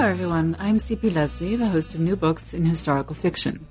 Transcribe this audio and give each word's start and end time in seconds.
Hello, 0.00 0.12
everyone. 0.12 0.56
I'm 0.58 0.78
C.P. 0.78 1.10
Leslie, 1.10 1.56
the 1.56 1.68
host 1.68 1.94
of 1.94 2.00
New 2.00 2.16
Books 2.16 2.54
in 2.54 2.64
Historical 2.64 3.14
Fiction. 3.14 3.66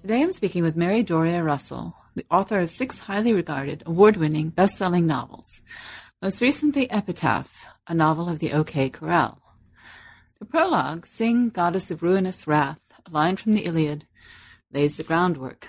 Today 0.00 0.22
I'm 0.22 0.32
speaking 0.32 0.62
with 0.62 0.76
Mary 0.76 1.02
Doria 1.02 1.42
Russell, 1.42 1.94
the 2.14 2.24
author 2.30 2.60
of 2.60 2.70
six 2.70 3.00
highly 3.00 3.34
regarded, 3.34 3.82
award 3.84 4.16
winning, 4.16 4.48
best 4.48 4.78
selling 4.78 5.06
novels. 5.06 5.60
Most 6.22 6.40
recently, 6.40 6.90
Epitaph, 6.90 7.66
a 7.86 7.92
novel 7.92 8.30
of 8.30 8.38
the 8.38 8.54
OK 8.54 8.88
Corral. 8.88 9.42
The 10.38 10.46
prologue, 10.46 11.06
Sing, 11.06 11.50
Goddess 11.50 11.90
of 11.90 12.02
Ruinous 12.02 12.46
Wrath, 12.46 12.80
a 13.04 13.10
line 13.10 13.36
from 13.36 13.52
the 13.52 13.66
Iliad, 13.66 14.06
lays 14.72 14.96
the 14.96 15.02
groundwork. 15.02 15.68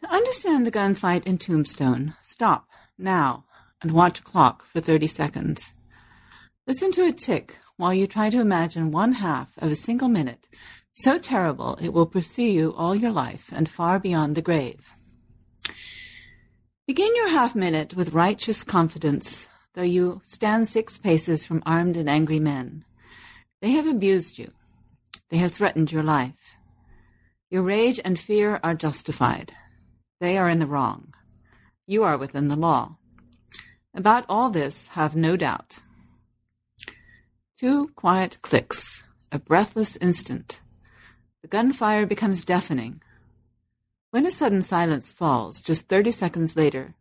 To 0.00 0.10
understand 0.10 0.66
the 0.66 0.72
gunfight 0.72 1.24
in 1.28 1.38
Tombstone, 1.38 2.14
stop, 2.22 2.66
now, 2.98 3.44
and 3.80 3.92
watch 3.92 4.18
a 4.18 4.24
clock 4.24 4.64
for 4.64 4.80
30 4.80 5.06
seconds. 5.06 5.72
Listen 6.70 6.92
to 6.92 7.08
a 7.08 7.10
tick 7.10 7.58
while 7.78 7.92
you 7.92 8.06
try 8.06 8.30
to 8.30 8.40
imagine 8.40 8.92
one 8.92 9.10
half 9.14 9.58
of 9.58 9.72
a 9.72 9.74
single 9.74 10.08
minute, 10.08 10.48
so 10.92 11.18
terrible 11.18 11.76
it 11.82 11.92
will 11.92 12.06
pursue 12.06 12.44
you 12.44 12.72
all 12.76 12.94
your 12.94 13.10
life 13.10 13.50
and 13.52 13.68
far 13.68 13.98
beyond 13.98 14.36
the 14.36 14.40
grave. 14.40 14.88
Begin 16.86 17.10
your 17.16 17.30
half 17.30 17.56
minute 17.56 17.96
with 17.96 18.12
righteous 18.12 18.62
confidence, 18.62 19.48
though 19.74 19.82
you 19.82 20.22
stand 20.24 20.68
six 20.68 20.96
paces 20.96 21.44
from 21.44 21.60
armed 21.66 21.96
and 21.96 22.08
angry 22.08 22.38
men. 22.38 22.84
They 23.60 23.72
have 23.72 23.88
abused 23.88 24.38
you. 24.38 24.52
They 25.28 25.38
have 25.38 25.50
threatened 25.50 25.90
your 25.90 26.04
life. 26.04 26.54
Your 27.50 27.62
rage 27.62 27.98
and 28.04 28.16
fear 28.16 28.60
are 28.62 28.76
justified. 28.76 29.52
They 30.20 30.38
are 30.38 30.48
in 30.48 30.60
the 30.60 30.68
wrong. 30.68 31.14
You 31.88 32.04
are 32.04 32.16
within 32.16 32.46
the 32.46 32.54
law. 32.54 32.98
About 33.92 34.24
all 34.28 34.50
this, 34.50 34.86
have 34.92 35.16
no 35.16 35.36
doubt. 35.36 35.80
Two 37.60 37.88
quiet 37.88 38.38
clicks, 38.40 39.02
a 39.30 39.38
breathless 39.38 39.94
instant. 39.96 40.62
The 41.42 41.48
gunfire 41.48 42.06
becomes 42.06 42.46
deafening. 42.46 43.02
When 44.12 44.24
a 44.24 44.30
sudden 44.30 44.62
silence 44.62 45.12
falls, 45.12 45.60
just 45.60 45.86
30 45.86 46.10
seconds 46.10 46.56
later, 46.56 46.94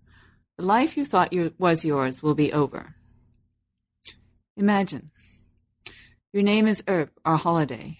the 0.57 0.65
life 0.65 0.97
you 0.97 1.05
thought 1.05 1.31
you, 1.31 1.53
was 1.57 1.85
yours 1.85 2.21
will 2.21 2.35
be 2.35 2.52
over. 2.52 2.95
Imagine. 4.57 5.11
Your 6.33 6.43
name 6.43 6.67
is 6.67 6.83
Earp 6.89 7.11
or 7.23 7.37
Holiday. 7.37 7.99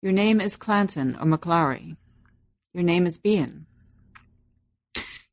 Your 0.00 0.12
name 0.12 0.40
is 0.40 0.56
Clanton 0.56 1.16
or 1.16 1.26
McLaury. 1.26 1.96
Your 2.72 2.82
name 2.82 3.06
is 3.06 3.18
Behan. 3.18 3.66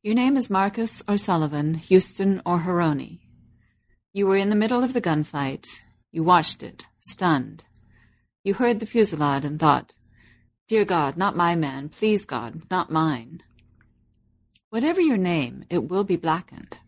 Your 0.02 0.14
name 0.14 0.36
is 0.36 0.50
Marcus 0.50 1.02
or 1.08 1.16
Sullivan, 1.16 1.76
Houston 1.76 2.42
or 2.44 2.58
Haroni. 2.58 3.20
You 4.12 4.26
were 4.26 4.36
in 4.36 4.50
the 4.50 4.54
middle 4.54 4.84
of 4.84 4.92
the 4.92 5.00
gunfight, 5.00 5.85
you 6.16 6.22
watched 6.22 6.62
it, 6.62 6.86
stunned. 6.98 7.66
You 8.42 8.54
heard 8.54 8.80
the 8.80 8.86
fusillade 8.86 9.44
and 9.44 9.60
thought, 9.60 9.92
Dear 10.66 10.86
God, 10.86 11.18
not 11.18 11.36
my 11.36 11.54
man, 11.54 11.90
please 11.90 12.24
God, 12.24 12.62
not 12.70 12.90
mine. 12.90 13.42
Whatever 14.70 15.02
your 15.02 15.18
name, 15.18 15.66
it 15.68 15.90
will 15.90 16.04
be 16.04 16.16
blackened. 16.16 16.78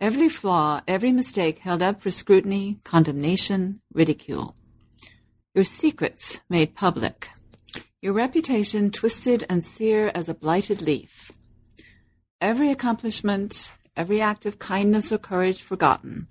Every 0.00 0.28
flaw, 0.28 0.80
every 0.88 1.12
mistake 1.12 1.58
held 1.58 1.82
up 1.82 2.02
for 2.02 2.10
scrutiny, 2.10 2.80
condemnation, 2.82 3.80
ridicule. 3.92 4.56
Your 5.54 5.62
secrets 5.62 6.40
made 6.50 6.74
public. 6.74 7.28
Your 8.02 8.12
reputation 8.12 8.90
twisted 8.90 9.46
and 9.48 9.62
sere 9.62 10.10
as 10.16 10.28
a 10.28 10.34
blighted 10.34 10.82
leaf. 10.82 11.30
Every 12.40 12.72
accomplishment, 12.72 13.70
every 13.96 14.20
act 14.20 14.46
of 14.46 14.58
kindness 14.58 15.12
or 15.12 15.18
courage 15.18 15.62
forgotten 15.62 16.26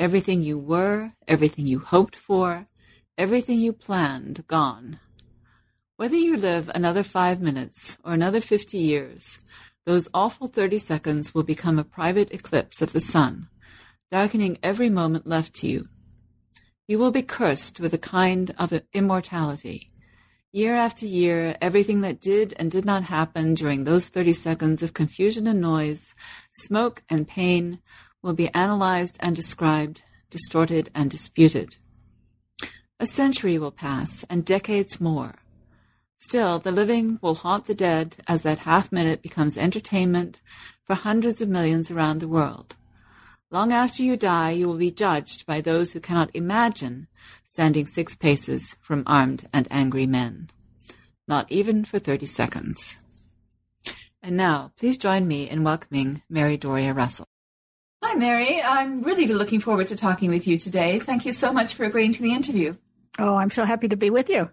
Everything 0.00 0.40
you 0.40 0.58
were, 0.58 1.12
everything 1.28 1.66
you 1.66 1.80
hoped 1.80 2.16
for, 2.16 2.66
everything 3.18 3.60
you 3.60 3.70
planned 3.70 4.46
gone. 4.46 4.98
Whether 5.98 6.16
you 6.16 6.38
live 6.38 6.70
another 6.74 7.02
five 7.02 7.38
minutes 7.42 7.98
or 8.02 8.14
another 8.14 8.40
fifty 8.40 8.78
years, 8.78 9.38
those 9.84 10.08
awful 10.14 10.46
thirty 10.46 10.78
seconds 10.78 11.34
will 11.34 11.42
become 11.42 11.78
a 11.78 11.84
private 11.84 12.32
eclipse 12.32 12.80
of 12.80 12.94
the 12.94 12.98
sun, 13.14 13.50
darkening 14.10 14.56
every 14.62 14.88
moment 14.88 15.26
left 15.26 15.52
to 15.56 15.68
you. 15.68 15.88
You 16.88 16.98
will 16.98 17.10
be 17.10 17.20
cursed 17.20 17.78
with 17.78 17.92
a 17.92 17.98
kind 17.98 18.54
of 18.56 18.72
immortality. 18.94 19.92
Year 20.50 20.76
after 20.76 21.04
year, 21.04 21.58
everything 21.60 22.00
that 22.00 22.22
did 22.22 22.54
and 22.58 22.70
did 22.70 22.86
not 22.86 23.04
happen 23.04 23.52
during 23.52 23.84
those 23.84 24.08
30 24.08 24.32
seconds 24.32 24.82
of 24.82 24.94
confusion 24.94 25.46
and 25.46 25.60
noise, 25.60 26.14
smoke 26.52 27.02
and 27.10 27.28
pain 27.28 27.80
will 28.22 28.34
be 28.34 28.52
analyzed 28.54 29.16
and 29.20 29.34
described, 29.34 30.02
distorted 30.30 30.90
and 30.94 31.10
disputed. 31.10 31.76
A 32.98 33.06
century 33.06 33.58
will 33.58 33.70
pass 33.70 34.24
and 34.28 34.44
decades 34.44 35.00
more. 35.00 35.36
Still, 36.18 36.58
the 36.58 36.70
living 36.70 37.18
will 37.22 37.36
haunt 37.36 37.66
the 37.66 37.74
dead 37.74 38.18
as 38.28 38.42
that 38.42 38.60
half 38.60 38.92
minute 38.92 39.22
becomes 39.22 39.56
entertainment 39.56 40.42
for 40.84 40.94
hundreds 40.94 41.40
of 41.40 41.48
millions 41.48 41.90
around 41.90 42.18
the 42.18 42.28
world. 42.28 42.76
Long 43.50 43.72
after 43.72 44.02
you 44.02 44.16
die, 44.16 44.50
you 44.50 44.68
will 44.68 44.76
be 44.76 44.90
judged 44.90 45.46
by 45.46 45.60
those 45.60 45.92
who 45.92 46.00
cannot 46.00 46.30
imagine 46.34 47.08
standing 47.48 47.86
six 47.86 48.14
paces 48.14 48.76
from 48.80 49.02
armed 49.06 49.48
and 49.52 49.66
angry 49.70 50.06
men. 50.06 50.50
Not 51.26 51.50
even 51.50 51.84
for 51.84 51.98
30 51.98 52.26
seconds. 52.26 52.98
And 54.22 54.36
now, 54.36 54.72
please 54.76 54.98
join 54.98 55.26
me 55.26 55.48
in 55.48 55.64
welcoming 55.64 56.22
Mary 56.28 56.58
Doria 56.58 56.92
Russell. 56.92 57.29
Hi, 58.02 58.14
Mary. 58.14 58.62
I'm 58.62 59.02
really 59.02 59.26
looking 59.26 59.60
forward 59.60 59.88
to 59.88 59.96
talking 59.96 60.30
with 60.30 60.46
you 60.46 60.56
today. 60.56 60.98
Thank 60.98 61.26
you 61.26 61.32
so 61.34 61.52
much 61.52 61.74
for 61.74 61.84
agreeing 61.84 62.12
to 62.12 62.22
the 62.22 62.32
interview. 62.32 62.76
Oh, 63.18 63.36
I'm 63.36 63.50
so 63.50 63.66
happy 63.66 63.88
to 63.88 63.96
be 63.96 64.08
with 64.08 64.30
you. 64.30 64.50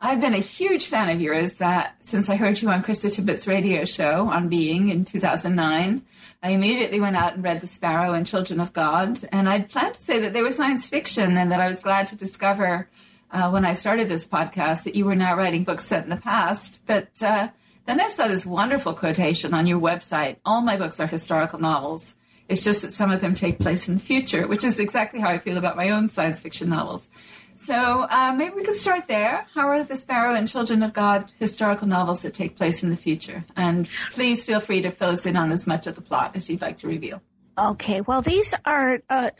I've 0.00 0.20
been 0.20 0.34
a 0.34 0.38
huge 0.38 0.86
fan 0.86 1.08
of 1.08 1.20
yours 1.20 1.60
uh, 1.60 1.86
since 2.00 2.28
I 2.28 2.34
heard 2.34 2.60
you 2.60 2.68
on 2.70 2.82
Krista 2.82 3.08
Tippett's 3.08 3.46
radio 3.46 3.84
show 3.84 4.28
on 4.28 4.48
Being 4.48 4.88
in 4.88 5.04
2009. 5.04 6.02
I 6.42 6.50
immediately 6.50 7.00
went 7.00 7.14
out 7.14 7.34
and 7.34 7.44
read 7.44 7.60
The 7.60 7.68
Sparrow 7.68 8.14
and 8.14 8.26
Children 8.26 8.58
of 8.58 8.72
God, 8.72 9.20
and 9.30 9.48
I'd 9.48 9.70
planned 9.70 9.94
to 9.94 10.02
say 10.02 10.18
that 10.18 10.32
they 10.32 10.42
were 10.42 10.50
science 10.50 10.84
fiction 10.88 11.36
and 11.36 11.52
that 11.52 11.60
I 11.60 11.68
was 11.68 11.78
glad 11.78 12.08
to 12.08 12.16
discover 12.16 12.88
uh, 13.30 13.48
when 13.50 13.64
I 13.64 13.74
started 13.74 14.08
this 14.08 14.26
podcast 14.26 14.82
that 14.82 14.96
you 14.96 15.04
were 15.04 15.14
now 15.14 15.36
writing 15.36 15.62
books 15.62 15.84
set 15.84 16.02
in 16.02 16.10
the 16.10 16.16
past. 16.16 16.80
But 16.84 17.22
uh, 17.22 17.50
then 17.86 18.00
I 18.00 18.08
saw 18.08 18.26
this 18.26 18.44
wonderful 18.44 18.94
quotation 18.94 19.54
on 19.54 19.68
your 19.68 19.80
website 19.80 20.38
All 20.44 20.62
my 20.62 20.76
books 20.76 20.98
are 20.98 21.06
historical 21.06 21.60
novels. 21.60 22.16
It's 22.52 22.62
just 22.62 22.82
that 22.82 22.92
some 22.92 23.10
of 23.10 23.22
them 23.22 23.32
take 23.32 23.58
place 23.58 23.88
in 23.88 23.94
the 23.94 24.00
future, 24.00 24.46
which 24.46 24.62
is 24.62 24.78
exactly 24.78 25.20
how 25.20 25.30
I 25.30 25.38
feel 25.38 25.56
about 25.56 25.74
my 25.74 25.88
own 25.88 26.10
science 26.10 26.38
fiction 26.38 26.68
novels. 26.68 27.08
So 27.56 28.06
uh, 28.10 28.34
maybe 28.36 28.56
we 28.56 28.62
could 28.62 28.74
start 28.74 29.08
there. 29.08 29.46
How 29.54 29.68
are 29.68 29.82
the 29.82 29.96
Sparrow 29.96 30.34
and 30.34 30.46
Children 30.46 30.82
of 30.82 30.92
God 30.92 31.32
historical 31.38 31.88
novels 31.88 32.20
that 32.22 32.34
take 32.34 32.54
place 32.54 32.82
in 32.82 32.90
the 32.90 32.96
future? 32.96 33.46
And 33.56 33.88
please 34.10 34.44
feel 34.44 34.60
free 34.60 34.82
to 34.82 34.90
fill 34.90 35.08
us 35.08 35.24
in 35.24 35.34
on 35.34 35.50
as 35.50 35.66
much 35.66 35.86
of 35.86 35.94
the 35.94 36.02
plot 36.02 36.36
as 36.36 36.50
you'd 36.50 36.60
like 36.60 36.78
to 36.80 36.88
reveal. 36.88 37.22
Okay, 37.56 38.02
well, 38.02 38.20
these 38.20 38.54
are, 38.66 39.00
uh, 39.08 39.30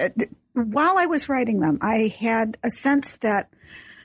while 0.54 0.96
I 0.96 1.04
was 1.04 1.28
writing 1.28 1.60
them, 1.60 1.80
I 1.82 2.14
had 2.18 2.56
a 2.62 2.70
sense 2.70 3.18
that 3.18 3.50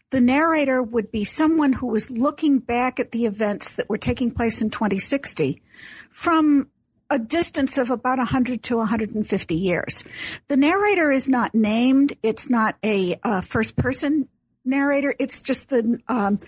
the 0.09 0.19
narrator 0.19 0.83
would 0.83 1.11
be 1.13 1.23
someone 1.23 1.71
who 1.71 1.87
was 1.87 2.11
looking 2.11 2.59
back 2.59 2.99
at 2.99 3.13
the 3.13 3.25
events 3.25 3.73
that 3.75 3.87
were 3.87 3.97
taking 3.97 4.31
place 4.31 4.61
in 4.61 4.69
2060 4.69 5.61
from 6.09 6.69
a 7.09 7.19
distance 7.19 7.77
of 7.77 7.89
about 7.89 8.17
100 8.17 8.63
to 8.63 8.77
150 8.77 9.55
years. 9.55 10.03
The 10.47 10.57
narrator 10.57 11.11
is 11.11 11.29
not 11.29 11.55
named. 11.55 12.13
It's 12.23 12.49
not 12.49 12.75
a 12.83 13.19
uh, 13.23 13.41
first 13.41 13.75
person 13.75 14.27
narrator. 14.65 15.15
It's 15.19 15.41
just 15.41 15.69
the 15.69 15.99
um, 16.07 16.39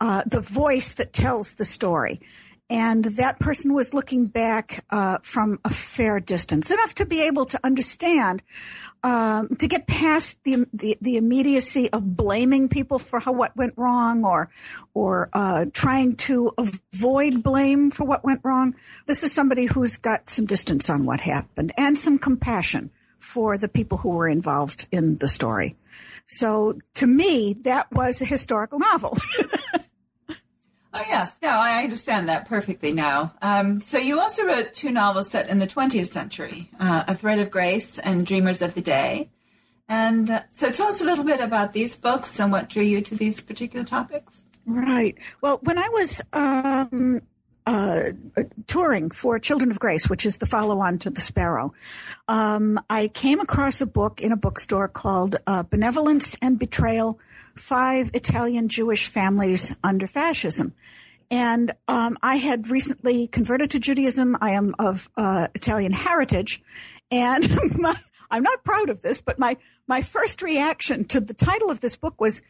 uh, 0.00 0.22
the 0.26 0.40
voice 0.40 0.94
that 0.94 1.12
tells 1.12 1.54
the 1.54 1.64
story. 1.64 2.20
And 2.72 3.04
that 3.04 3.38
person 3.38 3.74
was 3.74 3.92
looking 3.92 4.28
back 4.28 4.82
uh, 4.88 5.18
from 5.22 5.60
a 5.62 5.68
fair 5.68 6.20
distance, 6.20 6.70
enough 6.70 6.94
to 6.94 7.04
be 7.04 7.20
able 7.20 7.44
to 7.44 7.60
understand 7.62 8.42
um, 9.02 9.54
to 9.56 9.68
get 9.68 9.86
past 9.86 10.42
the, 10.44 10.66
the, 10.72 10.96
the 11.02 11.18
immediacy 11.18 11.90
of 11.90 12.16
blaming 12.16 12.70
people 12.70 12.98
for 12.98 13.20
how 13.20 13.32
what 13.32 13.54
went 13.58 13.74
wrong 13.76 14.24
or 14.24 14.48
or 14.94 15.28
uh, 15.34 15.66
trying 15.74 16.16
to 16.16 16.54
avoid 16.56 17.42
blame 17.42 17.90
for 17.90 18.04
what 18.04 18.24
went 18.24 18.40
wrong. 18.42 18.74
This 19.04 19.22
is 19.22 19.32
somebody 19.32 19.66
who's 19.66 19.98
got 19.98 20.30
some 20.30 20.46
distance 20.46 20.88
on 20.88 21.04
what 21.04 21.20
happened 21.20 21.72
and 21.76 21.98
some 21.98 22.18
compassion 22.18 22.90
for 23.18 23.58
the 23.58 23.68
people 23.68 23.98
who 23.98 24.08
were 24.08 24.28
involved 24.28 24.86
in 24.90 25.18
the 25.18 25.28
story. 25.28 25.76
So 26.24 26.78
to 26.94 27.06
me, 27.06 27.54
that 27.64 27.92
was 27.92 28.22
a 28.22 28.24
historical 28.24 28.78
novel. 28.78 29.18
Oh 30.94 31.04
yes, 31.08 31.38
no, 31.42 31.48
I 31.48 31.82
understand 31.82 32.28
that 32.28 32.46
perfectly 32.46 32.92
now. 32.92 33.32
Um, 33.40 33.80
so 33.80 33.96
you 33.96 34.20
also 34.20 34.44
wrote 34.44 34.74
two 34.74 34.90
novels 34.90 35.30
set 35.30 35.48
in 35.48 35.58
the 35.58 35.66
20th 35.66 36.08
century, 36.08 36.68
uh, 36.78 37.04
*A 37.08 37.14
Thread 37.14 37.38
of 37.38 37.50
Grace* 37.50 37.98
and 37.98 38.26
*Dreamers 38.26 38.60
of 38.60 38.74
the 38.74 38.82
Day*. 38.82 39.30
And 39.88 40.30
uh, 40.30 40.42
so, 40.50 40.70
tell 40.70 40.88
us 40.88 41.00
a 41.00 41.04
little 41.04 41.24
bit 41.24 41.40
about 41.40 41.72
these 41.72 41.96
books 41.96 42.38
and 42.38 42.52
what 42.52 42.68
drew 42.68 42.82
you 42.82 43.00
to 43.02 43.14
these 43.14 43.40
particular 43.40 43.84
topics. 43.84 44.42
Right. 44.66 45.16
Well, 45.40 45.58
when 45.62 45.78
I 45.78 45.88
was 45.88 46.22
um, 46.32 47.20
uh, 47.66 48.02
touring 48.66 49.10
for 49.10 49.38
Children 49.38 49.70
of 49.70 49.78
Grace, 49.78 50.08
which 50.08 50.24
is 50.24 50.38
the 50.38 50.46
follow-on 50.46 50.98
to 51.00 51.10
The 51.10 51.20
Sparrow, 51.20 51.74
um, 52.28 52.80
I 52.88 53.08
came 53.08 53.40
across 53.40 53.80
a 53.80 53.86
book 53.86 54.20
in 54.20 54.30
a 54.30 54.36
bookstore 54.36 54.88
called 54.88 55.36
uh, 55.46 55.62
"Benevolence 55.62 56.36
and 56.40 56.58
Betrayal: 56.58 57.18
Five 57.56 58.10
Italian 58.14 58.68
Jewish 58.68 59.08
Families 59.08 59.74
Under 59.82 60.06
Fascism." 60.06 60.74
And 61.30 61.72
um, 61.88 62.18
I 62.22 62.36
had 62.36 62.68
recently 62.68 63.26
converted 63.26 63.70
to 63.70 63.80
Judaism. 63.80 64.36
I 64.40 64.50
am 64.50 64.74
of 64.78 65.08
uh, 65.16 65.48
Italian 65.54 65.92
heritage, 65.92 66.62
and 67.10 67.48
my, 67.78 67.94
I'm 68.30 68.42
not 68.42 68.64
proud 68.64 68.90
of 68.90 69.02
this, 69.02 69.20
but 69.20 69.38
my 69.38 69.56
my 69.86 70.02
first 70.02 70.42
reaction 70.42 71.04
to 71.06 71.20
the 71.20 71.34
title 71.34 71.70
of 71.70 71.80
this 71.80 71.96
book 71.96 72.20
was 72.20 72.42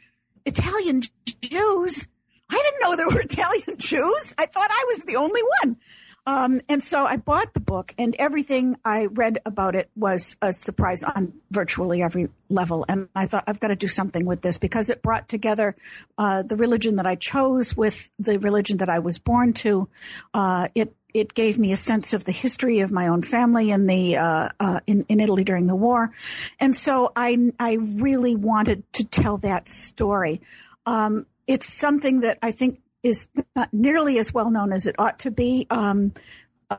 Italian 0.44 1.02
Jews. 1.40 2.08
I 2.50 2.56
didn't 2.56 2.80
know 2.82 2.96
there 2.96 3.08
were 3.08 3.20
Italian 3.20 3.76
Jews. 3.78 4.34
I 4.36 4.46
thought 4.46 4.68
I 4.70 4.84
was 4.88 5.04
the 5.04 5.16
only 5.16 5.40
one. 5.62 5.76
Um, 6.24 6.60
and 6.68 6.82
so 6.82 7.04
I 7.04 7.16
bought 7.16 7.52
the 7.52 7.60
book, 7.60 7.94
and 7.98 8.14
everything 8.16 8.76
I 8.84 9.06
read 9.06 9.40
about 9.44 9.74
it 9.74 9.90
was 9.96 10.36
a 10.40 10.52
surprise 10.52 11.02
on 11.02 11.32
virtually 11.50 12.02
every 12.02 12.28
level. 12.48 12.84
And 12.88 13.08
I 13.14 13.26
thought 13.26 13.44
I've 13.46 13.58
got 13.58 13.68
to 13.68 13.76
do 13.76 13.88
something 13.88 14.24
with 14.24 14.42
this 14.42 14.56
because 14.56 14.88
it 14.88 15.02
brought 15.02 15.28
together 15.28 15.74
uh, 16.18 16.42
the 16.42 16.56
religion 16.56 16.96
that 16.96 17.06
I 17.06 17.16
chose 17.16 17.76
with 17.76 18.10
the 18.18 18.38
religion 18.38 18.76
that 18.78 18.88
I 18.88 19.00
was 19.00 19.18
born 19.18 19.52
to. 19.54 19.88
Uh, 20.32 20.68
it 20.74 20.94
it 21.12 21.34
gave 21.34 21.58
me 21.58 21.72
a 21.72 21.76
sense 21.76 22.14
of 22.14 22.24
the 22.24 22.32
history 22.32 22.80
of 22.80 22.90
my 22.90 23.08
own 23.08 23.22
family 23.22 23.70
in 23.70 23.86
the 23.86 24.16
uh, 24.16 24.48
uh, 24.60 24.80
in, 24.86 25.04
in 25.08 25.20
Italy 25.20 25.44
during 25.44 25.66
the 25.66 25.74
war, 25.74 26.12
and 26.60 26.74
so 26.76 27.12
I 27.16 27.52
I 27.58 27.78
really 27.80 28.36
wanted 28.36 28.84
to 28.94 29.04
tell 29.04 29.38
that 29.38 29.68
story. 29.68 30.40
Um, 30.86 31.26
it's 31.46 31.72
something 31.72 32.20
that 32.20 32.38
I 32.40 32.52
think 32.52 32.80
is 33.02 33.28
not 33.56 33.72
nearly 33.72 34.18
as 34.18 34.32
well 34.32 34.50
known 34.50 34.72
as 34.72 34.86
it 34.86 34.94
ought 34.98 35.18
to 35.20 35.30
be. 35.30 35.66
Um, 35.70 36.12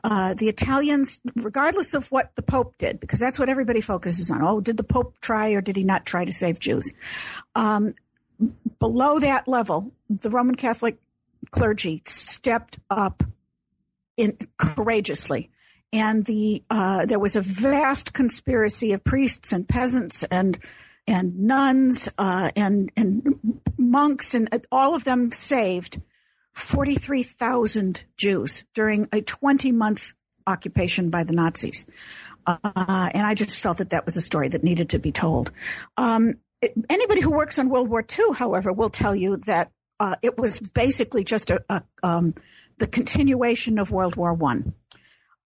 uh, 0.02 0.34
the 0.34 0.48
Italians, 0.48 1.20
regardless 1.36 1.94
of 1.94 2.10
what 2.10 2.34
the 2.34 2.42
Pope 2.42 2.76
did, 2.78 2.98
because 2.98 3.20
that's 3.20 3.38
what 3.38 3.48
everybody 3.48 3.80
focuses 3.80 4.30
on. 4.30 4.42
Oh, 4.42 4.60
did 4.60 4.76
the 4.76 4.84
Pope 4.84 5.14
try 5.20 5.50
or 5.50 5.60
did 5.60 5.76
he 5.76 5.84
not 5.84 6.04
try 6.04 6.24
to 6.24 6.32
save 6.32 6.58
Jews? 6.58 6.92
Um, 7.54 7.94
below 8.80 9.20
that 9.20 9.46
level, 9.46 9.92
the 10.10 10.30
Roman 10.30 10.56
Catholic 10.56 10.98
clergy 11.50 12.02
stepped 12.06 12.78
up 12.90 13.22
in 14.16 14.36
courageously. 14.56 15.50
And 15.92 16.24
the 16.24 16.62
uh, 16.70 17.06
there 17.06 17.20
was 17.20 17.36
a 17.36 17.40
vast 17.40 18.12
conspiracy 18.12 18.92
of 18.92 19.04
priests 19.04 19.52
and 19.52 19.68
peasants 19.68 20.24
and 20.24 20.58
and 21.06 21.38
nuns 21.38 22.08
uh, 22.18 22.50
and 22.56 22.90
and 22.96 23.62
monks 23.78 24.34
and 24.34 24.48
all 24.72 24.96
of 24.96 25.04
them 25.04 25.30
saved 25.30 26.00
forty 26.54 26.94
three 26.94 27.22
thousand 27.22 28.04
Jews 28.16 28.64
during 28.74 29.08
a 29.12 29.20
twenty 29.20 29.72
month 29.72 30.14
occupation 30.46 31.10
by 31.10 31.24
the 31.24 31.32
Nazis. 31.32 31.86
Uh, 32.46 33.10
and 33.14 33.26
I 33.26 33.34
just 33.34 33.58
felt 33.58 33.78
that 33.78 33.90
that 33.90 34.04
was 34.04 34.16
a 34.16 34.20
story 34.20 34.48
that 34.48 34.62
needed 34.62 34.90
to 34.90 34.98
be 34.98 35.12
told. 35.12 35.50
Um, 35.96 36.34
anybody 36.90 37.20
who 37.20 37.30
works 37.30 37.58
on 37.58 37.68
World 37.68 37.88
War 37.88 38.04
II, 38.06 38.34
however, 38.34 38.72
will 38.72 38.90
tell 38.90 39.14
you 39.14 39.36
that 39.38 39.70
uh, 40.00 40.16
it 40.22 40.38
was 40.38 40.60
basically 40.60 41.24
just 41.24 41.50
a, 41.50 41.64
a 41.68 41.82
um, 42.02 42.34
the 42.78 42.86
continuation 42.86 43.78
of 43.78 43.90
World 43.90 44.16
War 44.16 44.34
One. 44.34 44.74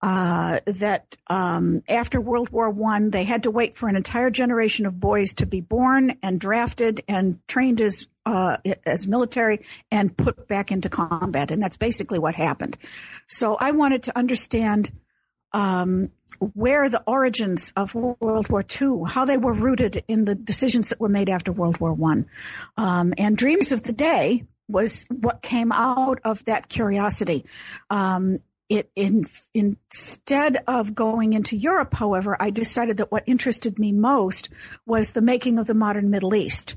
Uh, 0.02 0.60
that 0.66 1.16
um, 1.28 1.84
after 1.88 2.20
World 2.20 2.50
War 2.50 2.72
One, 2.72 3.12
they 3.12 3.24
had 3.24 3.44
to 3.44 3.52
wait 3.52 3.78
for 3.78 3.88
an 3.88 3.96
entire 3.96 4.32
generation 4.32 4.88
of 4.88 5.00
boys 5.00 5.36
to 5.36 5.46
be 5.46 5.62
born 5.62 6.18
and 6.24 6.40
drafted 6.40 7.04
and 7.08 7.40
trained 7.48 7.80
as 7.80 8.08
uh, 8.26 8.58
as 8.86 9.08
military 9.08 9.60
and 9.92 10.16
put 10.16 10.48
back 10.48 10.72
into 10.72 10.90
combat, 10.90 11.52
and 11.52 11.62
that's 11.62 11.78
basically 11.78 12.20
what 12.20 12.36
happened. 12.36 12.78
So 13.28 13.56
I 13.60 13.72
wanted 13.72 14.04
to 14.04 14.18
understand 14.18 14.92
um, 15.54 16.12
where 16.40 16.90
the 16.90 17.04
origins 17.06 17.72
of 17.76 17.94
World 17.94 18.50
War 18.50 18.64
II, 18.82 19.04
how 19.08 19.26
they 19.26 19.38
were 19.38 19.54
rooted 19.54 20.04
in 20.08 20.26
the 20.26 20.36
decisions 20.36 20.90
that 20.90 21.00
were 21.00 21.10
made 21.10 21.30
after 21.30 21.52
World 21.52 21.80
War 21.80 21.94
One, 21.94 22.28
um, 22.78 23.14
and 23.18 23.38
Dreams 23.38 23.72
of 23.72 23.84
the 23.84 23.94
Day 23.94 24.46
was 24.68 25.06
what 25.10 25.42
came 25.42 25.72
out 25.72 26.20
of 26.24 26.46
that 26.46 26.70
curiosity. 26.70 27.46
Um, 27.90 28.40
it 28.70 28.90
in, 28.96 29.26
instead 29.54 30.64
of 30.66 30.96
going 30.96 31.34
into 31.34 31.58
Europe, 31.58 31.94
however, 31.94 32.38
I 32.40 32.52
decided 32.52 32.98
that 32.98 33.12
what 33.12 33.24
interested 33.26 33.78
me 33.78 33.92
most 33.92 34.50
was 34.86 35.12
the 35.12 35.22
making 35.22 35.60
of 35.60 35.68
the 35.68 35.74
modern 35.74 36.10
Middle 36.10 36.34
East. 36.34 36.76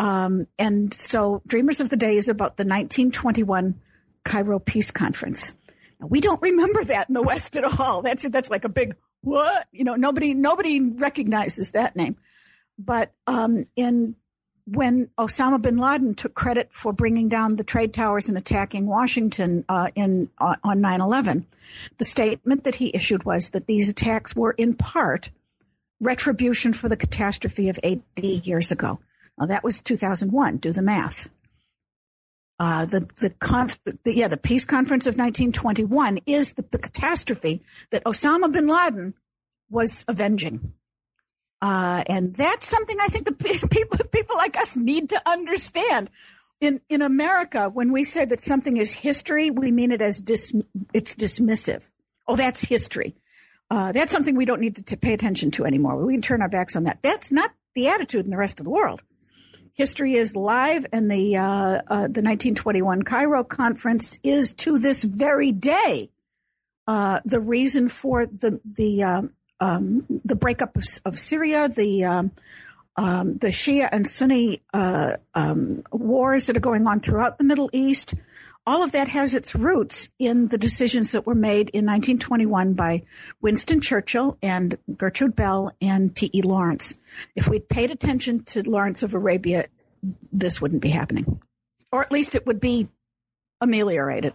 Um, 0.00 0.46
and 0.58 0.94
so, 0.94 1.42
Dreamers 1.46 1.78
of 1.82 1.90
the 1.90 1.96
Day 1.96 2.16
is 2.16 2.26
about 2.26 2.56
the 2.56 2.64
1921 2.64 3.78
Cairo 4.24 4.58
Peace 4.58 4.90
Conference. 4.90 5.52
Now, 6.00 6.06
we 6.06 6.22
don't 6.22 6.40
remember 6.40 6.82
that 6.84 7.10
in 7.10 7.14
the 7.14 7.20
West 7.20 7.54
at 7.54 7.78
all. 7.78 8.00
That's 8.00 8.26
that's 8.30 8.48
like 8.48 8.64
a 8.64 8.70
big 8.70 8.96
what? 9.20 9.68
You 9.72 9.84
know, 9.84 9.96
nobody 9.96 10.32
nobody 10.32 10.80
recognizes 10.80 11.72
that 11.72 11.96
name. 11.96 12.16
But 12.78 13.12
um, 13.26 13.66
in 13.76 14.16
when 14.64 15.10
Osama 15.18 15.60
bin 15.60 15.76
Laden 15.76 16.14
took 16.14 16.32
credit 16.32 16.70
for 16.72 16.94
bringing 16.94 17.28
down 17.28 17.56
the 17.56 17.64
trade 17.64 17.92
towers 17.92 18.30
and 18.30 18.38
attacking 18.38 18.86
Washington 18.86 19.66
uh, 19.68 19.90
in 19.94 20.30
uh, 20.38 20.56
on 20.64 20.80
9/11, 20.80 21.44
the 21.98 22.06
statement 22.06 22.64
that 22.64 22.76
he 22.76 22.90
issued 22.94 23.24
was 23.24 23.50
that 23.50 23.66
these 23.66 23.90
attacks 23.90 24.34
were 24.34 24.52
in 24.52 24.72
part 24.72 25.30
retribution 26.00 26.72
for 26.72 26.88
the 26.88 26.96
catastrophe 26.96 27.68
of 27.68 27.78
80 27.82 28.00
years 28.44 28.72
ago. 28.72 28.98
Now, 29.40 29.46
that 29.46 29.64
was 29.64 29.80
2001. 29.80 30.58
Do 30.58 30.72
the 30.72 30.82
math. 30.82 31.30
Uh, 32.58 32.84
the 32.84 33.08
the, 33.16 33.30
conf, 33.30 33.80
the, 33.84 33.96
yeah 34.04 34.28
the 34.28 34.36
peace 34.36 34.66
conference 34.66 35.06
of 35.06 35.14
1921 35.14 36.18
is 36.26 36.52
the, 36.52 36.64
the 36.70 36.78
catastrophe 36.78 37.62
that 37.90 38.04
Osama 38.04 38.52
bin 38.52 38.66
Laden 38.66 39.14
was 39.70 40.04
avenging. 40.06 40.74
Uh, 41.62 42.04
and 42.06 42.34
that's 42.34 42.66
something 42.66 42.98
I 43.00 43.08
think 43.08 43.24
the 43.24 43.32
people, 43.70 43.98
people 44.12 44.36
like 44.36 44.58
us 44.58 44.76
need 44.76 45.08
to 45.10 45.22
understand. 45.26 46.10
In, 46.60 46.82
in 46.90 47.00
America, 47.00 47.70
when 47.70 47.90
we 47.90 48.04
say 48.04 48.26
that 48.26 48.42
something 48.42 48.76
is 48.76 48.92
history, 48.92 49.50
we 49.50 49.70
mean 49.70 49.92
it 49.92 50.02
as 50.02 50.20
dis, 50.20 50.52
it's 50.92 51.16
dismissive. 51.16 51.84
Oh, 52.28 52.36
that's 52.36 52.62
history. 52.62 53.16
Uh, 53.70 53.92
that's 53.92 54.12
something 54.12 54.36
we 54.36 54.44
don't 54.44 54.60
need 54.60 54.76
to, 54.76 54.82
to 54.82 54.96
pay 54.98 55.14
attention 55.14 55.50
to 55.52 55.64
anymore. 55.64 55.96
We 55.96 56.12
can 56.12 56.20
turn 56.20 56.42
our 56.42 56.50
backs 56.50 56.76
on 56.76 56.84
that. 56.84 56.98
That's 57.00 57.32
not 57.32 57.52
the 57.74 57.88
attitude 57.88 58.26
in 58.26 58.30
the 58.30 58.36
rest 58.36 58.60
of 58.60 58.64
the 58.64 58.70
world. 58.70 59.02
History 59.80 60.12
is 60.12 60.36
live, 60.36 60.84
and 60.92 61.10
the 61.10 61.38
uh, 61.38 61.42
uh, 61.42 61.80
the 61.88 62.20
1921 62.20 63.00
Cairo 63.02 63.42
conference 63.42 64.18
is 64.22 64.52
to 64.52 64.78
this 64.78 65.04
very 65.04 65.52
day 65.52 66.10
uh, 66.86 67.20
the 67.24 67.40
reason 67.40 67.88
for 67.88 68.26
the 68.26 68.60
the 68.62 69.02
um, 69.02 69.30
um, 69.58 70.04
the 70.22 70.36
breakup 70.36 70.76
of, 70.76 70.84
of 71.06 71.18
Syria, 71.18 71.66
the 71.66 72.04
um, 72.04 72.30
um, 72.96 73.38
the 73.38 73.46
Shia 73.46 73.88
and 73.90 74.06
Sunni 74.06 74.60
uh, 74.74 75.16
um, 75.32 75.82
wars 75.90 76.48
that 76.48 76.58
are 76.58 76.60
going 76.60 76.86
on 76.86 77.00
throughout 77.00 77.38
the 77.38 77.44
Middle 77.44 77.70
East. 77.72 78.12
All 78.66 78.82
of 78.82 78.92
that 78.92 79.08
has 79.08 79.34
its 79.34 79.54
roots 79.54 80.10
in 80.18 80.48
the 80.48 80.58
decisions 80.58 81.12
that 81.12 81.26
were 81.26 81.34
made 81.34 81.70
in 81.70 81.86
1921 81.86 82.74
by 82.74 83.02
Winston 83.40 83.80
Churchill 83.80 84.36
and 84.42 84.76
Gertrude 84.96 85.34
Bell 85.34 85.72
and 85.80 86.14
T.E. 86.14 86.42
Lawrence. 86.42 86.98
If 87.34 87.48
we'd 87.48 87.68
paid 87.68 87.90
attention 87.90 88.44
to 88.44 88.68
Lawrence 88.68 89.02
of 89.02 89.14
Arabia, 89.14 89.66
this 90.30 90.60
wouldn't 90.60 90.82
be 90.82 90.90
happening, 90.90 91.40
or 91.90 92.02
at 92.02 92.12
least 92.12 92.34
it 92.34 92.46
would 92.46 92.60
be 92.60 92.88
ameliorated. 93.60 94.34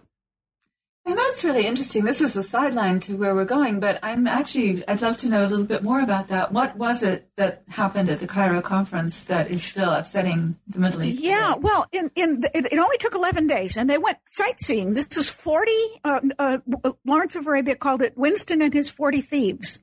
And 1.06 1.16
that's 1.16 1.44
really 1.44 1.64
interesting. 1.64 2.04
This 2.04 2.20
is 2.20 2.36
a 2.36 2.42
sideline 2.42 2.98
to 3.00 3.16
where 3.16 3.32
we're 3.32 3.44
going, 3.44 3.78
but 3.78 4.00
I'm 4.02 4.26
actually, 4.26 4.86
I'd 4.88 5.00
love 5.00 5.16
to 5.18 5.28
know 5.28 5.46
a 5.46 5.46
little 5.46 5.64
bit 5.64 5.84
more 5.84 6.00
about 6.00 6.26
that. 6.28 6.50
What 6.50 6.76
was 6.76 7.04
it 7.04 7.30
that 7.36 7.62
happened 7.68 8.10
at 8.10 8.18
the 8.18 8.26
Cairo 8.26 8.60
conference 8.60 9.22
that 9.24 9.48
is 9.48 9.62
still 9.62 9.90
upsetting 9.90 10.56
the 10.66 10.80
Middle 10.80 11.04
East? 11.04 11.22
Yeah, 11.22 11.54
well, 11.54 11.86
in, 11.92 12.10
in 12.16 12.42
it, 12.52 12.72
it, 12.72 12.78
only 12.78 12.98
took 12.98 13.14
11 13.14 13.46
days 13.46 13.76
and 13.76 13.88
they 13.88 13.98
went 13.98 14.18
sightseeing. 14.26 14.94
This 14.94 15.06
was 15.16 15.30
40, 15.30 15.72
uh, 16.02 16.20
uh, 16.40 16.58
Lawrence 17.04 17.36
of 17.36 17.46
Arabia 17.46 17.76
called 17.76 18.02
it 18.02 18.18
Winston 18.18 18.60
and 18.60 18.74
his 18.74 18.90
40 18.90 19.20
thieves. 19.20 19.78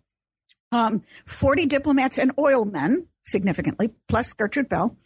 Um, 0.73 1.03
40 1.25 1.67
diplomats 1.67 2.17
and 2.17 2.33
oil 2.37 2.65
men, 2.65 3.07
significantly, 3.23 3.91
plus 4.09 4.33
Gertrude 4.33 4.67
Bell. 4.67 4.97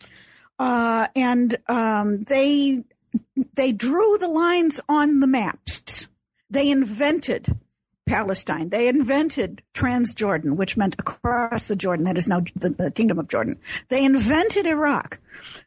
Uh, 0.57 1.07
and 1.15 1.57
um, 1.67 2.23
they 2.23 2.85
they 3.53 3.71
drew 3.71 4.17
the 4.17 4.27
lines 4.27 4.79
on 4.87 5.19
the 5.19 5.27
maps. 5.27 6.07
They 6.49 6.69
invented 6.69 7.57
Palestine. 8.07 8.69
They 8.69 8.87
invented 8.87 9.61
Transjordan, 9.73 10.55
which 10.55 10.77
meant 10.77 10.95
across 10.97 11.67
the 11.67 11.75
Jordan. 11.75 12.05
That 12.05 12.17
is 12.17 12.27
now 12.27 12.41
the, 12.55 12.69
the 12.69 12.89
Kingdom 12.89 13.19
of 13.19 13.27
Jordan. 13.27 13.59
They 13.89 14.03
invented 14.03 14.65
Iraq. 14.65 15.19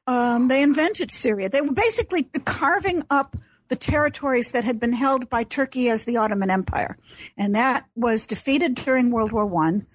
Um, 0.07 0.49
they 0.49 0.63
invented 0.63 1.11
Syria. 1.11 1.49
They 1.49 1.61
were 1.61 1.73
basically 1.73 2.25
carving 2.25 3.05
up 3.11 3.37
the 3.69 3.77
territories 3.77 4.51
that 4.51 4.65
had 4.65 4.81
been 4.81 4.95
held 4.95 5.31
by 5.31 5.45
Turkey 5.45 5.91
as 5.91 6.05
the 6.05 6.17
Ottoman 6.17 6.51
Empire, 6.51 6.99
and 7.37 7.55
that 7.55 7.87
was 7.95 8.27
defeated 8.27 8.75
during 8.75 9.13
World 9.13 9.31
War 9.31 9.47
One. 9.47 9.87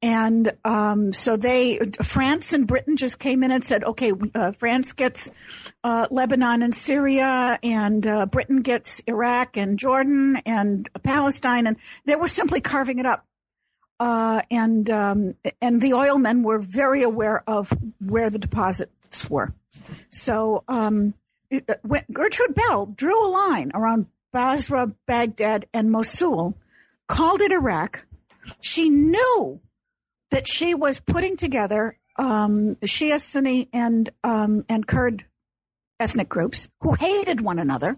And 0.00 0.52
um, 0.64 1.12
so 1.12 1.36
they, 1.36 1.78
France 2.02 2.52
and 2.52 2.68
Britain 2.68 2.96
just 2.96 3.18
came 3.18 3.42
in 3.42 3.50
and 3.50 3.64
said, 3.64 3.82
okay, 3.82 4.12
uh, 4.34 4.52
France 4.52 4.92
gets 4.92 5.30
uh, 5.82 6.06
Lebanon 6.10 6.62
and 6.62 6.72
Syria, 6.72 7.58
and 7.64 8.06
uh, 8.06 8.26
Britain 8.26 8.62
gets 8.62 9.00
Iraq 9.08 9.56
and 9.56 9.76
Jordan 9.76 10.40
and 10.46 10.88
Palestine, 11.02 11.66
and 11.66 11.76
they 12.04 12.14
were 12.14 12.28
simply 12.28 12.60
carving 12.60 13.00
it 13.00 13.06
up. 13.06 13.24
Uh, 14.00 14.42
and 14.52 14.88
um, 14.90 15.34
and 15.60 15.80
the 15.80 15.90
oilmen 15.90 16.44
were 16.44 16.60
very 16.60 17.02
aware 17.02 17.42
of 17.48 17.76
where 17.98 18.30
the 18.30 18.38
deposits 18.38 19.28
were. 19.28 19.52
So 20.10 20.62
um, 20.68 21.14
uh, 21.52 21.74
Gertrude 22.12 22.54
Bell 22.54 22.86
drew 22.86 23.26
a 23.26 23.28
line 23.28 23.72
around 23.74 24.06
Basra, 24.32 24.92
Baghdad, 25.06 25.66
and 25.74 25.90
Mosul, 25.90 26.56
called 27.08 27.40
it 27.40 27.50
Iraq. 27.50 28.06
She 28.60 28.88
knew 28.88 29.60
that 30.30 30.46
she 30.46 30.74
was 30.74 31.00
putting 31.00 31.36
together 31.36 31.98
um, 32.16 32.74
Shia, 32.76 33.20
Sunni, 33.20 33.68
and 33.72 34.10
um, 34.24 34.64
and 34.68 34.86
Kurd 34.86 35.24
ethnic 36.00 36.28
groups 36.28 36.68
who 36.80 36.94
hated 36.94 37.40
one 37.40 37.58
another, 37.58 37.96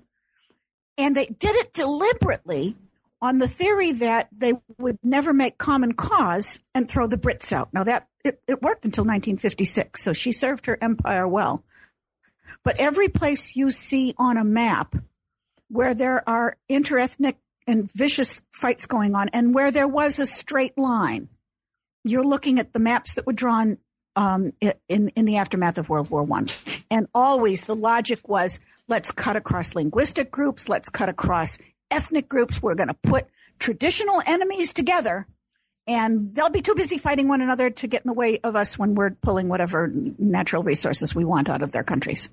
and 0.99 1.17
they 1.17 1.27
did 1.27 1.57
it 1.57 1.73
deliberately 1.73 2.77
on 3.23 3.39
the 3.39 3.49
theory 3.49 3.93
that 3.93 4.29
they 4.37 4.55
would 4.79 4.99
never 5.03 5.33
make 5.33 5.59
common 5.59 5.93
cause 5.93 6.61
and 6.75 6.89
throw 6.89 7.07
the 7.07 7.19
Brits 7.19 7.53
out. 7.53 7.73
Now 7.73 7.85
that 7.85 8.09
it, 8.25 8.41
it 8.47 8.63
worked 8.63 8.85
until 8.85 9.05
1956, 9.05 10.03
so 10.03 10.13
she 10.13 10.33
served 10.33 10.67
her 10.67 10.79
empire 10.81 11.29
well. 11.29 11.65
But 12.65 12.81
every 12.81 13.09
place 13.09 13.57
you 13.57 13.71
see 13.71 14.15
on 14.19 14.37
a 14.37 14.45
map 14.45 14.97
where 15.69 15.95
there 15.95 16.29
are 16.29 16.57
interethnic 16.69 17.37
and 17.67 17.91
vicious 17.93 18.43
fights 18.51 18.87
going 18.87 19.15
on, 19.15 19.29
and 19.31 19.55
where 19.55 19.71
there 19.71 19.89
was 19.89 20.19
a 20.19 20.27
straight 20.27 20.77
line 20.77 21.29
you're 22.05 22.25
looking 22.25 22.59
at 22.59 22.73
the 22.73 22.79
maps 22.79 23.15
that 23.15 23.27
were 23.27 23.33
drawn 23.33 23.79
um, 24.17 24.53
in 24.89 25.09
in 25.11 25.25
the 25.25 25.37
aftermath 25.37 25.79
of 25.79 25.89
World 25.89 26.11
War 26.11 26.23
One, 26.23 26.49
and 26.91 27.07
always 27.15 27.65
the 27.65 27.77
logic 27.77 28.29
was 28.29 28.61
let's 28.89 29.13
cut 29.13 29.37
across 29.37 29.75
linguistic 29.75 30.31
groups, 30.31 30.69
let's 30.69 30.89
cut 30.89 31.09
across 31.09 31.59
ethnic 31.91 32.29
groups. 32.29 32.63
We're 32.63 32.75
going 32.75 32.89
to 32.89 32.95
put 32.95 33.27
traditional 33.59 34.23
enemies 34.27 34.73
together, 34.73 35.27
and 35.87 36.35
they'll 36.35 36.51
be 36.51 36.63
too 36.63 36.75
busy 36.75 36.99
fighting 36.99 37.29
one 37.29 37.41
another 37.41 37.71
to 37.71 37.87
get 37.87 38.05
in 38.05 38.09
the 38.09 38.15
way 38.15 38.39
of 38.43 38.57
us 38.57 38.79
when 38.79 38.95
we're 38.95 39.11
pulling 39.11 39.49
whatever 39.49 39.91
natural 40.19 40.63
resources 40.63 41.15
we 41.15 41.25
want 41.25 41.49
out 41.49 41.63
of 41.63 41.73
their 41.73 41.85
countries. 41.85 42.29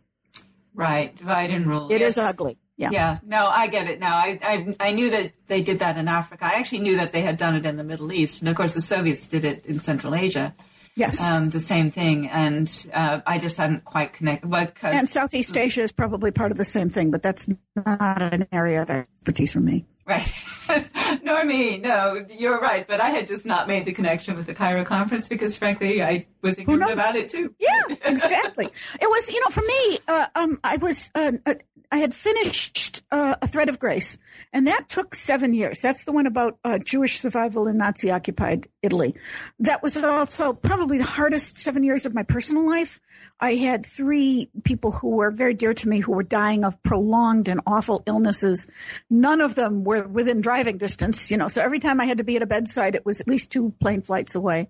Right, 0.73 1.15
divide 1.15 1.51
and 1.51 1.65
rule. 1.65 1.91
It 1.91 2.01
yes. 2.01 2.13
is 2.13 2.17
ugly. 2.17 2.57
Yeah. 2.77 2.91
Yeah. 2.91 3.17
No, 3.25 3.47
I 3.47 3.67
get 3.67 3.87
it 3.87 3.99
now. 3.99 4.15
I, 4.15 4.39
I, 4.41 4.75
I 4.79 4.91
knew 4.93 5.09
that 5.09 5.33
they 5.47 5.63
did 5.63 5.79
that 5.79 5.97
in 5.97 6.07
Africa. 6.07 6.45
I 6.45 6.59
actually 6.59 6.79
knew 6.79 6.97
that 6.97 7.11
they 7.11 7.21
had 7.21 7.37
done 7.37 7.55
it 7.55 7.65
in 7.65 7.75
the 7.75 7.83
Middle 7.83 8.13
East, 8.13 8.41
and 8.41 8.49
of 8.49 8.55
course 8.55 8.75
the 8.75 8.81
Soviets 8.81 9.27
did 9.27 9.45
it 9.45 9.65
in 9.65 9.79
Central 9.79 10.13
Asia. 10.13 10.53
Yes. 10.95 11.21
Um, 11.21 11.45
the 11.45 11.59
same 11.59 11.91
thing, 11.91 12.27
and 12.27 12.87
uh, 12.91 13.21
I 13.25 13.37
just 13.37 13.55
hadn't 13.57 13.85
quite 13.85 14.13
connected. 14.13 14.51
and 14.81 15.07
Southeast 15.07 15.55
Asia 15.55 15.81
is 15.81 15.91
probably 15.91 16.31
part 16.31 16.51
of 16.51 16.57
the 16.57 16.63
same 16.63 16.89
thing, 16.89 17.11
but 17.11 17.21
that's 17.21 17.47
not 17.75 18.21
an 18.33 18.47
area 18.51 18.81
of 18.81 18.89
expertise 18.89 19.53
for 19.53 19.59
me. 19.59 19.85
Right. 20.07 20.33
Nor 21.21 21.45
me. 21.45 21.77
No, 21.77 22.25
you're 22.29 22.59
right. 22.59 22.87
But 22.87 22.99
I 23.01 23.09
had 23.09 23.27
just 23.27 23.45
not 23.45 23.67
made 23.67 23.85
the 23.85 23.91
connection 23.91 24.35
with 24.35 24.47
the 24.47 24.55
Cairo 24.55 24.85
conference 24.85 25.27
because, 25.27 25.57
frankly, 25.57 26.01
I 26.01 26.25
was 26.41 26.57
ignorant 26.57 26.91
about 26.91 27.15
it 27.15 27.29
too. 27.29 27.53
Yeah, 27.59 27.95
exactly. 28.05 28.65
it 28.65 29.07
was, 29.07 29.29
you 29.29 29.39
know, 29.41 29.49
for 29.49 29.61
me, 29.61 29.99
uh, 30.07 30.27
um, 30.33 30.59
I 30.63 30.77
was, 30.77 31.11
uh, 31.13 31.33
uh, 31.45 31.55
I 31.91 31.97
had 31.97 32.13
finished 32.13 33.03
uh, 33.11 33.35
A 33.41 33.47
Thread 33.47 33.69
of 33.69 33.79
Grace, 33.79 34.17
and 34.51 34.67
that 34.67 34.89
took 34.89 35.15
seven 35.15 35.53
years. 35.53 35.81
That's 35.81 36.03
the 36.03 36.11
one 36.11 36.27
about 36.27 36.57
uh, 36.63 36.79
Jewish 36.79 37.19
survival 37.19 37.67
in 37.67 37.77
Nazi 37.77 38.11
occupied 38.11 38.67
Italy. 38.81 39.15
That 39.59 39.81
was 39.81 39.95
also 39.97 40.53
probably 40.53 40.97
the 40.97 41.05
hardest 41.05 41.57
seven 41.57 41.83
years 41.83 42.05
of 42.05 42.13
my 42.13 42.23
personal 42.23 42.67
life. 42.67 42.99
I 43.39 43.55
had 43.55 43.85
three 43.85 44.49
people 44.63 44.91
who 44.91 45.09
were 45.09 45.31
very 45.31 45.53
dear 45.53 45.73
to 45.75 45.87
me 45.87 45.99
who 45.99 46.11
were 46.11 46.23
dying 46.23 46.63
of 46.65 46.81
prolonged 46.83 47.47
and 47.47 47.61
awful 47.67 48.03
illnesses. 48.05 48.69
None 49.09 49.41
of 49.41 49.55
them 49.55 49.83
were 49.83 50.07
within 50.07 50.41
driving 50.41 50.77
distance, 50.77 51.31
you 51.31 51.37
know, 51.37 51.47
so 51.47 51.61
every 51.61 51.79
time 51.79 52.01
I 52.01 52.05
had 52.05 52.17
to 52.17 52.23
be 52.23 52.35
at 52.35 52.41
a 52.41 52.47
bedside, 52.47 52.95
it 52.95 53.05
was 53.05 53.21
at 53.21 53.27
least 53.27 53.51
two 53.51 53.73
plane 53.79 54.01
flights 54.01 54.35
away. 54.35 54.69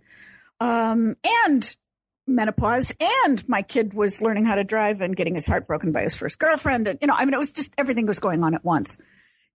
Um, 0.59 1.15
and 1.45 1.75
menopause 2.27 2.93
and 3.25 3.47
my 3.47 3.61
kid 3.61 3.93
was 3.93 4.21
learning 4.21 4.45
how 4.45 4.55
to 4.55 4.63
drive 4.63 5.01
and 5.01 5.15
getting 5.15 5.35
his 5.35 5.45
heart 5.45 5.65
broken 5.65 5.91
by 5.91 6.03
his 6.03 6.15
first 6.15 6.39
girlfriend. 6.39 6.87
And, 6.87 6.99
you 7.01 7.07
know, 7.07 7.15
I 7.17 7.25
mean, 7.25 7.33
it 7.33 7.39
was 7.39 7.53
just 7.53 7.71
everything 7.77 8.05
was 8.05 8.19
going 8.19 8.43
on 8.43 8.53
at 8.53 8.65
once. 8.65 8.97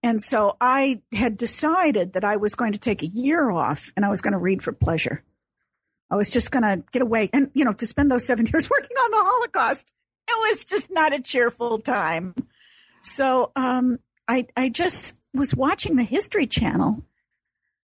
And 0.02 0.22
so 0.22 0.56
I 0.60 1.00
had 1.12 1.36
decided 1.36 2.14
that 2.14 2.24
I 2.24 2.36
was 2.36 2.54
going 2.54 2.72
to 2.72 2.78
take 2.78 3.02
a 3.02 3.06
year 3.06 3.50
off 3.50 3.92
and 3.96 4.04
I 4.04 4.08
was 4.08 4.20
going 4.20 4.32
to 4.32 4.38
read 4.38 4.62
for 4.62 4.72
pleasure. 4.72 5.22
I 6.10 6.16
was 6.16 6.30
just 6.30 6.50
going 6.50 6.64
to 6.64 6.82
get 6.92 7.02
away 7.02 7.30
and, 7.32 7.50
you 7.54 7.64
know, 7.64 7.72
to 7.72 7.86
spend 7.86 8.10
those 8.10 8.26
seven 8.26 8.46
years 8.52 8.68
working 8.68 8.96
on 8.96 9.10
the 9.10 9.30
Holocaust. 9.30 9.92
It 10.28 10.50
was 10.50 10.64
just 10.64 10.90
not 10.90 11.14
a 11.14 11.20
cheerful 11.20 11.78
time. 11.78 12.34
So, 13.02 13.52
um, 13.56 13.98
I, 14.28 14.46
I 14.56 14.68
just 14.68 15.16
was 15.34 15.54
watching 15.54 15.96
the 15.96 16.04
History 16.04 16.46
Channel 16.46 17.02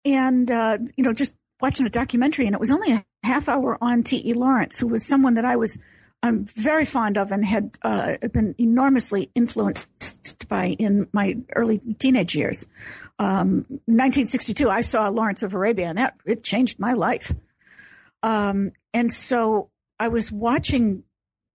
and, 0.05 0.51
uh, 0.51 0.79
you 0.97 1.05
know, 1.05 1.13
just 1.13 1.35
watching 1.61 1.87
a 1.87 1.91
documentary 1.91 2.47
and 2.47 2.55
it 2.55 2.61
was 2.61 2.71
only 2.71 2.93
a 2.93 3.05
half 3.27 3.49
hour 3.49 3.77
on 3.81 4.03
T.E. 4.03 4.33
Lawrence, 4.35 4.79
who 4.79 4.87
was 4.87 5.07
someone 5.07 5.35
that 5.35 5.45
I 5.45 5.57
was 5.57 5.79
I'm 6.23 6.45
very 6.47 6.85
fond 6.85 7.19
of 7.19 7.31
and 7.31 7.45
had 7.45 7.79
uh, 7.83 8.17
been 8.33 8.55
enormously 8.59 9.31
influenced 9.35 10.49
by 10.49 10.69
in 10.79 11.09
my 11.13 11.37
early 11.55 11.79
teenage 11.99 12.35
years. 12.35 12.67
Um, 13.19 13.67
1962, 13.87 14.69
I 14.69 14.81
saw 14.81 15.09
Lawrence 15.09 15.43
of 15.43 15.55
Arabia, 15.55 15.89
and 15.89 15.99
that 15.99 16.17
it 16.25 16.43
changed 16.43 16.79
my 16.79 16.95
life. 16.95 17.33
Um, 18.23 18.73
and 18.93 19.13
so 19.13 19.71
I 19.99 20.09
was 20.09 20.33
watching 20.33 21.05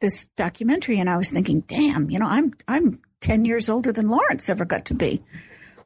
this 0.01 0.29
documentary 0.37 0.99
and 0.99 1.11
I 1.11 1.17
was 1.17 1.31
thinking, 1.31 1.61
damn, 1.61 2.11
you 2.11 2.19
know, 2.19 2.27
I'm, 2.27 2.53
I'm 2.67 3.01
10 3.21 3.45
years 3.45 3.69
older 3.69 3.93
than 3.93 4.09
Lawrence 4.09 4.49
ever 4.49 4.65
got 4.65 4.87
to 4.87 4.95
be. 4.95 5.23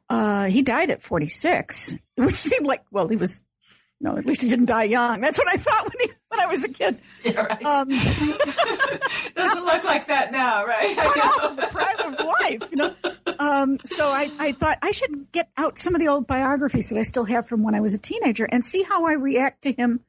Uh, 0.09 0.45
he 0.45 0.61
died 0.61 0.89
at 0.89 1.01
46, 1.01 1.95
which 2.15 2.35
seemed 2.35 2.67
like, 2.67 2.83
well, 2.91 3.07
he 3.07 3.15
was, 3.15 3.41
no, 4.01 4.17
at 4.17 4.25
least 4.25 4.41
he 4.41 4.49
didn't 4.49 4.65
die 4.65 4.83
young. 4.83 5.21
That's 5.21 5.37
what 5.37 5.47
I 5.47 5.57
thought 5.57 5.83
when 5.83 6.07
he, 6.07 6.13
when 6.29 6.39
I 6.39 6.45
was 6.47 6.63
a 6.63 6.69
kid. 6.69 6.99
Yeah, 7.23 7.41
right. 7.41 7.63
Um, 7.63 7.89
Doesn't 9.35 9.65
look 9.65 9.83
like 9.83 10.05
that 10.07 10.31
now, 10.31 10.63
right? 10.63 10.95
Know, 10.95 11.55
the 11.55 11.67
pride 11.71 11.99
of 12.01 12.13
life, 12.41 12.69
you 12.69 12.77
know. 12.77 12.93
Um, 13.39 13.79
so 13.83 14.09
I, 14.09 14.29
I 14.37 14.51
thought 14.51 14.77
I 14.83 14.91
should 14.91 15.31
get 15.31 15.49
out 15.57 15.79
some 15.79 15.95
of 15.95 16.01
the 16.01 16.07
old 16.07 16.27
biographies 16.27 16.89
that 16.89 16.99
I 16.99 17.01
still 17.01 17.25
have 17.25 17.47
from 17.47 17.63
when 17.63 17.73
I 17.73 17.79
was 17.81 17.95
a 17.95 17.99
teenager 17.99 18.45
and 18.45 18.63
see 18.63 18.83
how 18.83 19.05
I 19.07 19.13
react 19.13 19.63
to 19.63 19.71
him 19.71 20.01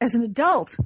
as 0.00 0.14
an 0.14 0.22
adult 0.22 0.76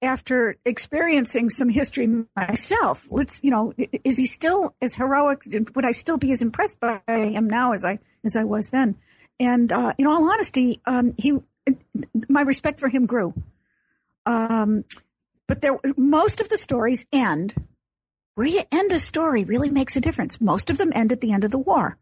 after 0.00 0.56
experiencing 0.64 1.50
some 1.50 1.68
history 1.68 2.24
myself. 2.34 3.06
Let's, 3.10 3.42
you 3.44 3.50
know, 3.50 3.74
is 4.04 4.16
he 4.16 4.24
still 4.24 4.74
as 4.80 4.94
heroic? 4.94 5.42
Would 5.74 5.84
I 5.84 5.92
still 5.92 6.16
be 6.16 6.32
as 6.32 6.40
impressed 6.40 6.80
by 6.80 7.02
him 7.06 7.50
now 7.50 7.72
as 7.72 7.84
I 7.84 7.98
as 8.24 8.34
I 8.34 8.44
was 8.44 8.70
then? 8.70 8.96
And 9.40 9.72
uh, 9.72 9.92
in 9.98 10.06
all 10.06 10.30
honesty, 10.30 10.80
um, 10.84 11.14
he, 11.16 11.38
my 12.28 12.42
respect 12.42 12.80
for 12.80 12.88
him 12.88 13.06
grew. 13.06 13.34
Um, 14.26 14.84
but 15.46 15.62
there, 15.62 15.78
most 15.96 16.40
of 16.40 16.48
the 16.48 16.58
stories 16.58 17.06
end 17.12 17.54
where 18.34 18.46
you 18.46 18.62
end 18.70 18.92
a 18.92 18.98
story 19.00 19.42
really 19.42 19.70
makes 19.70 19.96
a 19.96 20.00
difference. 20.00 20.40
Most 20.40 20.70
of 20.70 20.78
them 20.78 20.92
end 20.94 21.10
at 21.10 21.20
the 21.20 21.32
end 21.32 21.42
of 21.42 21.50
the 21.50 21.58
war 21.58 21.98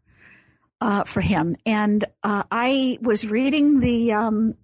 uh, 0.81 1.03
for 1.03 1.21
him. 1.21 1.55
And 1.65 2.05
uh, 2.23 2.43
I 2.51 2.99
was 3.01 3.25
reading 3.27 3.79
the 3.79 4.13
um, 4.13 4.55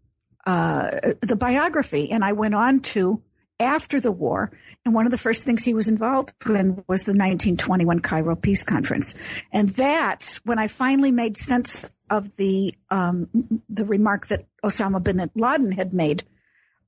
uh, 0.45 1.13
the 1.22 1.36
biography, 1.36 2.12
and 2.12 2.24
I 2.24 2.33
went 2.33 2.53
on 2.53 2.81
to 2.81 3.22
after 3.60 4.00
the 4.00 4.12
war. 4.12 4.51
And 4.86 4.93
one 4.93 5.05
of 5.05 5.12
the 5.12 5.17
first 5.17 5.45
things 5.45 5.63
he 5.63 5.74
was 5.74 5.88
involved 5.88 6.33
in 6.45 6.83
was 6.88 7.05
the 7.05 7.13
1921 7.13 8.01
Cairo 8.01 8.36
Peace 8.36 8.63
Conference, 8.63 9.15
and 9.51 9.69
that's 9.69 10.38
when 10.45 10.60
I 10.60 10.67
finally 10.67 11.12
made 11.12 11.38
sense 11.38 11.89
of 12.10 12.36
the 12.36 12.75
um, 12.89 13.29
the 13.69 13.86
remark 13.86 14.27
that 14.27 14.45
Osama 14.63 15.01
bin 15.03 15.29
Laden 15.36 15.72
had 15.72 15.93
made 15.93 16.24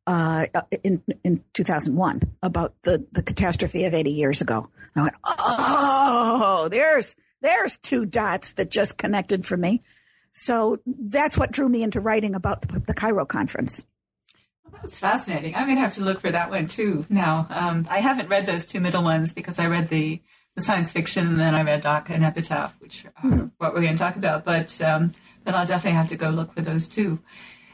uh, 0.07 0.45
in 0.84 1.01
in 1.24 1.43
2001 1.53 2.22
about 2.43 2.74
the 2.84 3.05
the 3.12 3.24
catastrophe 3.24 3.86
of 3.86 3.93
80 3.93 4.12
years 4.12 4.41
ago. 4.41 4.69
I 4.95 5.01
went, 5.01 5.15
oh, 5.25 6.67
there's 6.72 7.15
there's 7.41 7.77
two 7.77 8.05
dots 8.05 8.53
that 8.53 8.72
just 8.72 8.98
connected 8.98 9.45
for 9.45 9.57
me. 9.57 9.81
So 10.31 10.79
that's 10.86 11.38
what 11.38 11.51
drew 11.51 11.69
me 11.69 11.84
into 11.84 12.01
writing 12.01 12.36
about 12.36 12.62
the, 12.62 12.79
the 12.79 12.93
Cairo 12.93 13.25
conference. 13.25 13.84
that's 14.81 15.00
fascinating. 15.00 15.55
I'm 15.55 15.65
going 15.65 15.77
to 15.77 15.81
have 15.81 15.95
to 15.95 16.03
look 16.03 16.19
for 16.19 16.31
that 16.31 16.50
one 16.50 16.67
too 16.67 17.05
now. 17.10 17.48
Um, 17.50 17.88
I 17.89 18.00
haven't 18.00 18.29
read 18.29 18.45
those 18.45 18.65
two 18.65 18.81
middle 18.81 19.03
ones 19.03 19.34
because 19.34 19.60
I 19.60 19.67
read 19.67 19.88
the, 19.88 20.22
the 20.55 20.62
science 20.62 20.91
fiction 20.91 21.27
and 21.27 21.39
then 21.39 21.53
I 21.53 21.63
read 21.63 21.81
Doc 21.81 22.09
and 22.09 22.24
Epitaph, 22.24 22.79
which 22.79 23.05
are 23.05 23.29
mm-hmm. 23.29 23.47
what 23.57 23.74
we're 23.74 23.81
going 23.81 23.95
to 23.95 24.00
talk 24.00 24.15
about. 24.15 24.45
But 24.45 24.81
um, 24.81 25.12
then 25.43 25.53
I'll 25.53 25.65
definitely 25.65 25.97
have 25.97 26.09
to 26.09 26.15
go 26.15 26.29
look 26.29 26.53
for 26.53 26.62
those 26.62 26.88
too. 26.88 27.19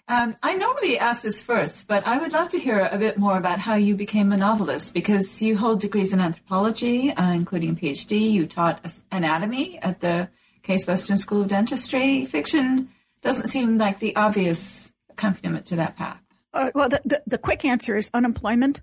Um, 0.07 0.35
I 0.43 0.55
normally 0.55 0.99
ask 0.99 1.21
this 1.21 1.41
first, 1.41 1.87
but 1.87 2.05
I 2.05 2.17
would 2.17 2.33
love 2.33 2.49
to 2.49 2.59
hear 2.59 2.89
a 2.91 2.97
bit 2.97 3.17
more 3.17 3.37
about 3.37 3.59
how 3.59 3.75
you 3.75 3.95
became 3.95 4.31
a 4.31 4.37
novelist 4.37 4.93
because 4.93 5.41
you 5.41 5.57
hold 5.57 5.79
degrees 5.79 6.11
in 6.11 6.19
anthropology, 6.19 7.11
uh, 7.11 7.31
including 7.31 7.69
a 7.69 7.73
PhD. 7.73 8.31
You 8.31 8.45
taught 8.45 8.99
anatomy 9.11 9.79
at 9.79 10.01
the 10.01 10.29
Case 10.63 10.85
Western 10.85 11.17
School 11.17 11.41
of 11.41 11.47
Dentistry. 11.47 12.25
Fiction 12.25 12.89
doesn't 13.21 13.47
seem 13.47 13.77
like 13.77 13.99
the 13.99 14.15
obvious 14.15 14.91
accompaniment 15.09 15.65
to 15.67 15.75
that 15.77 15.95
path. 15.95 16.21
Uh, 16.53 16.71
well, 16.75 16.89
the, 16.89 17.01
the, 17.05 17.23
the, 17.25 17.37
quick 17.37 17.63
answer 17.63 17.95
is 17.95 18.09
unemployment. 18.13 18.81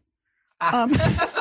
Ah. 0.61 0.85
Um. 0.85 0.95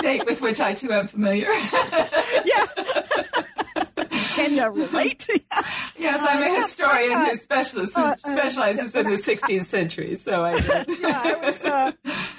state 0.00 0.26
with 0.26 0.40
which 0.40 0.60
I 0.60 0.74
too 0.74 0.92
am 0.92 1.06
familiar. 1.06 1.48
yeah. 2.44 2.66
Can 4.34 4.54
you 4.54 4.68
relate? 4.68 5.26
yes, 5.98 6.20
I'm 6.22 6.42
a 6.42 6.60
historian 6.60 7.26
who 7.26 7.36
specializes, 7.36 7.96
uh, 7.96 8.14
uh, 8.24 8.30
specializes 8.30 8.94
in 8.94 9.06
the 9.06 9.16
16th 9.16 9.64
century. 9.64 10.16
So 10.16 10.44
I 10.44 10.60
did. 10.60 11.00
yeah, 11.00 11.22
I 11.24 11.34
was, 11.34 11.64
uh, 11.64 11.92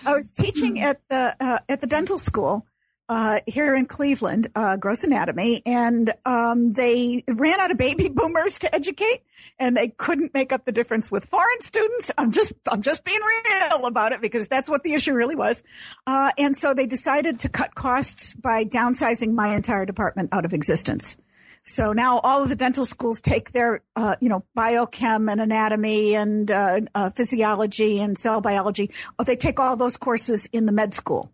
I 0.06 0.14
was 0.16 0.32
teaching 0.32 0.80
at 0.80 1.00
the 1.10 1.36
uh, 1.40 1.60
at 1.70 1.82
the 1.82 1.88
dental 1.88 2.18
school, 2.18 2.66
uh, 3.12 3.42
here 3.46 3.76
in 3.76 3.86
Cleveland, 3.86 4.48
uh, 4.56 4.78
Gross 4.78 5.04
Anatomy, 5.04 5.62
and 5.66 6.14
um, 6.26 6.72
they 6.72 7.26
ran 7.28 7.60
out 7.60 7.70
of 7.70 7.78
baby 7.78 8.08
boomers 8.14 8.58
to 8.60 8.74
educate, 8.74 9.24
and 9.60 9.76
they 9.76 9.90
couldn't 9.90 10.34
make 10.34 10.54
up 10.54 10.64
the 10.64 10.72
difference 10.72 11.12
with 11.12 11.26
foreign 11.26 11.60
students. 11.60 12.10
I'm 12.18 12.32
just, 12.32 12.54
I'm 12.70 12.82
just 12.82 13.04
being 13.04 13.20
real 13.20 13.86
about 13.86 14.14
it 14.14 14.22
because 14.22 14.48
that's 14.48 14.70
what 14.70 14.84
the 14.84 14.94
issue 14.94 15.14
really 15.14 15.36
was. 15.36 15.62
Uh, 16.08 16.32
and 16.38 16.56
so 16.56 16.74
they 16.74 16.88
decided 16.88 17.40
to 17.42 17.50
cut 17.50 17.76
costs 17.76 18.34
by 18.34 18.64
downsizing 18.64 19.34
my 19.34 19.56
entire 19.56 19.86
department 19.86 20.30
out 20.32 20.46
of 20.46 20.54
existence. 20.54 21.18
So 21.64 21.92
now 21.92 22.20
all 22.20 22.42
of 22.42 22.48
the 22.48 22.56
dental 22.56 22.86
schools 22.86 23.20
take 23.20 23.52
their, 23.52 23.84
uh, 23.98 24.16
you 24.22 24.30
know, 24.30 24.46
biochem 24.58 25.30
and 25.30 25.42
anatomy 25.42 26.16
and 26.16 26.50
uh, 26.50 26.80
uh, 26.96 27.10
physiology 27.10 28.00
and 28.00 28.18
cell 28.18 28.40
biology. 28.40 28.90
Oh, 29.20 29.26
they 29.26 29.36
take 29.36 29.60
all 29.60 29.76
those 29.76 29.98
courses 29.98 30.48
in 30.54 30.66
the 30.66 30.72
med 30.72 30.94
school. 30.94 31.30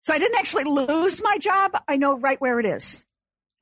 So 0.00 0.14
I 0.14 0.18
didn't 0.18 0.38
actually 0.38 0.64
lose 0.64 1.22
my 1.22 1.38
job. 1.38 1.76
I 1.86 1.96
know 1.96 2.18
right 2.18 2.40
where 2.40 2.58
it 2.60 2.66
is. 2.66 3.04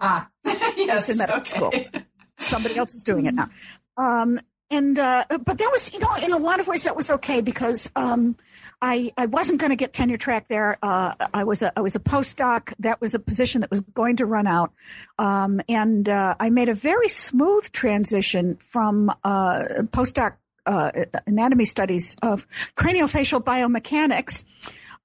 Ah, 0.01 0.29
yes. 0.45 1.09
It's 1.09 1.09
in 1.11 1.19
medical 1.19 1.41
okay. 1.41 1.51
school. 1.51 2.03
Somebody 2.39 2.77
else 2.77 2.95
is 2.95 3.03
doing 3.03 3.27
it 3.27 3.35
now. 3.35 3.51
Um, 3.97 4.39
and, 4.71 4.97
uh, 4.97 5.25
but 5.29 5.59
that 5.59 5.71
was, 5.73 5.93
you 5.93 5.99
know, 5.99 6.15
in 6.23 6.33
a 6.33 6.37
lot 6.37 6.61
of 6.61 6.69
ways 6.69 6.85
that 6.85 6.95
was 6.95 7.11
okay 7.11 7.41
because, 7.41 7.91
um, 7.97 8.37
I, 8.81 9.11
I 9.17 9.27
wasn't 9.27 9.61
going 9.61 9.71
to 9.71 9.77
get 9.77 9.93
tenure 9.93 10.19
track 10.19 10.47
there. 10.47 10.79
Uh, 10.81 11.15
I 11.35 11.43
was 11.43 11.65
a 11.65 11.77
I 11.77 11.81
was 11.81 11.97
a 11.97 11.99
postdoc. 11.99 12.73
That 12.79 13.01
was 13.01 13.13
a 13.13 13.19
position 13.19 13.61
that 13.63 13.71
was 13.71 13.81
going 13.81 14.17
to 14.19 14.27
run 14.27 14.47
out, 14.47 14.73
um, 15.19 15.61
and 15.69 16.09
uh, 16.09 16.37
I 16.39 16.51
made 16.51 16.69
a 16.69 16.75
very 16.75 17.09
smooth 17.09 17.73
transition 17.73 18.57
from 18.61 19.11
uh, 19.25 19.65
postdoc 19.87 20.37
uh, 20.65 20.93
anatomy 21.27 21.65
studies 21.65 22.15
of 22.23 22.47
craniofacial 22.77 23.43
biomechanics 23.43 24.45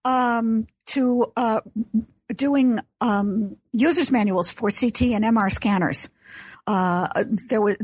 um, 0.05 0.67
to 0.87 1.31
uh, 1.35 1.61
doing 2.35 2.79
um, 3.01 3.57
users 3.71 4.11
manuals 4.11 4.49
for 4.49 4.69
CT 4.69 5.01
and 5.13 5.23
MR 5.23 5.51
scanners. 5.51 6.09
Uh, 6.65 7.25
there 7.49 7.61
was 7.61 7.77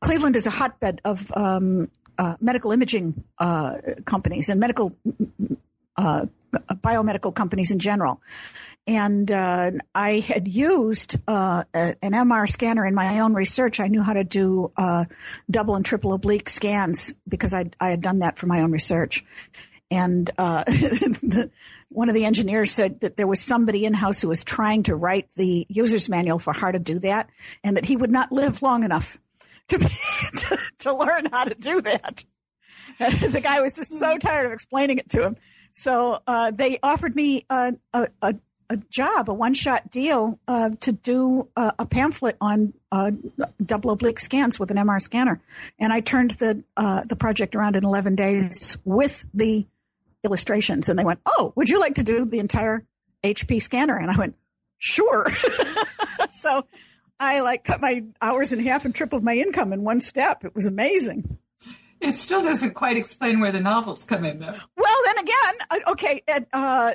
Cleveland 0.00 0.36
is 0.36 0.46
a 0.46 0.50
hotbed 0.50 1.00
of 1.04 1.32
um, 1.36 1.88
uh, 2.18 2.36
medical 2.40 2.72
imaging 2.72 3.24
uh, 3.38 3.78
companies 4.04 4.48
and 4.48 4.60
medical 4.60 4.94
uh, 5.96 6.26
biomedical 6.52 7.34
companies 7.34 7.70
in 7.70 7.78
general. 7.78 8.20
And 8.86 9.30
uh, 9.30 9.72
I 9.94 10.18
had 10.18 10.48
used 10.48 11.16
an 11.26 11.96
MR 12.02 12.48
scanner 12.48 12.84
in 12.84 12.94
my 12.94 13.20
own 13.20 13.32
research. 13.32 13.80
I 13.80 13.88
knew 13.88 14.02
how 14.02 14.12
to 14.12 14.24
do 14.24 14.72
double 15.50 15.74
and 15.74 15.84
triple 15.84 16.12
oblique 16.12 16.48
scans 16.48 17.14
because 17.28 17.54
I, 17.54 17.70
I 17.80 17.90
had 17.90 18.00
done 18.00 18.20
that 18.20 18.38
for 18.38 18.46
my 18.46 18.60
own 18.60 18.72
research. 18.72 19.24
And 19.90 20.26
the, 20.36 21.50
one 21.94 22.08
of 22.08 22.14
the 22.14 22.24
engineers 22.24 22.72
said 22.72 23.00
that 23.00 23.16
there 23.16 23.26
was 23.26 23.40
somebody 23.40 23.84
in 23.84 23.94
house 23.94 24.20
who 24.20 24.28
was 24.28 24.44
trying 24.44 24.82
to 24.84 24.94
write 24.94 25.28
the 25.36 25.66
user's 25.68 26.08
manual 26.08 26.38
for 26.38 26.52
how 26.52 26.70
to 26.70 26.78
do 26.78 26.98
that, 27.00 27.30
and 27.62 27.76
that 27.76 27.84
he 27.84 27.96
would 27.96 28.10
not 28.10 28.32
live 28.32 28.62
long 28.62 28.84
enough 28.84 29.18
to 29.68 29.78
be, 29.78 29.86
to, 30.36 30.58
to 30.78 30.94
learn 30.94 31.26
how 31.26 31.44
to 31.44 31.54
do 31.54 31.80
that. 31.82 32.24
the 32.98 33.40
guy 33.42 33.60
was 33.60 33.76
just 33.76 33.98
so 33.98 34.18
tired 34.18 34.46
of 34.46 34.52
explaining 34.52 34.98
it 34.98 35.08
to 35.10 35.24
him. 35.24 35.36
So 35.72 36.20
uh, 36.26 36.50
they 36.50 36.78
offered 36.82 37.14
me 37.14 37.46
a, 37.48 37.74
a, 37.94 38.08
a, 38.20 38.34
a 38.68 38.76
job, 38.76 39.30
a 39.30 39.34
one 39.34 39.54
shot 39.54 39.90
deal 39.90 40.38
uh, 40.46 40.70
to 40.80 40.92
do 40.92 41.48
a 41.56 41.86
pamphlet 41.86 42.36
on 42.40 42.74
uh, 42.90 43.10
double 43.64 43.90
oblique 43.90 44.20
scans 44.20 44.58
with 44.58 44.70
an 44.70 44.76
MR 44.76 45.00
scanner. 45.00 45.40
And 45.78 45.92
I 45.92 46.00
turned 46.00 46.32
the 46.32 46.62
uh, 46.76 47.02
the 47.04 47.16
project 47.16 47.54
around 47.54 47.76
in 47.76 47.84
11 47.84 48.16
days 48.16 48.78
with 48.84 49.24
the 49.34 49.66
illustrations. 50.24 50.88
And 50.88 50.98
they 50.98 51.04
went, 51.04 51.20
Oh, 51.26 51.52
would 51.56 51.68
you 51.68 51.80
like 51.80 51.96
to 51.96 52.02
do 52.02 52.24
the 52.24 52.38
entire 52.38 52.84
HP 53.24 53.62
scanner? 53.62 53.96
And 53.96 54.10
I 54.10 54.16
went, 54.16 54.36
Sure. 54.78 55.26
so 56.32 56.64
I 57.20 57.40
like 57.40 57.64
cut 57.64 57.80
my 57.80 58.04
hours 58.20 58.52
in 58.52 58.60
half 58.60 58.84
and 58.84 58.94
tripled 58.94 59.22
my 59.22 59.34
income 59.34 59.72
in 59.72 59.84
one 59.84 60.00
step. 60.00 60.44
It 60.44 60.54
was 60.54 60.66
amazing. 60.66 61.38
It 62.02 62.16
still 62.16 62.42
doesn't 62.42 62.74
quite 62.74 62.96
explain 62.96 63.38
where 63.38 63.52
the 63.52 63.60
novels 63.60 64.02
come 64.02 64.24
in, 64.24 64.40
though. 64.40 64.56
Well, 64.76 64.98
then 65.04 65.18
again, 65.18 65.54
uh, 65.70 65.90
okay, 65.92 66.20
at, 66.26 66.48
uh, 66.52 66.94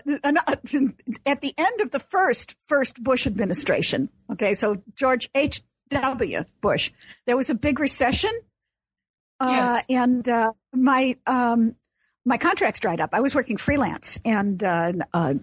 at 1.26 1.42
the 1.42 1.54
end 1.58 1.82
of 1.82 1.92
the 1.92 2.00
first 2.00 2.58
first 2.68 3.02
Bush 3.02 3.26
administration, 3.26 4.10
okay, 4.34 4.54
so 4.54 4.84
George 4.96 5.30
H. 5.34 5.62
W. 5.90 6.44
Bush, 6.60 6.92
there 7.26 7.38
was 7.38 7.50
a 7.50 7.56
big 7.56 7.80
recession, 7.80 8.32
uh, 9.40 9.80
yes. 9.80 9.86
and 9.90 10.28
uh, 10.28 10.52
my 10.74 11.16
um, 11.26 11.76
my 12.28 12.38
contracts 12.38 12.82
dried 12.82 13.00
up. 13.00 13.12
I 13.14 13.22
was 13.22 13.34
working 13.34 13.56
freelance, 13.56 14.20
and 14.26 14.62
uh, 14.62 14.92
uh, 15.14 15.36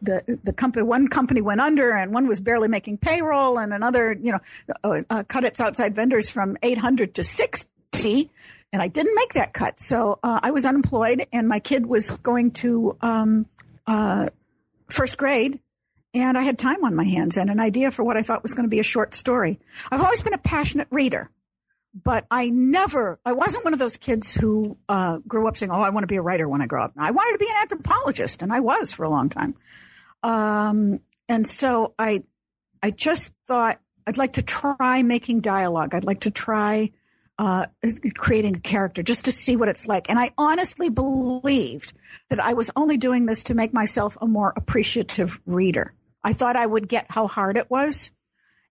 the 0.00 0.38
the 0.42 0.54
company 0.54 0.82
one 0.82 1.06
company 1.08 1.42
went 1.42 1.60
under, 1.60 1.90
and 1.90 2.14
one 2.14 2.26
was 2.26 2.40
barely 2.40 2.66
making 2.66 2.96
payroll, 2.96 3.58
and 3.58 3.74
another, 3.74 4.16
you 4.20 4.32
know, 4.32 4.40
uh, 4.82 5.02
uh 5.10 5.22
cut 5.28 5.44
its 5.44 5.60
outside 5.60 5.94
vendors 5.94 6.30
from 6.30 6.56
eight 6.62 6.78
hundred 6.78 7.14
to 7.16 7.22
sixty, 7.22 8.30
and 8.72 8.80
I 8.80 8.88
didn't 8.88 9.14
make 9.14 9.34
that 9.34 9.52
cut, 9.52 9.80
so 9.80 10.18
uh, 10.22 10.40
I 10.42 10.50
was 10.50 10.64
unemployed, 10.64 11.26
and 11.30 11.46
my 11.46 11.60
kid 11.60 11.84
was 11.84 12.10
going 12.10 12.52
to 12.52 12.96
um, 13.02 13.46
uh, 13.86 14.28
first 14.88 15.18
grade. 15.18 15.60
And 16.12 16.36
I 16.36 16.42
had 16.42 16.58
time 16.58 16.82
on 16.82 16.96
my 16.96 17.04
hands 17.04 17.36
and 17.36 17.50
an 17.50 17.60
idea 17.60 17.92
for 17.92 18.02
what 18.02 18.16
I 18.16 18.22
thought 18.22 18.42
was 18.42 18.52
going 18.52 18.64
to 18.64 18.68
be 18.68 18.80
a 18.80 18.82
short 18.82 19.14
story. 19.14 19.60
I've 19.92 20.02
always 20.02 20.22
been 20.22 20.34
a 20.34 20.38
passionate 20.38 20.88
reader 20.90 21.30
but 21.92 22.26
I 22.30 22.50
never, 22.50 23.18
I 23.24 23.32
wasn't 23.32 23.64
one 23.64 23.72
of 23.72 23.78
those 23.78 23.96
kids 23.96 24.34
who 24.34 24.76
uh, 24.88 25.18
grew 25.26 25.48
up 25.48 25.56
saying, 25.56 25.72
"Oh, 25.72 25.80
I 25.80 25.90
want 25.90 26.04
to 26.04 26.08
be 26.08 26.16
a 26.16 26.22
writer 26.22 26.48
when 26.48 26.62
I 26.62 26.66
grow 26.66 26.84
up." 26.84 26.92
I 26.96 27.10
wanted 27.10 27.32
to 27.32 27.38
be 27.38 27.50
an 27.50 27.56
anthropologist, 27.60 28.42
and 28.42 28.52
I 28.52 28.60
was 28.60 28.92
for 28.92 29.04
a 29.04 29.10
long 29.10 29.28
time. 29.28 29.54
Um, 30.22 31.00
and 31.28 31.48
so 31.48 31.94
I, 31.98 32.22
I 32.82 32.90
just 32.90 33.32
thought 33.46 33.80
I'd 34.06 34.18
like 34.18 34.34
to 34.34 34.42
try 34.42 35.02
making 35.02 35.40
dialogue. 35.40 35.94
I'd 35.94 36.04
like 36.04 36.20
to 36.20 36.30
try 36.30 36.90
uh, 37.38 37.66
creating 38.14 38.56
a 38.56 38.60
character 38.60 39.02
just 39.02 39.24
to 39.24 39.32
see 39.32 39.56
what 39.56 39.68
it's 39.68 39.86
like. 39.86 40.10
And 40.10 40.18
I 40.18 40.30
honestly 40.36 40.90
believed 40.90 41.94
that 42.28 42.38
I 42.38 42.52
was 42.52 42.70
only 42.76 42.98
doing 42.98 43.26
this 43.26 43.42
to 43.44 43.54
make 43.54 43.72
myself 43.72 44.18
a 44.20 44.26
more 44.26 44.52
appreciative 44.56 45.40
reader. 45.46 45.94
I 46.22 46.34
thought 46.34 46.56
I 46.56 46.66
would 46.66 46.86
get 46.86 47.06
how 47.08 47.28
hard 47.28 47.56
it 47.56 47.70
was 47.70 48.10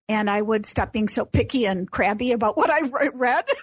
and 0.09 0.29
I 0.29 0.41
would 0.41 0.65
stop 0.65 0.91
being 0.91 1.07
so 1.07 1.23
picky 1.23 1.65
and 1.65 1.89
crabby 1.89 2.33
about 2.33 2.57
what 2.57 2.69
I 2.69 2.81
read. 3.13 3.45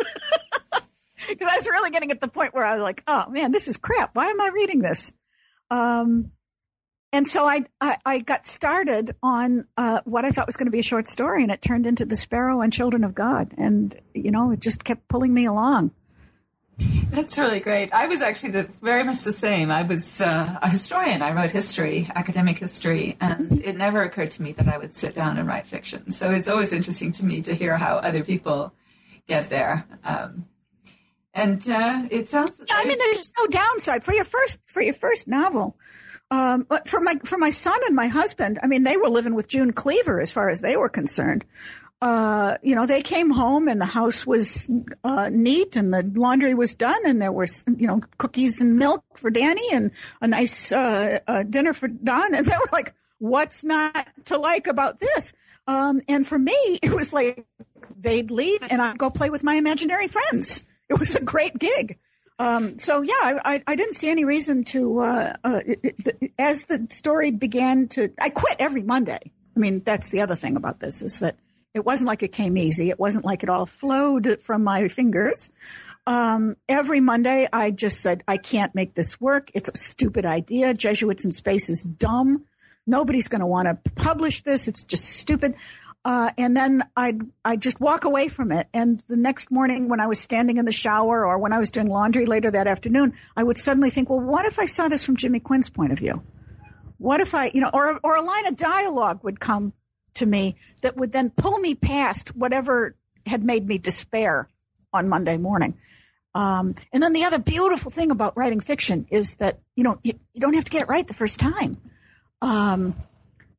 Because 1.28 1.48
I 1.50 1.56
was 1.56 1.66
really 1.66 1.90
getting 1.90 2.12
at 2.12 2.20
the 2.20 2.28
point 2.28 2.54
where 2.54 2.64
I 2.64 2.74
was 2.74 2.82
like, 2.82 3.02
oh 3.08 3.24
man, 3.30 3.50
this 3.50 3.66
is 3.66 3.78
crap. 3.78 4.14
Why 4.14 4.26
am 4.26 4.40
I 4.40 4.50
reading 4.54 4.80
this? 4.80 5.12
Um, 5.70 6.30
and 7.12 7.26
so 7.26 7.46
I, 7.46 7.64
I, 7.80 7.96
I, 8.04 8.18
got 8.20 8.46
started 8.46 9.16
on 9.22 9.66
uh, 9.76 10.02
what 10.04 10.24
I 10.24 10.30
thought 10.30 10.46
was 10.46 10.56
going 10.56 10.66
to 10.66 10.72
be 10.72 10.78
a 10.78 10.84
short 10.84 11.08
story, 11.08 11.42
and 11.42 11.50
it 11.50 11.62
turned 11.62 11.86
into 11.86 12.04
The 12.04 12.14
Sparrow 12.14 12.60
and 12.60 12.72
Children 12.72 13.02
of 13.02 13.14
God. 13.14 13.54
And, 13.56 13.98
you 14.14 14.30
know, 14.30 14.52
it 14.52 14.60
just 14.60 14.84
kept 14.84 15.08
pulling 15.08 15.32
me 15.34 15.46
along. 15.46 15.92
That's 17.10 17.38
really 17.38 17.60
great. 17.60 17.92
I 17.92 18.06
was 18.06 18.20
actually 18.20 18.50
the, 18.50 18.68
very 18.82 19.02
much 19.02 19.22
the 19.22 19.32
same. 19.32 19.70
I 19.70 19.82
was 19.82 20.20
uh, 20.20 20.58
a 20.60 20.68
historian. 20.68 21.22
I 21.22 21.32
wrote 21.32 21.50
history, 21.50 22.10
academic 22.14 22.58
history, 22.58 23.16
and 23.20 23.50
it 23.64 23.76
never 23.76 24.02
occurred 24.02 24.30
to 24.32 24.42
me 24.42 24.52
that 24.52 24.68
I 24.68 24.76
would 24.76 24.94
sit 24.94 25.14
down 25.14 25.38
and 25.38 25.48
write 25.48 25.66
fiction. 25.66 26.12
So 26.12 26.30
it's 26.30 26.48
always 26.48 26.72
interesting 26.72 27.12
to 27.12 27.24
me 27.24 27.40
to 27.42 27.54
hear 27.54 27.76
how 27.76 27.96
other 27.96 28.22
people 28.22 28.74
get 29.26 29.48
there. 29.48 29.86
Um, 30.04 30.46
and 31.32 31.66
uh, 31.68 32.06
it 32.10 32.30
sounds. 32.30 32.60
I 32.70 32.84
mean, 32.84 32.98
there's 32.98 33.32
no 33.38 33.46
downside 33.46 34.04
for 34.04 34.14
your 34.14 34.24
first 34.24 34.58
for 34.66 34.82
your 34.82 34.94
first 34.94 35.28
novel. 35.28 35.76
Um, 36.30 36.66
but 36.68 36.88
for 36.88 37.00
my 37.00 37.16
for 37.24 37.38
my 37.38 37.50
son 37.50 37.78
and 37.86 37.94
my 37.94 38.08
husband, 38.08 38.58
I 38.62 38.66
mean, 38.66 38.84
they 38.84 38.96
were 38.96 39.10
living 39.10 39.34
with 39.34 39.46
June 39.48 39.72
Cleaver 39.72 40.20
as 40.20 40.32
far 40.32 40.48
as 40.48 40.60
they 40.60 40.76
were 40.76 40.88
concerned 40.88 41.44
uh, 42.02 42.58
you 42.62 42.74
know, 42.74 42.86
they 42.86 43.00
came 43.00 43.30
home 43.30 43.68
and 43.68 43.80
the 43.80 43.86
house 43.86 44.26
was 44.26 44.70
uh, 45.02 45.30
neat 45.32 45.76
and 45.76 45.94
the 45.94 46.02
laundry 46.14 46.54
was 46.54 46.74
done 46.74 47.00
and 47.06 47.22
there 47.22 47.32
were, 47.32 47.46
you 47.76 47.86
know, 47.86 48.00
cookies 48.18 48.60
and 48.60 48.76
milk 48.76 49.02
for 49.14 49.30
Danny 49.30 49.66
and 49.72 49.90
a 50.20 50.26
nice 50.26 50.72
uh, 50.72 51.20
uh 51.26 51.42
dinner 51.44 51.72
for 51.72 51.88
Don. 51.88 52.34
And 52.34 52.44
they 52.46 52.56
were 52.56 52.68
like, 52.70 52.94
what's 53.18 53.64
not 53.64 54.08
to 54.26 54.36
like 54.36 54.66
about 54.66 55.00
this? 55.00 55.32
Um, 55.66 56.02
and 56.08 56.26
for 56.26 56.38
me, 56.38 56.78
it 56.82 56.92
was 56.92 57.12
like 57.12 57.46
they'd 57.98 58.30
leave 58.30 58.60
and 58.70 58.82
I'd 58.82 58.98
go 58.98 59.10
play 59.10 59.30
with 59.30 59.42
my 59.42 59.54
imaginary 59.54 60.08
friends. 60.08 60.62
It 60.88 61.00
was 61.00 61.14
a 61.14 61.24
great 61.24 61.58
gig. 61.58 61.98
Um, 62.38 62.76
so 62.76 63.00
yeah, 63.00 63.40
I, 63.44 63.62
I, 63.66 63.74
didn't 63.76 63.94
see 63.94 64.10
any 64.10 64.26
reason 64.26 64.64
to. 64.64 65.00
Uh, 65.00 65.32
it, 65.44 65.80
it, 65.82 66.32
as 66.38 66.66
the 66.66 66.86
story 66.90 67.30
began 67.30 67.88
to, 67.88 68.12
I 68.20 68.28
quit 68.28 68.56
every 68.58 68.82
Monday. 68.82 69.18
I 69.56 69.58
mean, 69.58 69.80
that's 69.80 70.10
the 70.10 70.20
other 70.20 70.36
thing 70.36 70.54
about 70.54 70.78
this 70.80 71.00
is 71.00 71.20
that 71.20 71.36
it 71.76 71.84
wasn't 71.84 72.08
like 72.08 72.22
it 72.22 72.32
came 72.32 72.56
easy. 72.56 72.88
It 72.88 72.98
wasn't 72.98 73.24
like 73.24 73.42
it 73.42 73.50
all 73.50 73.66
flowed 73.66 74.38
from 74.40 74.64
my 74.64 74.88
fingers. 74.88 75.50
Um, 76.06 76.56
every 76.68 77.00
Monday, 77.00 77.48
I 77.52 77.70
just 77.70 78.00
said, 78.00 78.22
I 78.26 78.38
can't 78.38 78.74
make 78.74 78.94
this 78.94 79.20
work. 79.20 79.50
It's 79.54 79.68
a 79.68 79.76
stupid 79.76 80.24
idea. 80.24 80.72
Jesuits 80.72 81.24
in 81.24 81.32
space 81.32 81.68
is 81.68 81.82
dumb. 81.82 82.46
Nobody's 82.86 83.28
going 83.28 83.40
to 83.40 83.46
want 83.46 83.68
to 83.68 83.90
publish 83.92 84.42
this. 84.42 84.68
It's 84.68 84.84
just 84.84 85.04
stupid. 85.04 85.56
Uh, 86.04 86.30
and 86.38 86.56
then 86.56 86.84
I'd, 86.96 87.20
I'd 87.44 87.60
just 87.60 87.80
walk 87.80 88.04
away 88.04 88.28
from 88.28 88.52
it. 88.52 88.68
And 88.72 89.02
the 89.08 89.16
next 89.16 89.50
morning, 89.50 89.88
when 89.88 90.00
I 90.00 90.06
was 90.06 90.20
standing 90.20 90.56
in 90.56 90.64
the 90.64 90.72
shower 90.72 91.26
or 91.26 91.36
when 91.38 91.52
I 91.52 91.58
was 91.58 91.70
doing 91.70 91.88
laundry 91.88 92.24
later 92.24 92.50
that 92.52 92.68
afternoon, 92.68 93.12
I 93.36 93.42
would 93.42 93.58
suddenly 93.58 93.90
think, 93.90 94.08
well, 94.08 94.20
what 94.20 94.46
if 94.46 94.58
I 94.58 94.66
saw 94.66 94.88
this 94.88 95.04
from 95.04 95.16
Jimmy 95.16 95.40
Quinn's 95.40 95.68
point 95.68 95.92
of 95.92 95.98
view? 95.98 96.22
What 96.98 97.20
if 97.20 97.34
I, 97.34 97.50
you 97.52 97.60
know, 97.60 97.70
or, 97.74 97.98
or 98.02 98.16
a 98.16 98.22
line 98.22 98.46
of 98.46 98.56
dialogue 98.56 99.24
would 99.24 99.40
come 99.40 99.74
to 100.16 100.26
me 100.26 100.56
that 100.82 100.96
would 100.96 101.12
then 101.12 101.30
pull 101.30 101.58
me 101.58 101.74
past 101.74 102.34
whatever 102.36 102.94
had 103.26 103.42
made 103.44 103.66
me 103.66 103.78
despair 103.78 104.48
on 104.92 105.08
Monday 105.08 105.36
morning. 105.36 105.74
Um, 106.34 106.74
and 106.92 107.02
then 107.02 107.12
the 107.14 107.24
other 107.24 107.38
beautiful 107.38 107.90
thing 107.90 108.10
about 108.10 108.36
writing 108.36 108.60
fiction 108.60 109.06
is 109.10 109.36
that, 109.36 109.58
you 109.74 109.84
know, 109.84 109.98
you, 110.02 110.12
you 110.34 110.40
don't 110.40 110.54
have 110.54 110.64
to 110.64 110.70
get 110.70 110.82
it 110.82 110.88
right 110.88 111.06
the 111.06 111.14
first 111.14 111.40
time. 111.40 111.78
Um, 112.42 112.94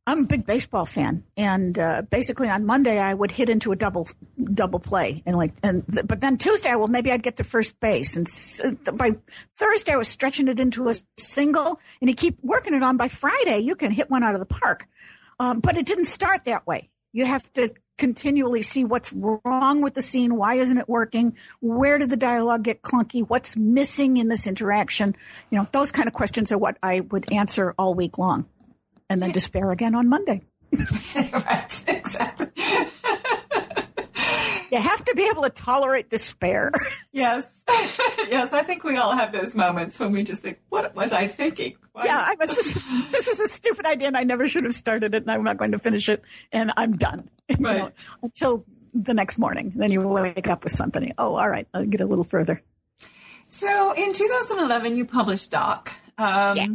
I'm 0.05 0.23
a 0.23 0.25
big 0.27 0.45
baseball 0.45 0.85
fan, 0.85 1.25
and 1.35 1.77
uh, 1.77 2.01
basically 2.03 2.47
on 2.47 2.65
Monday 2.65 2.97
I 2.97 3.13
would 3.13 3.31
hit 3.31 3.49
into 3.49 3.73
a 3.73 3.75
double 3.75 4.07
double 4.53 4.79
play, 4.79 5.21
and 5.25 5.35
like, 5.35 5.51
and 5.63 5.83
th- 5.91 6.07
but 6.07 6.21
then 6.21 6.37
Tuesday, 6.37 6.73
well, 6.75 6.87
maybe 6.87 7.11
I'd 7.11 7.23
get 7.23 7.35
to 7.37 7.43
first 7.43 7.77
base, 7.81 8.15
and 8.15 8.25
s- 8.25 8.61
by 8.93 9.17
Thursday 9.55 9.91
I 9.91 9.97
was 9.97 10.07
stretching 10.07 10.47
it 10.47 10.61
into 10.61 10.87
a 10.87 10.93
single, 11.17 11.77
and 11.99 12.09
you 12.09 12.15
keep 12.15 12.37
working 12.41 12.73
it 12.73 12.83
on. 12.83 12.95
By 12.95 13.09
Friday, 13.09 13.59
you 13.59 13.75
can 13.75 13.91
hit 13.91 14.09
one 14.09 14.23
out 14.23 14.33
of 14.33 14.39
the 14.39 14.45
park, 14.45 14.87
um, 15.39 15.59
but 15.59 15.77
it 15.77 15.85
didn't 15.85 16.05
start 16.05 16.45
that 16.45 16.65
way. 16.65 16.89
You 17.13 17.25
have 17.25 17.51
to 17.53 17.73
continually 17.97 18.61
see 18.61 18.83
what's 18.83 19.11
wrong 19.11 19.81
with 19.81 19.95
the 19.95 20.01
scene, 20.01 20.35
why 20.35 20.55
isn't 20.55 20.77
it 20.77 20.87
working, 20.87 21.35
where 21.61 21.97
did 21.97 22.09
the 22.09 22.17
dialogue 22.17 22.63
get 22.63 22.81
clunky, 22.81 23.27
what's 23.27 23.57
missing 23.57 24.17
in 24.17 24.27
this 24.27 24.45
interaction. 24.45 25.15
You 25.49 25.59
know, 25.59 25.67
those 25.71 25.91
kind 25.91 26.07
of 26.07 26.13
questions 26.13 26.51
are 26.51 26.57
what 26.57 26.77
I 26.83 26.99
would 26.99 27.31
answer 27.31 27.73
all 27.77 27.95
week 27.95 28.17
long 28.17 28.45
and 29.09 29.21
then 29.21 29.31
despair 29.31 29.71
again 29.71 29.95
on 29.95 30.09
Monday. 30.09 30.43
right, 31.15 31.83
exactly. 31.87 32.47
you 34.71 34.79
have 34.79 35.03
to 35.05 35.15
be 35.15 35.27
able 35.27 35.43
to 35.43 35.49
tolerate 35.49 36.09
despair. 36.09 36.71
Yes, 37.11 37.63
yes. 37.67 38.53
I 38.53 38.63
think 38.63 38.83
we 38.83 38.97
all 38.97 39.15
have 39.15 39.31
those 39.31 39.55
moments 39.55 39.99
when 39.99 40.11
we 40.11 40.23
just 40.23 40.43
think, 40.43 40.59
"What 40.69 40.95
was 40.95 41.13
I 41.13 41.27
thinking?" 41.27 41.77
Why? 41.93 42.05
Yeah, 42.05 42.23
I 42.25 42.35
was. 42.39 42.55
Just, 42.55 43.11
this 43.11 43.27
is 43.27 43.39
a 43.39 43.47
stupid 43.47 43.85
idea, 43.85 44.07
and 44.07 44.17
I 44.17 44.23
never 44.23 44.47
should 44.47 44.63
have 44.63 44.73
started 44.73 45.13
it, 45.13 45.23
and 45.23 45.31
I'm 45.31 45.43
not 45.43 45.57
going 45.57 45.71
to 45.71 45.79
finish 45.79 46.09
it, 46.09 46.23
and 46.51 46.71
I'm 46.77 46.93
done. 46.93 47.29
Right. 47.59 47.77
You 47.77 47.83
know, 47.83 47.91
until 48.23 48.65
the 48.93 49.13
next 49.13 49.37
morning, 49.37 49.73
then 49.75 49.91
you 49.91 50.01
wake 50.01 50.47
up 50.47 50.63
with 50.63 50.73
something. 50.73 51.13
Oh, 51.17 51.35
all 51.35 51.49
right, 51.49 51.67
I'll 51.73 51.85
get 51.85 52.01
a 52.01 52.05
little 52.05 52.23
further. 52.23 52.61
So, 53.49 53.93
in 53.93 54.13
2011, 54.13 54.95
you 54.95 55.05
published 55.05 55.51
Doc. 55.51 55.93
Um, 56.17 56.57
yeah. 56.57 56.67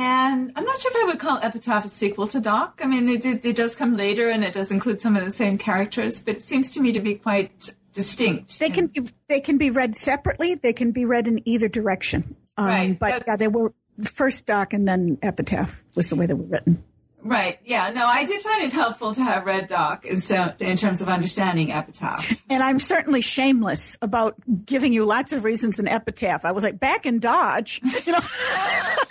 And 0.00 0.50
I'm 0.56 0.64
not 0.64 0.78
sure 0.78 0.90
if 0.92 0.96
I 0.96 1.04
would 1.08 1.18
call 1.18 1.38
Epitaph 1.42 1.84
a 1.84 1.88
sequel 1.90 2.26
to 2.28 2.40
Doc. 2.40 2.80
I 2.82 2.86
mean, 2.86 3.06
it, 3.06 3.22
it, 3.22 3.44
it, 3.44 3.54
does 3.54 3.76
come 3.76 3.98
later 3.98 4.30
and 4.30 4.42
it 4.42 4.54
does 4.54 4.70
include 4.70 5.02
some 5.02 5.14
of 5.14 5.26
the 5.26 5.30
same 5.30 5.58
characters, 5.58 6.22
but 6.22 6.36
it 6.36 6.42
seems 6.42 6.70
to 6.70 6.80
me 6.80 6.92
to 6.92 7.00
be 7.00 7.16
quite 7.16 7.74
distinct. 7.92 8.58
They 8.58 8.70
can 8.70 8.86
be, 8.86 9.02
they 9.28 9.40
can 9.40 9.58
be 9.58 9.68
read 9.68 9.94
separately. 9.94 10.54
They 10.54 10.72
can 10.72 10.92
be 10.92 11.04
read 11.04 11.28
in 11.28 11.46
either 11.46 11.68
direction. 11.68 12.34
Um, 12.56 12.66
right. 12.66 12.98
But 12.98 13.24
yeah, 13.26 13.36
they 13.36 13.48
were 13.48 13.74
first 14.02 14.46
Doc 14.46 14.72
and 14.72 14.88
then 14.88 15.18
Epitaph 15.20 15.84
was 15.94 16.08
the 16.08 16.16
way 16.16 16.24
they 16.24 16.32
were 16.32 16.46
written. 16.46 16.82
Right. 17.22 17.58
Yeah. 17.66 17.90
No, 17.90 18.06
I 18.06 18.24
did 18.24 18.40
find 18.40 18.62
it 18.62 18.72
helpful 18.72 19.12
to 19.12 19.22
have 19.22 19.44
read 19.44 19.66
Doc 19.66 20.06
in, 20.06 20.18
in 20.60 20.76
terms 20.78 21.02
of 21.02 21.10
understanding 21.10 21.72
Epitaph. 21.72 22.42
And 22.48 22.62
I'm 22.62 22.80
certainly 22.80 23.20
shameless 23.20 23.98
about 24.00 24.36
giving 24.64 24.94
you 24.94 25.04
lots 25.04 25.34
of 25.34 25.44
reasons 25.44 25.78
in 25.78 25.86
Epitaph. 25.86 26.46
I 26.46 26.52
was 26.52 26.64
like, 26.64 26.80
back 26.80 27.04
in 27.04 27.18
Dodge, 27.18 27.82
you 28.06 28.12
know. 28.12 28.20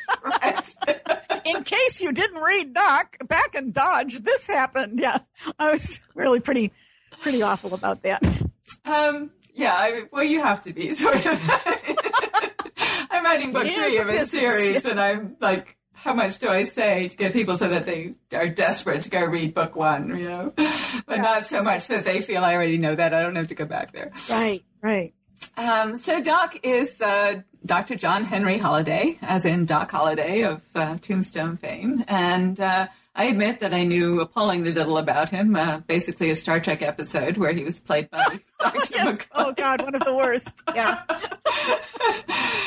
in 1.46 1.63
case 1.63 2.02
you 2.02 2.12
didn't 2.12 2.42
read 2.42 2.74
Doc, 2.74 3.18
back 3.28 3.56
in 3.56 3.72
Dodge, 3.72 4.20
this 4.20 4.48
happened. 4.48 5.00
Yeah. 5.00 5.20
I 5.58 5.72
was 5.72 6.00
really 6.15 6.39
pretty, 6.39 6.72
pretty 7.22 7.42
awful 7.42 7.74
about 7.74 8.04
that. 8.04 8.24
Um, 8.86 9.32
yeah. 9.54 9.74
I, 9.74 10.04
well, 10.12 10.24
you 10.24 10.42
have 10.42 10.63
to 10.63 10.74
be 10.74 10.94
sort 10.94 11.15
of. 11.15 11.24
I'm 13.12 13.24
writing 13.24 13.52
book 13.52 13.68
three 13.68 13.98
of 13.98 14.08
a 14.08 14.26
series, 14.26 14.86
and 14.86 15.00
I'm 15.00 15.36
like 15.39 15.78
how 16.04 16.13
much 16.13 16.39
do 16.39 16.48
I 16.50 16.63
say 16.63 17.10
to 17.10 17.18
get 17.18 17.34
people 17.34 17.58
so 17.58 17.68
that 17.68 17.86
they 17.86 18.13
are 18.34 18.48
desperate 18.48 19.02
to 19.02 19.10
go 19.10 19.26
read 19.26 19.54
book 19.54 19.76
one, 19.76 20.18
you 20.18 20.30
know, 20.30 20.54
but 20.56 20.68
yeah. 21.10 21.22
not 21.22 21.46
so 21.46 21.62
much 21.62 21.88
that 21.88 22.06
they 22.06 22.22
feel 22.22 22.44
I 22.44 22.54
already 22.54 22.78
know 22.78 22.96
that 22.96 23.13
I 23.13 23.22
don't 23.22 23.36
have 23.36 23.48
to 23.48 23.56
go 23.56 23.65
back 23.65 23.92
there. 23.92 24.12
Right, 24.30 24.63
right. 24.82 25.13
Um, 25.58 25.98
so 25.98 26.22
Doc 26.22 26.58
is 26.63 27.02
uh, 27.02 27.42
Dr. 27.65 27.95
John 27.95 28.24
Henry 28.24 28.58
Holliday, 28.58 29.17
as 29.22 29.45
in 29.45 29.65
Doc 29.65 29.91
Holliday 29.91 30.43
of 30.43 30.63
uh, 30.76 30.98
Tombstone 30.98 31.58
fame, 31.58 32.04
and 32.08 32.60
uh, 32.60 32.88
I 33.15 33.26
admit 33.26 33.60
that 33.60 33.74
I 33.74 33.84
knew 33.84 34.22
appallingly 34.22 34.72
little 34.72 34.98
about 34.98 35.30
him. 35.30 35.56
Uh, 35.56 35.80
basically, 35.80 36.30
a 36.30 36.36
Star 36.36 36.60
Trek 36.62 36.82
episode 36.82 37.36
where 37.38 37.52
he 37.52 37.65
was 37.65 37.80
played 37.80 38.10
by 38.10 38.24
Dr. 38.60 38.80
yes. 38.91 39.06
McCoy. 39.06 39.28
Oh 39.36 39.52
God, 39.52 39.82
one 39.82 39.93
of 39.93 40.06
the 40.06 40.15
worst. 40.15 40.52
Yeah. 40.74 41.04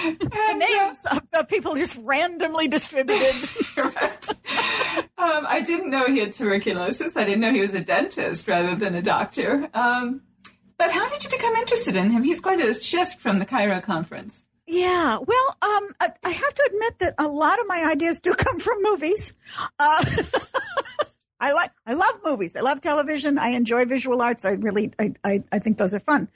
and, 0.05 0.59
names 0.59 1.07
uh, 1.11 1.20
of 1.33 1.48
people 1.48 1.74
just 1.74 1.96
randomly 2.02 2.68
distributed. 2.68 3.35
right. 3.76 4.28
Um, 5.16 5.46
I 5.48 5.62
didn't 5.64 5.90
know 5.90 6.07
he 6.07 6.18
had 6.18 6.33
tuberculosis. 6.33 7.16
I 7.16 7.24
didn't 7.24 7.40
know 7.40 7.52
he 7.52 7.62
was 7.62 7.74
a 7.74 7.81
dentist 7.81 8.46
rather 8.46 8.74
than 8.74 8.94
a 8.94 9.02
doctor. 9.02 9.70
Um, 9.72 10.22
but 10.76 10.90
how 10.90 11.09
did 11.09 11.24
you 11.24 11.31
become 11.31 11.55
interested 11.55 11.96
in 11.96 12.11
him? 12.11 12.24
He's 12.24 12.40
quite 12.40 12.61
a 12.61 12.74
shift 12.74 13.20
from 13.20 13.38
the 13.38 13.46
Cairo 13.46 13.81
conference. 13.81 14.44
Yeah, 14.72 15.18
well, 15.18 15.56
um, 15.61 15.88
I, 16.00 16.12
I, 16.24 16.30
have 16.30 16.54
to 16.54 16.70
admit 16.72 16.98
that 17.00 17.14
a 17.18 17.28
lot 17.28 17.61
of 17.61 17.66
my 17.66 17.90
ideas 17.92 18.20
do 18.20 18.32
come 18.38 18.58
from 18.58 18.78
movies. 18.80 19.35
Uh, 19.78 20.02
I 21.40 21.52
like, 21.52 21.72
I 21.85 21.92
love 21.92 22.20
movies. 22.24 22.56
I 22.56 22.61
love 22.61 22.80
television. 22.80 23.37
I 23.37 23.48
enjoy 23.48 23.85
visual 23.85 24.22
arts. 24.22 24.46
I 24.46 24.52
really, 24.52 24.90
I, 24.98 25.12
I, 25.22 25.44
I 25.52 25.58
think 25.58 25.76
those 25.76 25.94
are 25.94 26.00
fun. 26.00 26.28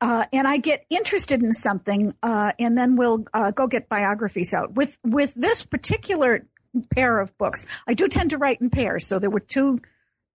Uh, 0.00 0.24
and 0.32 0.46
I 0.46 0.58
get 0.58 0.86
interested 0.88 1.42
in 1.42 1.52
something, 1.52 2.14
uh, 2.22 2.52
and 2.60 2.78
then 2.78 2.94
we'll 2.94 3.24
uh, 3.34 3.50
go 3.50 3.66
get 3.66 3.88
biographies 3.88 4.54
out. 4.54 4.74
With 4.74 4.96
with 5.02 5.34
this 5.34 5.64
particular 5.64 6.46
pair 6.94 7.18
of 7.18 7.36
books, 7.38 7.66
I 7.88 7.94
do 7.94 8.06
tend 8.06 8.30
to 8.30 8.38
write 8.38 8.60
in 8.60 8.70
pairs. 8.70 9.04
So 9.04 9.18
there 9.18 9.30
were 9.30 9.40
two 9.40 9.80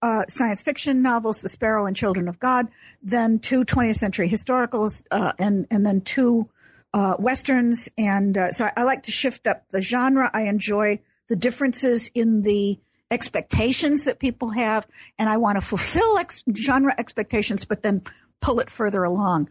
uh, 0.02 0.26
science 0.28 0.62
fiction 0.62 1.02
novels, 1.02 1.42
The 1.42 1.48
Sparrow 1.50 1.86
and 1.86 1.96
Children 1.96 2.28
of 2.28 2.38
God, 2.38 2.68
then 3.02 3.40
two 3.40 3.64
20th 3.64 3.96
century 3.96 4.30
historicals, 4.30 5.06
uh, 5.10 5.32
and 5.40 5.68
and 5.72 5.86
then 5.86 6.02
two 6.02 6.50
uh, 6.96 7.18
westerns, 7.20 7.90
and 7.98 8.38
uh, 8.38 8.52
so 8.54 8.66
I, 8.66 8.72
I, 8.78 8.84
like 8.84 9.04
to 9.04 9.12
shift 9.12 9.48
up 9.48 9.68
the 9.70 9.82
genre. 9.82 10.32
I 10.34 10.44
enjoy 10.44 11.02
the 11.28 11.36
differences 11.36 12.10
in 12.16 12.44
the 12.44 12.80
expectations 13.12 14.06
that 14.06 14.18
people 14.18 14.52
have, 14.52 14.88
and 15.20 15.28
I 15.28 15.36
want 15.36 15.58
to 15.58 15.62
fulfill 15.62 16.18
ex- 16.18 16.42
genre 16.56 16.96
expectations, 16.98 17.66
but 17.66 17.84
then 17.84 18.02
pull 18.40 18.62
it 18.62 18.70
further 18.70 19.04
along. 19.04 19.50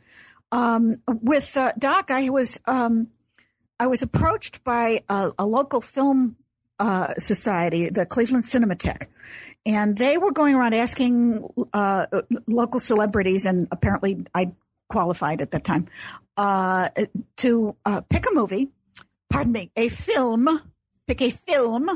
Um, 0.52 1.02
with 1.06 1.54
uh, 1.54 1.72
Doc, 1.78 2.10
I 2.10 2.30
was 2.30 2.58
um, 2.64 3.08
I 3.78 3.88
was 3.88 4.00
approached 4.00 4.64
by 4.64 5.02
a, 5.10 5.32
a 5.38 5.44
local 5.44 5.82
film 5.82 6.36
uh, 6.78 7.12
society, 7.18 7.90
the 7.90 8.06
Cleveland 8.06 8.44
Cinematheque, 8.44 9.08
and 9.66 9.98
they 9.98 10.16
were 10.16 10.32
going 10.32 10.54
around 10.54 10.72
asking 10.72 11.46
uh, 11.74 12.06
local 12.46 12.80
celebrities, 12.80 13.44
and 13.44 13.68
apparently 13.70 14.24
I 14.34 14.52
qualified 14.88 15.42
at 15.42 15.50
that 15.50 15.64
time, 15.64 15.88
uh, 16.36 16.88
to 17.36 17.76
uh, 17.84 18.00
pick 18.02 18.24
a 18.30 18.34
movie, 18.34 18.68
pardon 19.30 19.52
me, 19.52 19.70
a 19.76 19.88
film, 19.88 20.48
pick 21.06 21.22
a 21.22 21.30
film, 21.30 21.90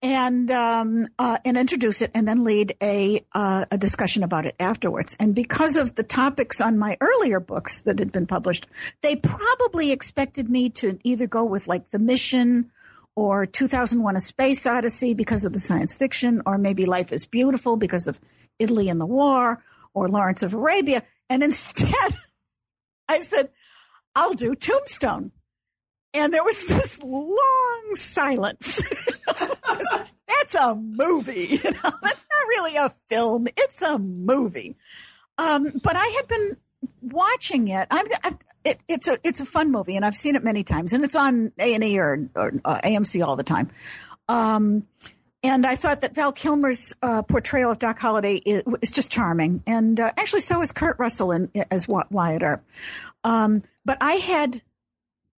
and 0.00 0.50
um, 0.50 1.06
uh, 1.18 1.38
and 1.44 1.56
introduce 1.56 2.02
it, 2.02 2.10
and 2.14 2.26
then 2.26 2.44
lead 2.44 2.76
a 2.82 3.24
uh, 3.32 3.66
a 3.70 3.78
discussion 3.78 4.22
about 4.22 4.46
it 4.46 4.54
afterwards. 4.60 5.16
And 5.18 5.34
because 5.34 5.76
of 5.76 5.94
the 5.96 6.02
topics 6.02 6.60
on 6.60 6.78
my 6.78 6.96
earlier 7.00 7.40
books 7.40 7.80
that 7.80 7.98
had 7.98 8.12
been 8.12 8.26
published, 8.26 8.66
they 9.02 9.16
probably 9.16 9.90
expected 9.90 10.48
me 10.48 10.70
to 10.70 10.98
either 11.02 11.26
go 11.26 11.44
with 11.44 11.66
like 11.66 11.90
the 11.90 11.98
mission 11.98 12.70
or 13.16 13.46
2001: 13.46 14.16
A 14.16 14.20
Space 14.20 14.66
Odyssey 14.66 15.14
because 15.14 15.44
of 15.44 15.52
the 15.52 15.58
science 15.58 15.96
fiction, 15.96 16.42
or 16.46 16.58
maybe 16.58 16.86
Life 16.86 17.12
is 17.12 17.26
Beautiful 17.26 17.76
because 17.76 18.06
of 18.06 18.20
Italy 18.58 18.88
and 18.88 19.00
the 19.00 19.06
war, 19.06 19.62
or 19.94 20.08
Lawrence 20.08 20.42
of 20.42 20.54
Arabia. 20.54 21.02
And 21.28 21.42
instead, 21.42 22.14
I 23.08 23.20
said, 23.20 23.50
I'll 24.18 24.34
do 24.34 24.56
Tombstone. 24.56 25.30
And 26.12 26.34
there 26.34 26.42
was 26.42 26.64
this 26.68 27.00
long 27.02 27.90
silence. 27.94 28.82
That's 30.28 30.54
a 30.56 30.74
movie. 30.74 31.60
You 31.62 31.70
know? 31.70 31.90
That's 32.02 32.26
not 32.32 32.48
really 32.48 32.76
a 32.76 32.90
film. 33.08 33.46
It's 33.56 33.80
a 33.80 33.96
movie. 33.96 34.76
Um, 35.38 35.80
but 35.84 35.94
I 35.94 36.06
had 36.16 36.26
been 36.26 36.56
watching 37.00 37.68
it. 37.68 37.86
I'm, 37.92 38.06
I, 38.24 38.36
it, 38.64 38.80
it's 38.88 39.06
a 39.06 39.18
it's 39.22 39.38
a 39.38 39.46
fun 39.46 39.70
movie, 39.70 39.94
and 39.94 40.04
I've 40.04 40.16
seen 40.16 40.34
it 40.34 40.42
many 40.42 40.64
times, 40.64 40.92
and 40.92 41.04
it's 41.04 41.14
on 41.14 41.52
A 41.60 41.74
and 41.74 41.84
E 41.84 41.98
or, 41.98 42.28
or 42.34 42.52
uh, 42.64 42.80
AMC 42.82 43.24
all 43.24 43.36
the 43.36 43.44
time. 43.44 43.70
Um, 44.28 44.84
and 45.44 45.64
I 45.64 45.76
thought 45.76 46.00
that 46.00 46.16
Val 46.16 46.32
Kilmer's 46.32 46.92
uh, 47.00 47.22
portrayal 47.22 47.70
of 47.70 47.78
Doc 47.78 48.00
Holliday 48.00 48.34
is, 48.34 48.64
is 48.82 48.90
just 48.90 49.12
charming, 49.12 49.62
and 49.64 50.00
uh, 50.00 50.10
actually, 50.16 50.40
so 50.40 50.60
is 50.60 50.72
Kurt 50.72 50.98
Russell 50.98 51.30
in, 51.30 51.50
as 51.70 51.86
Wyatt 51.86 52.42
Earp. 52.42 52.64
Um, 53.22 53.62
but 53.88 53.96
I 54.02 54.16
had 54.16 54.60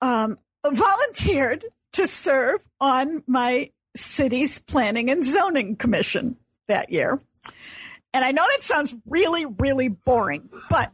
um, 0.02 0.40
volunteered 0.66 1.66
to 1.94 2.08
serve 2.08 2.68
on 2.82 3.22
my 3.28 3.70
city's 3.96 4.58
planning 4.58 5.12
and 5.12 5.24
zoning 5.24 5.76
commission 5.76 6.36
that 6.68 6.90
year. 6.90 7.22
And 8.12 8.26
I 8.26 8.32
know 8.32 8.44
that 8.50 8.64
sounds 8.64 8.96
really, 9.06 9.46
really 9.46 9.88
boring, 9.88 10.50
but 10.68 10.92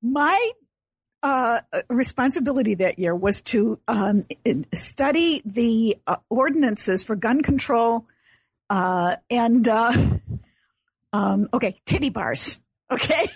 my 0.00 0.52
uh, 1.22 1.60
responsibility 1.90 2.76
that 2.76 2.98
year 2.98 3.14
was 3.14 3.42
to 3.42 3.78
um, 3.86 4.24
study 4.72 5.42
the 5.44 5.98
uh, 6.06 6.16
ordinances 6.30 7.04
for 7.04 7.14
gun 7.14 7.42
control 7.42 8.06
uh, 8.70 9.16
and, 9.28 9.68
uh, 9.68 9.92
um, 11.12 11.46
okay, 11.52 11.78
titty 11.84 12.08
bars. 12.08 12.58
Okay. 12.90 13.26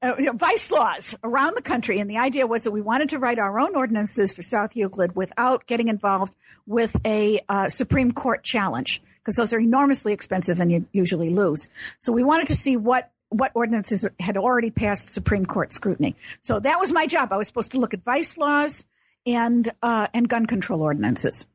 Uh, 0.00 0.14
you 0.16 0.26
know, 0.26 0.32
vice 0.32 0.70
laws 0.70 1.18
around 1.24 1.56
the 1.56 1.62
country. 1.62 1.98
And 1.98 2.08
the 2.08 2.18
idea 2.18 2.46
was 2.46 2.62
that 2.64 2.70
we 2.70 2.80
wanted 2.80 3.08
to 3.08 3.18
write 3.18 3.40
our 3.40 3.58
own 3.58 3.74
ordinances 3.74 4.32
for 4.32 4.42
South 4.42 4.76
Euclid 4.76 5.16
without 5.16 5.66
getting 5.66 5.88
involved 5.88 6.32
with 6.66 6.94
a 7.04 7.40
uh, 7.48 7.68
Supreme 7.68 8.12
Court 8.12 8.44
challenge 8.44 9.02
because 9.16 9.34
those 9.34 9.52
are 9.52 9.58
enormously 9.58 10.12
expensive 10.12 10.60
and 10.60 10.70
you 10.70 10.86
usually 10.92 11.30
lose. 11.30 11.68
So 11.98 12.12
we 12.12 12.22
wanted 12.22 12.46
to 12.48 12.54
see 12.54 12.76
what 12.76 13.10
what 13.30 13.52
ordinances 13.54 14.06
had 14.20 14.36
already 14.38 14.70
passed 14.70 15.10
Supreme 15.10 15.44
Court 15.44 15.72
scrutiny. 15.72 16.16
So 16.40 16.60
that 16.60 16.80
was 16.80 16.92
my 16.92 17.06
job. 17.06 17.32
I 17.32 17.36
was 17.36 17.46
supposed 17.46 17.72
to 17.72 17.78
look 17.78 17.92
at 17.92 18.02
vice 18.02 18.38
laws 18.38 18.84
and 19.26 19.70
uh, 19.82 20.06
and 20.14 20.28
gun 20.28 20.46
control 20.46 20.80
ordinances. 20.80 21.46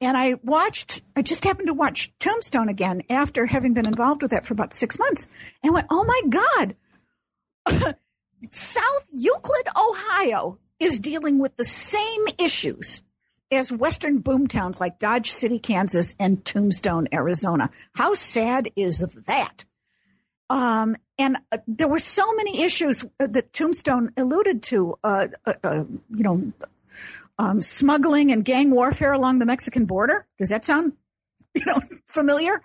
And 0.00 0.16
I 0.16 0.34
watched. 0.42 1.02
I 1.14 1.22
just 1.22 1.44
happened 1.44 1.68
to 1.68 1.74
watch 1.74 2.12
Tombstone 2.18 2.68
again 2.68 3.02
after 3.08 3.46
having 3.46 3.74
been 3.74 3.86
involved 3.86 4.22
with 4.22 4.32
that 4.32 4.44
for 4.44 4.52
about 4.52 4.74
six 4.74 4.98
months, 4.98 5.28
and 5.62 5.72
went, 5.72 5.86
"Oh 5.90 6.04
my 6.04 6.20
God, 6.28 6.74
South 8.50 9.08
Euclid, 9.12 9.68
Ohio 9.76 10.58
is 10.78 10.98
dealing 10.98 11.38
with 11.38 11.56
the 11.56 11.64
same 11.64 12.24
issues 12.38 13.02
as 13.50 13.72
Western 13.72 14.22
boomtowns 14.22 14.80
like 14.80 14.98
Dodge 14.98 15.30
City, 15.30 15.58
Kansas, 15.58 16.14
and 16.18 16.44
Tombstone, 16.44 17.08
Arizona. 17.12 17.70
How 17.94 18.14
sad 18.14 18.70
is 18.76 19.06
that? 19.26 19.64
Um, 20.50 20.96
and 21.18 21.38
uh, 21.52 21.58
there 21.66 21.88
were 21.88 21.98
so 21.98 22.32
many 22.34 22.62
issues 22.62 23.04
that 23.18 23.52
Tombstone 23.52 24.12
alluded 24.16 24.62
to, 24.64 24.98
uh, 25.04 25.28
uh, 25.46 25.54
uh 25.62 25.84
you 26.10 26.22
know, 26.22 26.52
um, 27.38 27.62
smuggling 27.62 28.30
and 28.30 28.44
gang 28.44 28.70
warfare 28.70 29.12
along 29.12 29.38
the 29.38 29.46
Mexican 29.46 29.86
border. 29.86 30.26
Does 30.38 30.50
that 30.50 30.64
sound, 30.64 30.92
you 31.54 31.64
know, 31.66 31.80
familiar? 32.06 32.62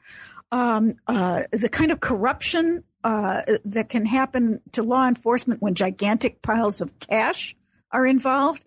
Um, 0.51 0.95
uh, 1.07 1.43
the 1.51 1.69
kind 1.69 1.91
of 1.91 1.99
corruption 1.99 2.83
uh, 3.03 3.41
that 3.65 3.89
can 3.89 4.05
happen 4.05 4.61
to 4.73 4.83
law 4.83 5.07
enforcement 5.07 5.61
when 5.61 5.75
gigantic 5.75 6.41
piles 6.41 6.81
of 6.81 6.97
cash 6.99 7.55
are 7.91 8.05
involved. 8.05 8.63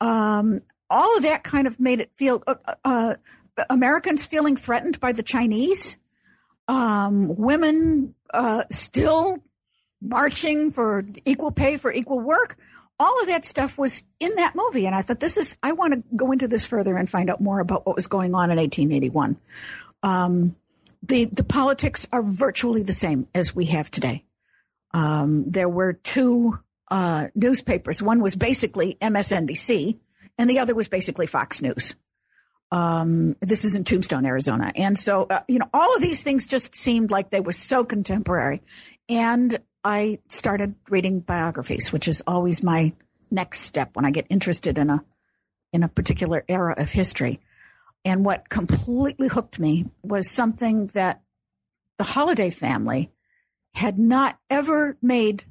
Um, 0.00 0.62
all 0.88 1.16
of 1.16 1.22
that 1.22 1.44
kind 1.44 1.66
of 1.66 1.78
made 1.78 2.00
it 2.00 2.10
feel 2.16 2.42
uh, 2.46 2.54
uh, 2.84 3.14
Americans 3.68 4.24
feeling 4.24 4.56
threatened 4.56 5.00
by 5.00 5.12
the 5.12 5.22
Chinese, 5.22 5.96
um, 6.68 7.36
women 7.36 8.14
uh, 8.32 8.64
still 8.70 9.38
marching 10.00 10.70
for 10.70 11.04
equal 11.24 11.50
pay 11.50 11.76
for 11.76 11.92
equal 11.92 12.20
work. 12.20 12.56
All 12.98 13.20
of 13.22 13.28
that 13.28 13.44
stuff 13.44 13.78
was 13.78 14.02
in 14.18 14.34
that 14.36 14.54
movie, 14.54 14.86
and 14.86 14.94
I 14.94 15.00
thought 15.02 15.20
this 15.20 15.38
is. 15.38 15.56
I 15.62 15.72
want 15.72 15.94
to 15.94 16.02
go 16.14 16.32
into 16.32 16.48
this 16.48 16.66
further 16.66 16.96
and 16.96 17.08
find 17.08 17.30
out 17.30 17.40
more 17.40 17.60
about 17.60 17.86
what 17.86 17.96
was 17.96 18.06
going 18.06 18.34
on 18.34 18.50
in 18.50 18.58
1881. 18.58 19.38
Um, 20.02 20.56
the 21.02 21.26
the 21.26 21.44
politics 21.44 22.06
are 22.12 22.22
virtually 22.22 22.82
the 22.82 22.92
same 22.92 23.28
as 23.34 23.54
we 23.54 23.66
have 23.66 23.90
today. 23.90 24.24
Um, 24.92 25.44
there 25.46 25.68
were 25.68 25.92
two 25.92 26.58
uh, 26.90 27.28
newspapers. 27.34 28.02
One 28.02 28.20
was 28.20 28.34
basically 28.36 28.96
MSNBC, 29.00 29.98
and 30.36 30.50
the 30.50 30.58
other 30.58 30.74
was 30.74 30.88
basically 30.88 31.26
Fox 31.26 31.62
News. 31.62 31.94
Um, 32.72 33.36
this 33.40 33.64
is 33.64 33.74
in 33.74 33.84
Tombstone, 33.84 34.26
Arizona, 34.26 34.72
and 34.76 34.98
so 34.98 35.26
uh, 35.28 35.40
you 35.48 35.58
know 35.58 35.68
all 35.72 35.94
of 35.94 36.02
these 36.02 36.22
things 36.22 36.46
just 36.46 36.74
seemed 36.74 37.10
like 37.10 37.30
they 37.30 37.40
were 37.40 37.52
so 37.52 37.84
contemporary. 37.84 38.62
And 39.08 39.58
I 39.82 40.20
started 40.28 40.74
reading 40.88 41.20
biographies, 41.20 41.92
which 41.92 42.06
is 42.06 42.22
always 42.26 42.62
my 42.62 42.92
next 43.30 43.60
step 43.60 43.96
when 43.96 44.04
I 44.04 44.10
get 44.10 44.26
interested 44.28 44.78
in 44.78 44.90
a 44.90 45.04
in 45.72 45.82
a 45.82 45.88
particular 45.88 46.44
era 46.48 46.74
of 46.76 46.90
history. 46.90 47.40
And 48.04 48.24
what 48.24 48.48
completely 48.48 49.28
hooked 49.28 49.58
me 49.58 49.86
was 50.02 50.30
something 50.30 50.86
that 50.88 51.22
the 51.98 52.04
Holliday 52.04 52.50
family 52.50 53.10
had 53.74 53.98
not 53.98 54.38
ever 54.48 54.96
made 55.02 55.44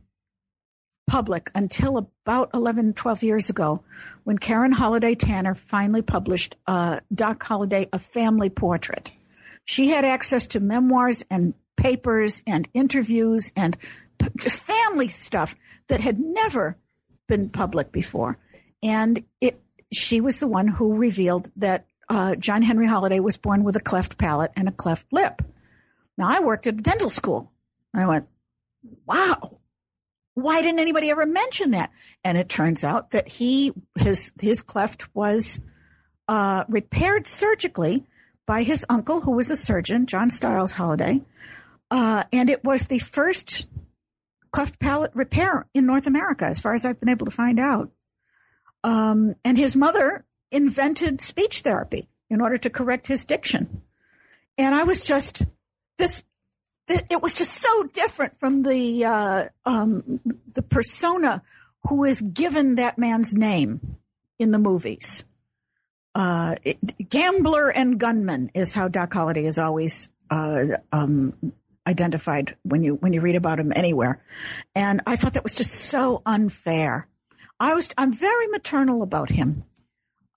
public 1.08 1.50
until 1.56 1.98
about 1.98 2.52
11, 2.54 2.94
12 2.94 3.24
years 3.24 3.50
ago 3.50 3.84
when 4.24 4.38
Karen 4.38 4.72
Holliday 4.72 5.16
Tanner 5.16 5.56
finally 5.56 6.02
published 6.02 6.56
uh, 6.68 7.00
Doc 7.14 7.44
Holliday, 7.44 7.88
A 7.92 8.00
Family 8.00 8.50
Portrait. 8.50 9.12
She 9.66 9.90
had 9.90 10.06
access 10.06 10.48
to 10.48 10.60
memoirs 10.60 11.24
and 11.30 11.54
papers 11.78 12.44
and 12.46 12.68
interviews 12.74 13.52
and 13.56 13.78
just 14.38 14.62
family 14.62 15.08
stuff 15.08 15.56
that 15.88 16.02
had 16.02 16.20
never 16.20 16.78
been 17.28 17.50
public 17.50 17.92
before. 17.92 18.38
And 18.84 19.24
it, 19.42 19.62
she 19.92 20.22
was 20.22 20.40
the 20.40 20.48
one 20.48 20.68
who 20.68 20.96
revealed 20.96 21.52
that 21.56 21.86
uh, 22.10 22.36
John 22.36 22.62
Henry 22.62 22.88
Holliday 22.88 23.20
was 23.20 23.38
born 23.38 23.64
with 23.64 23.76
a 23.76 23.82
cleft 23.82 24.18
palate 24.18 24.52
and 24.56 24.68
a 24.68 24.74
cleft 24.74 25.12
lip. 25.12 25.42
Now, 26.18 26.28
I 26.30 26.40
worked 26.40 26.68
at 26.68 26.74
a 26.74 26.82
dental 26.82 27.10
school. 27.10 27.52
I 27.94 28.06
went, 28.06 28.28
wow, 29.06 29.58
why 30.34 30.62
didn't 30.62 30.80
anybody 30.80 31.10
ever 31.10 31.26
mention 31.26 31.72
that? 31.72 31.92
And 32.24 32.38
it 32.38 32.50
turns 32.50 32.84
out 32.84 33.12
that 33.12 33.28
he, 33.28 33.74
his, 33.96 34.34
his 34.42 34.62
cleft 34.62 35.14
was 35.16 35.60
uh, 36.28 36.66
repaired 36.68 37.28
surgically 37.28 38.06
by 38.46 38.64
his 38.64 38.86
uncle, 38.90 39.22
who 39.22 39.32
was 39.32 39.52
a 39.52 39.56
surgeon, 39.56 40.06
John 40.08 40.30
Stiles 40.30 40.74
Holliday. 40.74 41.22
Uh, 41.92 42.24
and 42.34 42.50
it 42.50 42.64
was 42.64 42.88
the 42.88 43.00
first 43.00 43.66
cleft 44.52 44.80
palate 44.80 45.12
repair 45.14 45.68
in 45.74 45.86
North 45.86 46.08
America, 46.08 46.46
as 46.46 46.60
far 46.60 46.74
as 46.74 46.86
I've 46.86 47.00
been 47.00 47.10
able 47.10 47.26
to 47.26 47.32
find 47.32 47.60
out. 47.60 47.92
Um, 48.84 49.36
and 49.44 49.58
his 49.58 49.76
mother 49.76 50.26
invented 50.52 51.22
speech 51.22 51.62
therapy 51.62 52.08
in 52.30 52.42
order 52.42 52.58
to 52.58 52.70
correct 52.70 53.08
his 53.08 53.26
diction. 53.26 53.82
And 54.58 54.76
I 54.76 54.84
was 54.84 55.04
just 55.04 55.46
this. 55.98 56.24
It 56.88 57.22
was 57.22 57.36
just 57.36 57.54
so 57.54 57.84
different 57.84 58.40
from 58.40 58.64
the 58.64 59.06
uh, 59.06 59.44
um, 59.66 60.20
the 60.54 60.62
persona 60.62 61.44
who 61.88 62.04
is 62.04 62.22
given 62.22 62.76
that 62.76 62.98
man's 62.98 63.36
name 63.36 63.98
in 64.38 64.52
the 64.52 64.58
movies. 64.58 65.24
Uh, 66.16 66.56
it, 66.64 67.10
gambler 67.10 67.70
and 67.70 68.00
gunman 68.00 68.50
is 68.54 68.74
how 68.74 68.88
Doc 68.88 69.14
Holliday 69.14 69.46
is 69.46 69.60
always 69.60 70.10
uh, 70.32 70.66
um, 70.92 71.54
identified 71.88 72.58
when 72.64 72.84
you 72.84 72.96
when 72.96 73.14
you 73.14 73.22
read 73.22 73.36
about 73.36 73.60
him 73.60 73.72
anywhere, 73.76 74.22
and 74.76 75.02
I 75.06 75.16
thought 75.16 75.34
that 75.34 75.44
was 75.44 75.56
just 75.56 75.74
so 75.74 76.22
unfair. 76.26 77.08
I 77.60 77.76
was 77.76 77.90
I'm 77.98 78.14
very 78.14 78.48
maternal 78.48 79.04
about 79.04 79.30
him. 79.30 79.64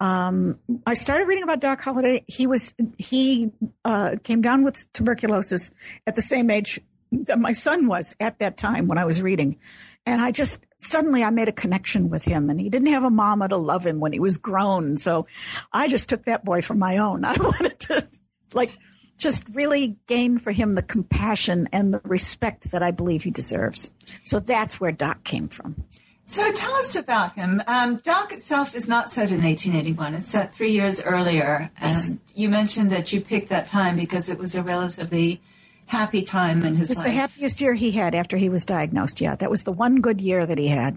Um, 0.03 0.59
I 0.85 0.95
started 0.95 1.29
reading 1.29 1.45
about 1.45 1.61
Doc 1.61 1.81
Holliday. 1.81 2.25
He 2.27 2.49
was 2.49 2.75
he 2.99 3.53
uh, 3.85 4.17
came 4.25 4.43
down 4.43 4.65
with 4.65 4.93
tuberculosis 4.93 5.71
at 6.09 6.17
the 6.17 6.23
same 6.23 6.51
age 6.51 6.81
that 7.13 7.39
my 7.39 7.53
son 7.53 7.87
was 7.87 8.17
at 8.19 8.41
that 8.41 8.57
time 8.57 8.89
when 8.89 8.99
I 8.99 9.05
was 9.05 9.23
reading, 9.23 9.59
and 10.05 10.21
I 10.21 10.33
just 10.33 10.59
suddenly 10.77 11.23
I 11.23 11.31
made 11.31 11.47
a 11.47 11.53
connection 11.53 12.11
with 12.11 12.25
him. 12.25 12.51
And 12.51 12.61
he 12.61 12.69
didn't 12.69 12.89
have 12.89 13.05
a 13.05 13.11
mama 13.11 13.49
to 13.51 13.57
love 13.57 13.87
him 13.87 14.01
when 14.01 14.13
he 14.13 14.19
was 14.19 14.39
grown, 14.39 14.97
so 14.97 15.29
I 15.73 15.87
just 15.87 16.09
took 16.09 16.25
that 16.25 16.45
boy 16.45 16.63
for 16.63 16.75
my 16.75 16.99
own. 16.99 17.25
I 17.25 17.35
wanted 17.35 17.79
to 17.79 18.09
like 18.55 18.73
just 19.19 19.45
really 19.51 19.99
gain 20.09 20.37
for 20.37 20.51
him 20.51 20.75
the 20.75 20.83
compassion 20.83 21.69
and 21.71 21.95
the 21.95 22.01
respect 22.03 22.73
that 22.73 22.83
I 22.83 22.91
believe 22.91 23.23
he 23.23 23.31
deserves. 23.31 23.93
So 24.25 24.41
that's 24.41 24.81
where 24.81 24.91
Doc 24.91 25.23
came 25.23 25.47
from. 25.47 25.85
So 26.25 26.53
tell 26.53 26.73
us 26.75 26.95
about 26.95 27.35
him. 27.35 27.63
Um, 27.67 27.97
Doc 27.97 28.33
itself 28.33 28.75
is 28.77 28.89
not 28.89 29.11
set 29.11 29.31
in 29.31 29.43
1881. 29.43 30.15
It's 30.15 30.29
set 30.29 30.55
three 30.55 30.71
years 30.71 31.03
earlier. 31.03 31.71
Yes. 31.81 32.13
And 32.13 32.21
you 32.35 32.49
mentioned 32.49 32.91
that 32.91 33.13
you 33.13 33.21
picked 33.21 33.49
that 33.49 33.67
time 33.67 33.97
because 33.97 34.31
it 34.31 34.39
was 34.39 34.55
a 34.55 34.63
relatively 34.63 35.41
happy 35.87 36.23
time 36.23 36.63
in 36.65 36.77
his 36.77 36.89
life. 36.91 36.99
It 36.99 37.03
was 37.03 37.13
the 37.13 37.21
happiest 37.21 37.61
year 37.61 37.75
he 37.75 37.91
had 37.91 38.15
after 38.15 38.37
he 38.37 38.49
was 38.49 38.65
diagnosed. 38.65 39.21
Yeah, 39.21 39.35
that 39.37 39.51
was 39.51 39.65
the 39.65 39.73
one 39.73 40.01
good 40.01 40.21
year 40.21 40.47
that 40.47 40.59
he 40.59 40.69
had. 40.69 40.97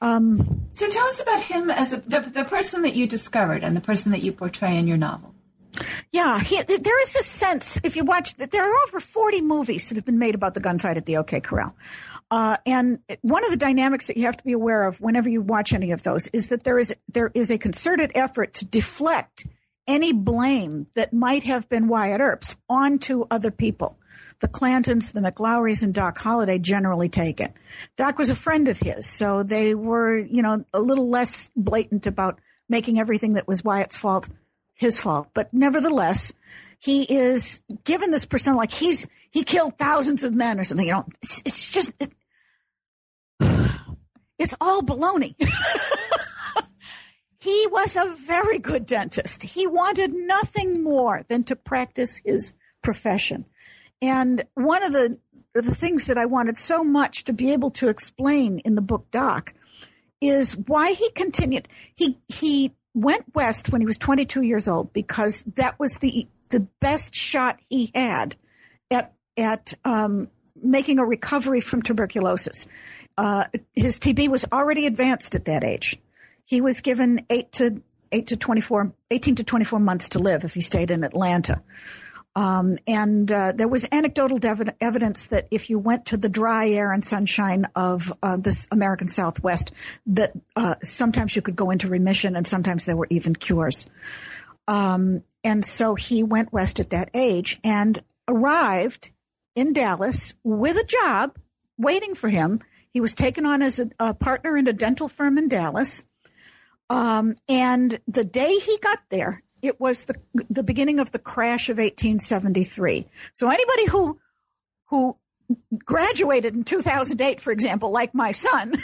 Um, 0.00 0.66
so 0.70 0.88
tell 0.90 1.06
us 1.06 1.20
about 1.20 1.42
him 1.42 1.70
as 1.70 1.92
a, 1.94 2.00
the, 2.00 2.20
the 2.20 2.44
person 2.44 2.82
that 2.82 2.94
you 2.94 3.06
discovered 3.06 3.64
and 3.64 3.74
the 3.74 3.80
person 3.80 4.12
that 4.12 4.22
you 4.22 4.32
portray 4.32 4.76
in 4.76 4.86
your 4.86 4.98
novel. 4.98 5.34
Yeah, 6.12 6.38
he, 6.38 6.62
there 6.62 7.02
is 7.02 7.16
a 7.16 7.22
sense, 7.22 7.80
if 7.82 7.96
you 7.96 8.04
watch, 8.04 8.34
that 8.36 8.52
there 8.52 8.62
are 8.62 8.82
over 8.86 9.00
40 9.00 9.40
movies 9.40 9.88
that 9.88 9.96
have 9.96 10.04
been 10.04 10.18
made 10.18 10.34
about 10.34 10.54
the 10.54 10.60
gunfight 10.60 10.96
at 10.96 11.06
the 11.06 11.16
OK 11.16 11.40
Corral. 11.40 11.74
Uh, 12.30 12.56
and 12.66 12.98
one 13.22 13.44
of 13.44 13.50
the 13.50 13.56
dynamics 13.56 14.06
that 14.06 14.16
you 14.16 14.24
have 14.24 14.36
to 14.36 14.44
be 14.44 14.52
aware 14.52 14.84
of 14.84 15.00
whenever 15.00 15.28
you 15.28 15.40
watch 15.40 15.72
any 15.72 15.92
of 15.92 16.02
those 16.02 16.26
is 16.28 16.48
that 16.48 16.64
there 16.64 16.78
is, 16.78 16.94
there 17.08 17.30
is 17.34 17.50
a 17.50 17.58
concerted 17.58 18.10
effort 18.14 18.54
to 18.54 18.64
deflect 18.64 19.46
any 19.86 20.12
blame 20.12 20.86
that 20.94 21.12
might 21.12 21.44
have 21.44 21.68
been 21.68 21.88
Wyatt 21.88 22.20
Earp's 22.20 22.56
onto 22.68 23.26
other 23.30 23.50
people. 23.50 23.98
The 24.40 24.48
Clantons, 24.48 25.12
the 25.12 25.20
McLaurys, 25.20 25.82
and 25.82 25.94
Doc 25.94 26.18
Holliday 26.18 26.58
generally 26.58 27.08
take 27.08 27.40
it. 27.40 27.52
Doc 27.96 28.18
was 28.18 28.30
a 28.30 28.34
friend 28.34 28.68
of 28.68 28.78
his, 28.78 29.08
so 29.08 29.42
they 29.42 29.74
were, 29.74 30.18
you 30.18 30.42
know, 30.42 30.64
a 30.72 30.80
little 30.80 31.08
less 31.08 31.50
blatant 31.54 32.06
about 32.06 32.40
making 32.68 32.98
everything 32.98 33.34
that 33.34 33.46
was 33.46 33.62
Wyatt's 33.62 33.96
fault 33.96 34.28
his 34.74 34.98
fault. 35.00 35.28
But 35.34 35.52
nevertheless, 35.54 36.32
he 36.78 37.04
is 37.04 37.60
given 37.84 38.10
this 38.10 38.26
persona 38.26 38.56
like 38.56 38.72
he's 38.72 39.06
he 39.34 39.42
killed 39.42 39.76
thousands 39.76 40.22
of 40.22 40.32
men 40.32 40.60
or 40.60 40.64
something. 40.64 40.86
You 40.86 40.92
know, 40.92 41.06
it's 41.20 41.42
it's 41.44 41.72
just 41.72 41.92
it, 41.98 42.12
it's 44.38 44.54
all 44.60 44.80
baloney. 44.80 45.34
he 47.40 47.66
was 47.70 47.96
a 47.96 48.14
very 48.14 48.58
good 48.58 48.86
dentist. 48.86 49.42
He 49.42 49.66
wanted 49.66 50.14
nothing 50.14 50.84
more 50.84 51.24
than 51.28 51.42
to 51.44 51.56
practice 51.56 52.22
his 52.24 52.54
profession. 52.80 53.44
And 54.00 54.44
one 54.54 54.84
of 54.84 54.92
the 54.92 55.18
the 55.52 55.74
things 55.74 56.06
that 56.06 56.18
I 56.18 56.26
wanted 56.26 56.58
so 56.58 56.84
much 56.84 57.24
to 57.24 57.32
be 57.32 57.52
able 57.52 57.72
to 57.72 57.88
explain 57.88 58.60
in 58.60 58.76
the 58.76 58.82
book 58.82 59.10
Doc 59.10 59.52
is 60.20 60.56
why 60.56 60.92
he 60.92 61.10
continued. 61.10 61.66
He 61.96 62.20
he 62.28 62.72
went 62.94 63.34
west 63.34 63.70
when 63.70 63.80
he 63.80 63.86
was 63.86 63.98
22 63.98 64.42
years 64.42 64.68
old 64.68 64.92
because 64.92 65.42
that 65.56 65.76
was 65.80 65.98
the 65.98 66.28
the 66.50 66.60
best 66.80 67.16
shot 67.16 67.58
he 67.68 67.90
had 67.96 68.36
at 68.92 69.14
at 69.36 69.74
um, 69.84 70.28
making 70.62 70.98
a 70.98 71.04
recovery 71.04 71.60
from 71.60 71.82
tuberculosis. 71.82 72.66
Uh, 73.16 73.44
his 73.72 73.98
TB 73.98 74.28
was 74.28 74.44
already 74.52 74.86
advanced 74.86 75.34
at 75.34 75.44
that 75.44 75.64
age. 75.64 75.98
He 76.44 76.60
was 76.60 76.80
given 76.80 77.24
eight 77.30 77.52
to 77.52 77.82
eight 78.12 78.28
to 78.28 78.36
24, 78.36 78.92
18 79.10 79.34
to 79.36 79.44
24 79.44 79.80
months 79.80 80.10
to 80.10 80.18
live 80.20 80.44
if 80.44 80.54
he 80.54 80.60
stayed 80.60 80.90
in 80.90 81.02
Atlanta. 81.02 81.62
Um, 82.36 82.78
and 82.86 83.30
uh, 83.30 83.52
there 83.52 83.68
was 83.68 83.86
anecdotal 83.92 84.38
dev- 84.38 84.74
evidence 84.80 85.28
that 85.28 85.46
if 85.50 85.70
you 85.70 85.78
went 85.78 86.06
to 86.06 86.16
the 86.16 86.28
dry 86.28 86.68
air 86.68 86.92
and 86.92 87.04
sunshine 87.04 87.66
of 87.76 88.12
uh, 88.22 88.36
this 88.36 88.66
American 88.70 89.08
Southwest, 89.08 89.72
that 90.06 90.32
uh, 90.56 90.74
sometimes 90.82 91.36
you 91.36 91.42
could 91.42 91.54
go 91.54 91.70
into 91.70 91.88
remission, 91.88 92.34
and 92.34 92.46
sometimes 92.46 92.86
there 92.86 92.96
were 92.96 93.06
even 93.10 93.36
cures. 93.36 93.88
Um, 94.66 95.22
and 95.44 95.64
so 95.64 95.94
he 95.94 96.22
went 96.22 96.52
west 96.52 96.80
at 96.80 96.90
that 96.90 97.10
age 97.14 97.60
and 97.62 98.02
arrived 98.26 99.10
in 99.54 99.72
Dallas 99.72 100.34
with 100.42 100.76
a 100.76 100.84
job 100.84 101.36
waiting 101.78 102.14
for 102.14 102.28
him. 102.28 102.60
He 102.90 103.00
was 103.00 103.14
taken 103.14 103.44
on 103.46 103.62
as 103.62 103.78
a, 103.78 103.90
a 103.98 104.14
partner 104.14 104.56
in 104.56 104.68
a 104.68 104.72
dental 104.72 105.08
firm 105.08 105.38
in 105.38 105.48
Dallas. 105.48 106.04
Um, 106.90 107.36
and 107.48 107.98
the 108.06 108.24
day 108.24 108.58
he 108.58 108.78
got 108.78 109.00
there, 109.08 109.42
it 109.62 109.80
was 109.80 110.04
the 110.04 110.14
the 110.50 110.62
beginning 110.62 111.00
of 111.00 111.10
the 111.10 111.18
crash 111.18 111.70
of 111.70 111.78
1873. 111.78 113.06
So 113.32 113.48
anybody 113.48 113.86
who 113.86 114.20
who 114.86 115.16
graduated 115.84 116.54
in 116.54 116.64
2008, 116.64 117.40
for 117.40 117.50
example, 117.50 117.90
like 117.90 118.14
my 118.14 118.32
son, 118.32 118.74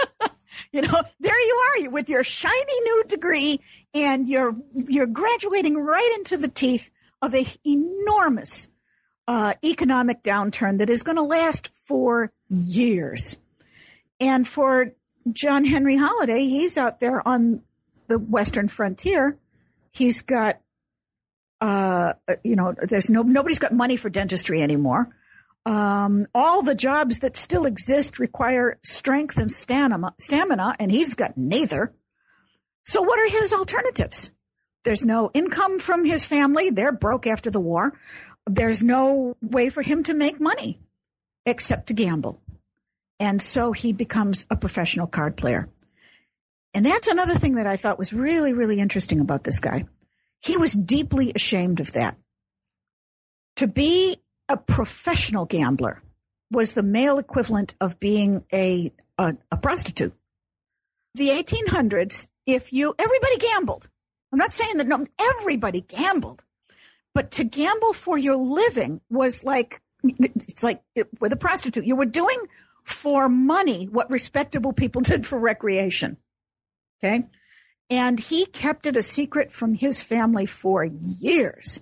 you 0.72 0.82
know, 0.82 1.02
there 1.20 1.40
you 1.40 1.54
are 1.54 1.90
with 1.90 2.08
your 2.08 2.22
shiny 2.22 2.80
new 2.84 3.04
degree, 3.08 3.60
and 3.92 4.28
you're 4.28 4.54
you're 4.72 5.06
graduating 5.06 5.76
right 5.76 6.14
into 6.18 6.36
the 6.36 6.48
teeth 6.48 6.90
of 7.20 7.34
a 7.34 7.46
enormous 7.66 8.68
uh, 9.32 9.54
economic 9.64 10.22
downturn 10.22 10.76
that 10.78 10.90
is 10.90 11.02
going 11.02 11.16
to 11.16 11.22
last 11.22 11.70
for 11.86 12.32
years. 12.50 13.38
And 14.20 14.46
for 14.46 14.92
John 15.32 15.64
Henry 15.64 15.96
Holliday, 15.96 16.40
he's 16.40 16.76
out 16.76 17.00
there 17.00 17.26
on 17.26 17.62
the 18.08 18.18
western 18.18 18.68
frontier 18.68 19.38
He's 19.92 20.22
got, 20.22 20.58
uh, 21.60 22.14
you 22.42 22.56
know, 22.56 22.74
there's 22.82 23.10
no, 23.10 23.22
nobody's 23.22 23.58
got 23.58 23.72
money 23.72 23.96
for 23.96 24.08
dentistry 24.08 24.62
anymore. 24.62 25.14
Um, 25.66 26.26
all 26.34 26.62
the 26.62 26.74
jobs 26.74 27.20
that 27.20 27.36
still 27.36 27.66
exist 27.66 28.18
require 28.18 28.78
strength 28.82 29.36
and 29.36 29.52
stamina, 29.52 30.14
stamina, 30.18 30.74
and 30.80 30.90
he's 30.90 31.14
got 31.14 31.36
neither. 31.36 31.92
So 32.84 33.02
what 33.02 33.20
are 33.20 33.28
his 33.28 33.52
alternatives? 33.52 34.32
There's 34.84 35.04
no 35.04 35.30
income 35.34 35.78
from 35.78 36.04
his 36.04 36.24
family. 36.24 36.70
They're 36.70 36.90
broke 36.90 37.26
after 37.26 37.50
the 37.50 37.60
war. 37.60 37.92
There's 38.46 38.82
no 38.82 39.36
way 39.40 39.70
for 39.70 39.82
him 39.82 40.02
to 40.04 40.14
make 40.14 40.40
money 40.40 40.78
except 41.46 41.88
to 41.88 41.94
gamble. 41.94 42.40
And 43.20 43.40
so 43.40 43.72
he 43.72 43.92
becomes 43.92 44.46
a 44.50 44.56
professional 44.56 45.06
card 45.06 45.36
player. 45.36 45.68
And 46.74 46.84
that's 46.84 47.06
another 47.06 47.34
thing 47.34 47.54
that 47.54 47.66
I 47.66 47.76
thought 47.76 47.98
was 47.98 48.12
really, 48.12 48.52
really 48.52 48.80
interesting 48.80 49.20
about 49.20 49.44
this 49.44 49.60
guy. 49.60 49.84
He 50.40 50.56
was 50.56 50.72
deeply 50.72 51.32
ashamed 51.34 51.80
of 51.80 51.92
that. 51.92 52.16
To 53.56 53.66
be 53.68 54.16
a 54.48 54.56
professional 54.56 55.44
gambler 55.44 56.02
was 56.50 56.74
the 56.74 56.82
male 56.82 57.18
equivalent 57.18 57.74
of 57.80 58.00
being 58.00 58.44
a, 58.52 58.92
a, 59.18 59.36
a 59.50 59.56
prostitute. 59.56 60.14
The 61.14 61.28
1800s, 61.28 62.26
if 62.46 62.72
you, 62.72 62.94
everybody 62.98 63.36
gambled. 63.38 63.88
I'm 64.32 64.38
not 64.38 64.52
saying 64.52 64.78
that 64.78 64.88
no, 64.88 65.06
everybody 65.20 65.82
gambled, 65.82 66.44
but 67.14 67.30
to 67.32 67.44
gamble 67.44 67.92
for 67.92 68.16
your 68.16 68.36
living 68.36 69.00
was 69.10 69.44
like, 69.44 69.80
it's 70.02 70.64
like 70.64 70.82
with 71.20 71.32
a 71.32 71.36
prostitute. 71.36 71.84
You 71.84 71.96
were 71.96 72.06
doing 72.06 72.38
for 72.84 73.28
money 73.28 73.86
what 73.86 74.10
respectable 74.10 74.72
people 74.72 75.02
did 75.02 75.26
for 75.26 75.38
recreation. 75.38 76.16
Okay. 77.02 77.26
And 77.90 78.18
he 78.18 78.46
kept 78.46 78.86
it 78.86 78.96
a 78.96 79.02
secret 79.02 79.50
from 79.50 79.74
his 79.74 80.02
family 80.02 80.46
for 80.46 80.84
years. 80.84 81.80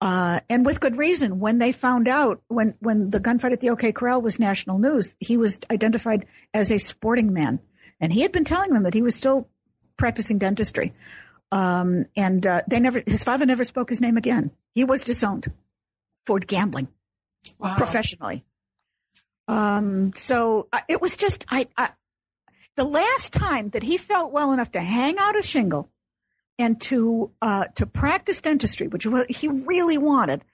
Uh, 0.00 0.40
and 0.48 0.64
with 0.64 0.80
good 0.80 0.96
reason. 0.96 1.38
When 1.38 1.58
they 1.58 1.72
found 1.72 2.08
out, 2.08 2.42
when, 2.48 2.74
when 2.80 3.10
the 3.10 3.20
gunfight 3.20 3.52
at 3.52 3.60
the 3.60 3.70
OK 3.70 3.92
Corral 3.92 4.22
was 4.22 4.38
national 4.38 4.78
news, 4.78 5.14
he 5.20 5.36
was 5.36 5.60
identified 5.70 6.26
as 6.54 6.70
a 6.70 6.78
sporting 6.78 7.32
man. 7.32 7.60
And 8.00 8.12
he 8.12 8.22
had 8.22 8.32
been 8.32 8.44
telling 8.44 8.72
them 8.72 8.84
that 8.84 8.94
he 8.94 9.02
was 9.02 9.14
still 9.14 9.48
practicing 9.96 10.38
dentistry. 10.38 10.92
Um, 11.50 12.06
and 12.16 12.46
uh, 12.46 12.62
they 12.68 12.80
never, 12.80 13.02
his 13.06 13.24
father 13.24 13.46
never 13.46 13.64
spoke 13.64 13.88
his 13.88 14.00
name 14.00 14.16
again. 14.16 14.50
He 14.74 14.84
was 14.84 15.02
disowned 15.02 15.50
for 16.26 16.38
gambling 16.38 16.88
wow. 17.58 17.76
professionally. 17.76 18.44
Um, 19.46 20.12
so 20.14 20.68
uh, 20.72 20.80
it 20.88 21.00
was 21.00 21.16
just, 21.16 21.46
I, 21.48 21.68
I, 21.76 21.90
the 22.76 22.84
last 22.84 23.32
time 23.32 23.70
that 23.70 23.82
he 23.82 23.96
felt 23.96 24.30
well 24.30 24.52
enough 24.52 24.70
to 24.72 24.80
hang 24.80 25.18
out 25.18 25.38
a 25.38 25.42
shingle 25.42 25.90
and 26.58 26.80
to 26.82 27.30
uh, 27.40 27.66
to 27.76 27.86
practice 27.86 28.40
dentistry, 28.40 28.88
which 28.88 29.06
he 29.28 29.48
really 29.48 29.96
wanted, 29.96 30.44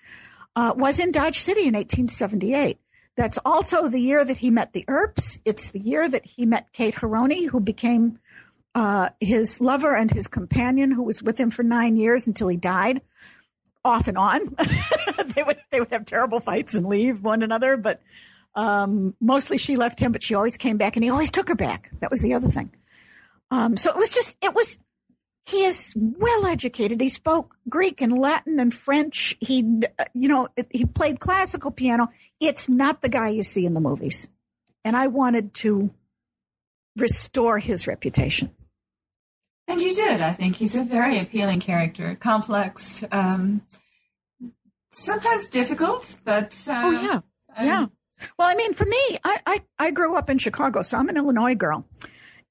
uh, 0.54 0.74
was 0.76 1.00
in 1.00 1.10
Dodge 1.10 1.38
City 1.38 1.62
in 1.62 1.74
1878. 1.74 2.78
That's 3.16 3.38
also 3.44 3.88
the 3.88 4.00
year 4.00 4.24
that 4.24 4.38
he 4.38 4.50
met 4.50 4.72
the 4.72 4.84
Earps. 4.88 5.38
It's 5.44 5.70
the 5.70 5.80
year 5.80 6.08
that 6.08 6.24
he 6.26 6.46
met 6.46 6.72
Kate 6.72 6.96
Harony, 6.96 7.48
who 7.48 7.60
became 7.60 8.18
uh, 8.74 9.10
his 9.20 9.60
lover 9.60 9.94
and 9.94 10.10
his 10.10 10.26
companion, 10.26 10.90
who 10.90 11.02
was 11.02 11.22
with 11.22 11.38
him 11.38 11.50
for 11.50 11.62
nine 11.62 11.96
years 11.96 12.26
until 12.26 12.48
he 12.48 12.56
died, 12.56 13.02
off 13.84 14.08
and 14.08 14.18
on. 14.18 14.40
they 15.34 15.42
would 15.42 15.58
they 15.70 15.80
would 15.80 15.92
have 15.92 16.06
terrible 16.06 16.40
fights 16.40 16.74
and 16.74 16.86
leave 16.86 17.22
one 17.22 17.42
another, 17.42 17.76
but 17.76 18.00
um, 18.54 19.14
mostly 19.20 19.58
she 19.58 19.76
left 19.76 19.98
him, 19.98 20.12
but 20.12 20.22
she 20.22 20.34
always 20.34 20.56
came 20.56 20.76
back 20.76 20.96
and 20.96 21.04
he 21.04 21.10
always 21.10 21.30
took 21.30 21.48
her 21.48 21.54
back. 21.54 21.90
That 22.00 22.10
was 22.10 22.22
the 22.22 22.34
other 22.34 22.48
thing. 22.48 22.70
Um, 23.50 23.76
so 23.76 23.90
it 23.90 23.96
was 23.96 24.12
just, 24.12 24.36
it 24.42 24.54
was, 24.54 24.78
he 25.46 25.64
is 25.64 25.92
well 25.96 26.46
educated. 26.46 27.00
He 27.00 27.08
spoke 27.08 27.56
Greek 27.68 28.00
and 28.00 28.16
Latin 28.16 28.58
and 28.58 28.72
French. 28.72 29.36
He, 29.40 29.58
you 30.14 30.28
know, 30.28 30.48
he 30.70 30.86
played 30.86 31.20
classical 31.20 31.70
piano. 31.70 32.08
It's 32.40 32.68
not 32.68 33.02
the 33.02 33.08
guy 33.08 33.28
you 33.28 33.42
see 33.42 33.66
in 33.66 33.74
the 33.74 33.80
movies. 33.80 34.28
And 34.84 34.96
I 34.96 35.08
wanted 35.08 35.54
to 35.54 35.92
restore 36.96 37.58
his 37.58 37.86
reputation. 37.86 38.50
And 39.66 39.80
you 39.80 39.94
did. 39.94 40.20
I 40.20 40.32
think 40.32 40.56
he's 40.56 40.74
a 40.74 40.84
very 40.84 41.18
appealing 41.18 41.60
character, 41.60 42.16
complex, 42.20 43.02
um, 43.10 43.62
sometimes 44.92 45.48
difficult, 45.48 46.18
but. 46.24 46.54
Uh, 46.68 46.82
oh, 46.84 46.90
yeah. 46.90 47.20
Yeah. 47.60 47.86
Well, 48.38 48.48
I 48.48 48.54
mean, 48.54 48.72
for 48.72 48.84
me, 48.84 49.18
I, 49.24 49.40
I, 49.46 49.60
I 49.78 49.90
grew 49.90 50.16
up 50.16 50.30
in 50.30 50.38
Chicago, 50.38 50.82
so 50.82 50.98
I'm 50.98 51.08
an 51.08 51.16
Illinois 51.16 51.54
girl. 51.54 51.86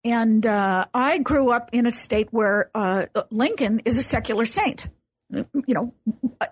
And 0.06 0.46
uh, 0.46 0.86
I 0.94 1.20
grew 1.20 1.50
up 1.52 1.70
in 1.72 1.86
a 1.86 1.92
state 1.92 2.28
where 2.32 2.70
uh, 2.76 3.06
Lincoln 3.32 3.82
is 3.86 3.98
a 3.98 4.04
secular 4.04 4.46
saint, 4.46 4.90
you 5.30 5.74
know, 5.74 5.94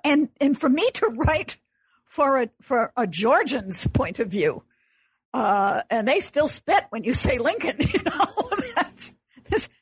and 0.06 0.30
and 0.40 0.58
for 0.58 0.70
me 0.70 0.90
to 0.94 1.08
write 1.08 1.58
for 2.06 2.42
a 2.42 2.50
for 2.62 2.94
a 2.96 3.06
Georgian's 3.06 3.86
point 3.88 4.20
of 4.20 4.30
view, 4.30 4.64
uh, 5.34 5.82
and 5.90 6.08
they 6.08 6.22
still 6.22 6.48
spit 6.48 6.86
when 6.92 7.04
you 7.04 7.14
say 7.14 7.40
Lincoln, 7.40 7.76
you 7.80 8.02
know, 8.04 8.50
that's, 8.76 9.14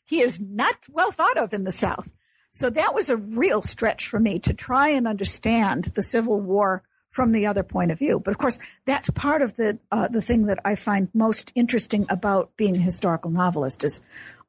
he 0.09 0.21
is 0.21 0.39
not 0.39 0.75
well 0.89 1.11
thought 1.11 1.37
of 1.37 1.53
in 1.53 1.65
the 1.65 1.71
South. 1.71 2.11
So 2.51 2.71
that 2.71 2.95
was 2.95 3.11
a 3.11 3.17
real 3.17 3.61
stretch 3.61 4.07
for 4.07 4.19
me 4.19 4.39
to 4.39 4.55
try 4.55 4.89
and 4.89 5.07
understand 5.07 5.85
the 5.93 6.01
Civil 6.01 6.41
War 6.41 6.81
from 7.11 7.31
the 7.31 7.45
other 7.45 7.61
point 7.61 7.91
of 7.91 7.99
view. 7.99 8.19
But 8.19 8.31
of 8.31 8.39
course, 8.39 8.57
that's 8.85 9.11
part 9.11 9.43
of 9.43 9.55
the 9.55 9.77
uh, 9.91 10.07
the 10.07 10.21
thing 10.21 10.47
that 10.47 10.59
I 10.65 10.73
find 10.75 11.09
most 11.13 11.51
interesting 11.53 12.07
about 12.09 12.57
being 12.57 12.75
a 12.75 12.79
historical 12.79 13.29
novelist 13.29 13.83
is 13.83 14.01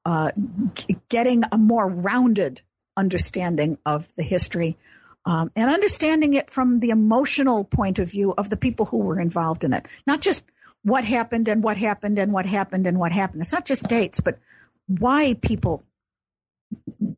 uh, 0.06 0.30
g- 0.74 0.96
getting 1.11 1.42
a 1.52 1.58
more 1.58 1.86
rounded 1.88 2.62
understanding 2.96 3.76
of 3.84 4.08
the 4.16 4.22
history 4.22 4.78
um, 5.26 5.50
and 5.54 5.70
understanding 5.70 6.34
it 6.34 6.50
from 6.50 6.80
the 6.80 6.90
emotional 6.90 7.64
point 7.64 7.98
of 7.98 8.11
view 8.11 8.32
of 8.38 8.48
the 8.48 8.56
people 8.56 8.86
who 8.86 8.98
were 8.98 9.20
involved 9.20 9.64
in 9.64 9.74
it, 9.74 9.86
not 10.06 10.22
just 10.22 10.44
what 10.82 11.04
happened 11.04 11.48
and 11.48 11.62
what 11.62 11.76
happened 11.76 12.18
and 12.18 12.32
what 12.32 12.46
happened 12.46 12.86
and 12.86 12.98
what 12.98 13.12
happened. 13.12 13.42
It's 13.42 13.52
not 13.52 13.66
just 13.66 13.86
dates, 13.88 14.20
but 14.20 14.38
why 14.99 15.34
people 15.34 15.84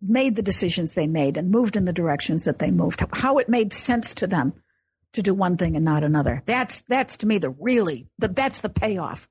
made 0.00 0.36
the 0.36 0.42
decisions 0.42 0.94
they 0.94 1.06
made 1.06 1.36
and 1.36 1.50
moved 1.50 1.76
in 1.76 1.84
the 1.84 1.92
directions 1.92 2.44
that 2.44 2.58
they 2.58 2.70
moved, 2.70 3.02
how 3.14 3.38
it 3.38 3.48
made 3.48 3.72
sense 3.72 4.12
to 4.14 4.26
them 4.26 4.52
to 5.12 5.22
do 5.22 5.34
one 5.34 5.56
thing 5.56 5.76
and 5.76 5.84
not 5.84 6.04
another. 6.04 6.42
That's 6.46 6.80
that's 6.82 7.16
to 7.18 7.26
me 7.26 7.38
the 7.38 7.50
really 7.50 8.08
the, 8.18 8.28
that's 8.28 8.60
the 8.60 8.68
payoff 8.68 9.28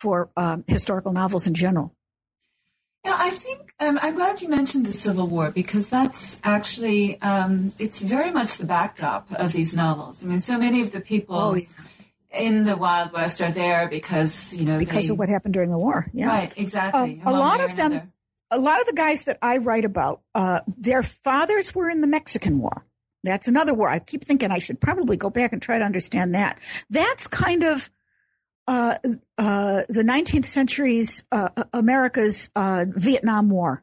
for 0.00 0.30
um, 0.36 0.64
historical 0.66 1.12
novels 1.12 1.46
in 1.46 1.54
general. 1.54 1.94
Yeah, 3.04 3.16
I 3.16 3.30
think 3.30 3.72
um, 3.80 3.98
I'm 4.02 4.16
glad 4.16 4.42
you 4.42 4.48
mentioned 4.48 4.84
the 4.84 4.92
Civil 4.92 5.26
War 5.26 5.50
because 5.50 5.88
that's 5.88 6.40
actually 6.44 7.20
um, 7.22 7.70
it's 7.78 8.02
very 8.02 8.30
much 8.30 8.56
the 8.56 8.66
backdrop 8.66 9.30
of 9.32 9.52
these 9.52 9.74
novels. 9.74 10.24
I 10.24 10.28
mean, 10.28 10.40
so 10.40 10.58
many 10.58 10.82
of 10.82 10.92
the 10.92 11.00
people 11.00 11.36
oh, 11.36 11.54
yeah. 11.54 11.66
In 12.30 12.64
the 12.64 12.76
Wild 12.76 13.12
West 13.12 13.40
are 13.40 13.50
there 13.50 13.88
because 13.88 14.54
you 14.54 14.64
know 14.64 14.78
because 14.78 15.08
they, 15.08 15.12
of 15.12 15.18
what 15.18 15.28
happened 15.28 15.54
during 15.54 15.70
the 15.70 15.78
war. 15.78 16.06
Yeah, 16.12 16.28
right, 16.28 16.52
exactly. 16.56 17.22
Um, 17.24 17.34
a 17.34 17.38
lot 17.38 17.60
of 17.60 17.76
them, 17.76 18.12
a 18.50 18.58
lot 18.58 18.80
of 18.80 18.86
the 18.86 18.92
guys 18.92 19.24
that 19.24 19.38
I 19.42 19.58
write 19.58 19.84
about, 19.84 20.22
uh, 20.34 20.60
their 20.66 21.02
fathers 21.02 21.74
were 21.74 21.88
in 21.88 22.00
the 22.00 22.06
Mexican 22.06 22.58
War. 22.58 22.84
That's 23.24 23.48
another 23.48 23.74
war. 23.74 23.88
I 23.88 23.98
keep 23.98 24.24
thinking 24.24 24.50
I 24.50 24.58
should 24.58 24.80
probably 24.80 25.16
go 25.16 25.30
back 25.30 25.52
and 25.52 25.60
try 25.60 25.78
to 25.78 25.84
understand 25.84 26.34
that. 26.34 26.58
That's 26.88 27.26
kind 27.26 27.64
of 27.64 27.90
uh, 28.68 28.96
uh, 29.38 29.82
the 29.88 30.02
19th 30.02 30.44
century's 30.44 31.24
uh, 31.32 31.48
America's 31.72 32.50
uh, 32.54 32.84
Vietnam 32.88 33.50
War. 33.50 33.82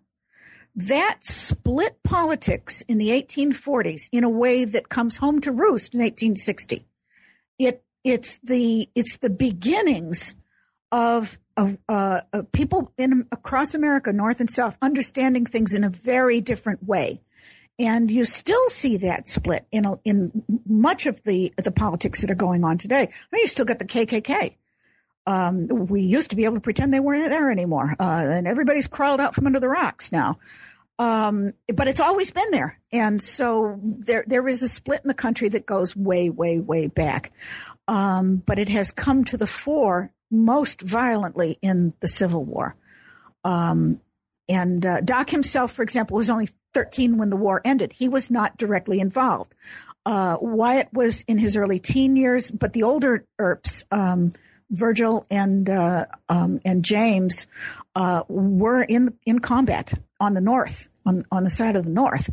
That 0.76 1.20
split 1.24 2.04
politics 2.04 2.82
in 2.82 2.98
the 2.98 3.10
1840s 3.10 4.10
in 4.12 4.24
a 4.24 4.30
way 4.30 4.66
that 4.66 4.89
comes 4.89 5.18
home 5.18 5.41
to 5.41 5.52
roost 5.52 5.93
in 5.93 6.02
1860. 6.02 6.86
It 8.06 8.12
it's 8.12 8.38
the 8.43 8.89
it's 8.95 9.18
the 9.18 9.30
beginnings 9.30 10.36
of 10.91 11.38
of 11.58 11.78
uh, 11.89 12.22
people 12.51 12.93
in 12.97 13.28
across 13.32 13.74
America, 13.74 14.14
North 14.14 14.39
and 14.39 14.49
South, 14.49 14.78
understanding 14.82 15.45
things 15.45 15.74
in 15.74 15.84
a 15.84 15.89
very 15.89 16.41
different 16.41 16.86
way 16.86 17.20
and 17.78 18.10
you 18.10 18.24
still 18.24 18.70
see 18.70 18.97
that 18.97 19.28
split 19.28 19.66
in 19.72 19.86
a, 19.86 19.99
in 20.06 20.43
much 20.66 21.06
of 21.06 21.22
the 21.24 21.53
the 21.58 21.72
politics 21.72 22.22
that 22.22 22.32
are 22.32 22.36
going 22.36 22.64
on 22.64 22.78
today. 22.78 23.01
I 23.01 23.36
mean, 23.36 23.41
you 23.41 23.47
still 23.47 23.66
got 23.66 23.80
the 23.80 23.86
KKK. 23.86 24.56
Um, 25.28 25.68
we 25.68 26.01
used 26.01 26.30
to 26.30 26.36
be 26.36 26.45
able 26.45 26.56
to 26.56 26.62
pretend 26.62 26.93
they 26.93 26.99
weren't 26.99 27.30
there 27.30 27.51
anymore, 27.51 27.95
uh, 27.99 28.03
and 28.03 28.47
everybody's 28.47 28.88
crawled 28.88 29.20
out 29.20 29.36
from 29.36 29.47
under 29.47 29.60
the 29.60 29.68
rocks 29.68 30.12
now. 30.12 30.38
Um, 30.97 31.53
but 31.74 31.88
it's 31.88 31.99
always 31.99 32.32
been 32.32 32.51
there, 32.51 32.80
and 32.91 33.22
so 33.22 33.78
there 33.82 34.24
there 34.28 34.47
is 34.47 34.62
a 34.62 34.70
split 34.70 35.01
in 35.03 35.10
the 35.10 35.14
country 35.14 35.49
that 35.49 35.66
goes 35.66 35.95
way, 35.95 36.30
way, 36.30 36.60
way 36.60 36.88
back. 36.88 37.34
Um, 37.88 38.38
but 38.38 38.57
it 38.57 38.69
has 38.69 38.91
come 38.91 39.23
to 39.25 39.38
the 39.38 39.47
fore 39.47 40.11
most 40.31 40.81
violently 40.81 41.57
in 41.61 41.93
the 41.99 42.07
Civil 42.07 42.43
War. 42.43 42.75
Um, 43.43 44.01
and 44.49 44.86
uh, 44.86 45.01
Doc 45.01 45.29
himself, 45.29 45.71
for 45.71 45.83
example, 45.83 46.17
was 46.17 46.29
only 46.29 46.49
13 46.73 47.17
when 47.17 47.29
the 47.29 47.36
war 47.36 47.61
ended. 47.63 47.93
He 47.93 48.09
was 48.09 48.29
not 48.29 48.57
directly 48.57 48.99
involved. 48.99 49.55
Uh, 50.05 50.38
Wyatt 50.39 50.89
was 50.93 51.23
in 51.27 51.39
his 51.39 51.57
early 51.57 51.79
teen 51.79 52.15
years, 52.15 52.51
but 52.51 52.73
the 52.73 52.83
older 52.83 53.25
Earps, 53.39 53.83
um, 53.91 54.31
Virgil 54.69 55.25
and 55.31 55.69
uh, 55.69 56.05
um, 56.29 56.59
and 56.65 56.83
James, 56.83 57.47
uh, 57.95 58.23
were 58.27 58.83
in 58.83 59.17
in 59.25 59.39
combat 59.39 59.93
on 60.19 60.33
the 60.33 60.41
north, 60.41 60.89
on 61.05 61.25
on 61.31 61.43
the 61.43 61.49
side 61.49 61.75
of 61.75 61.86
the 61.86 61.91
north. 61.91 62.29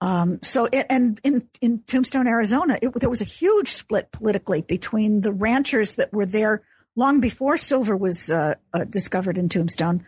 Um, 0.00 0.38
so, 0.42 0.66
it, 0.66 0.86
and 0.88 1.20
in 1.24 1.48
in 1.60 1.82
Tombstone, 1.86 2.28
Arizona, 2.28 2.78
it, 2.80 2.92
there 3.00 3.10
was 3.10 3.20
a 3.20 3.24
huge 3.24 3.72
split 3.72 4.12
politically 4.12 4.62
between 4.62 5.22
the 5.22 5.32
ranchers 5.32 5.96
that 5.96 6.12
were 6.12 6.26
there 6.26 6.62
long 6.94 7.20
before 7.20 7.56
silver 7.56 7.96
was 7.96 8.30
uh, 8.30 8.54
uh, 8.72 8.84
discovered 8.84 9.38
in 9.38 9.48
Tombstone, 9.48 10.04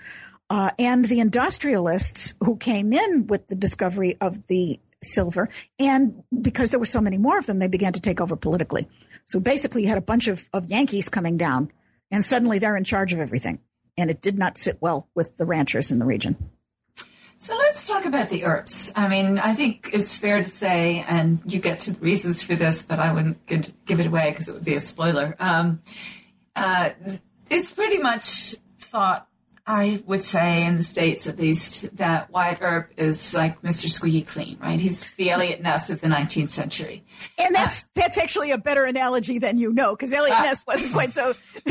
uh, 0.49 0.71
and 0.79 1.05
the 1.05 1.21
industrialists 1.21 2.35
who 2.41 2.57
came 2.57 2.93
in 2.93 3.27
with 3.27 3.49
the 3.49 3.57
discovery 3.57 4.17
of 4.21 4.47
the 4.47 4.79
silver. 5.03 5.49
And 5.79 6.23
because 6.41 6.71
there 6.71 6.81
were 6.81 6.87
so 6.87 7.01
many 7.01 7.19
more 7.19 7.39
of 7.39 7.47
them, 7.47 7.59
they 7.59 7.69
began 7.69 7.93
to 7.95 8.01
take 8.01 8.21
over 8.21 8.37
politically. 8.37 8.89
So 9.25 9.41
basically, 9.41 9.83
you 9.83 9.89
had 9.89 9.99
a 9.99 10.03
bunch 10.03 10.29
of, 10.29 10.49
of 10.53 10.67
Yankees 10.67 11.09
coming 11.09 11.37
down, 11.37 11.71
and 12.11 12.25
suddenly 12.25 12.59
they're 12.59 12.77
in 12.77 12.85
charge 12.85 13.13
of 13.13 13.21
everything. 13.21 13.61
And 13.97 14.11
it 14.11 14.23
did 14.23 14.39
not 14.39 14.57
sit 14.57 14.79
well 14.81 15.09
with 15.15 15.37
the 15.37 15.45
ranchers 15.45 15.91
in 15.91 15.99
the 15.99 16.05
region. 16.05 16.51
So 17.43 17.57
let's 17.57 17.87
talk 17.87 18.05
about 18.05 18.29
the 18.29 18.45
Earps. 18.45 18.93
I 18.95 19.09
mean, 19.09 19.39
I 19.39 19.55
think 19.55 19.89
it's 19.95 20.15
fair 20.15 20.43
to 20.43 20.49
say, 20.49 21.07
and 21.09 21.41
you 21.47 21.59
get 21.59 21.81
to 21.81 21.93
the 21.93 22.01
reasons 22.01 22.43
for 22.43 22.55
this, 22.55 22.83
but 22.83 22.99
I 22.99 23.15
wouldn't 23.15 23.47
give 23.47 23.99
it 23.99 24.07
away 24.07 24.31
because 24.31 24.49
it 24.49 24.53
would 24.53 24.65
be 24.65 24.75
a 24.75 24.81
spoiler. 24.81 25.37
Um, 25.41 25.81
uh, 26.55 26.91
it's 27.49 27.73
pretty 27.73 27.97
much 27.97 28.57
thought 28.77 29.27
I 29.71 30.03
would 30.05 30.25
say 30.25 30.67
in 30.67 30.75
the 30.75 30.83
States 30.83 31.29
at 31.29 31.39
least 31.39 31.97
that 31.97 32.29
Wyatt 32.33 32.59
Earp 32.61 32.91
is 32.97 33.33
like 33.35 33.63
Mr. 33.63 33.89
Squeaky 33.89 34.23
Clean, 34.23 34.59
right? 34.61 34.81
He's 34.81 35.15
the 35.15 35.31
Eliot 35.31 35.63
Ness 35.63 35.91
of 35.91 36.01
the 36.01 36.09
19th 36.09 36.51
century. 36.51 37.05
And 37.39 37.55
that's, 37.55 37.85
uh, 37.85 37.89
that's 37.95 38.19
actually 38.19 38.51
a 38.51 38.59
better 38.59 38.85
analogy 38.85 39.39
than 39.39 39.61
you 39.61 39.73
know, 39.73 39.95
because 39.95 40.13
Eliot 40.13 40.37
uh, 40.37 40.43
Ness 40.43 40.67
wasn't 40.67 40.93
quite 40.93 41.13
so. 41.13 41.35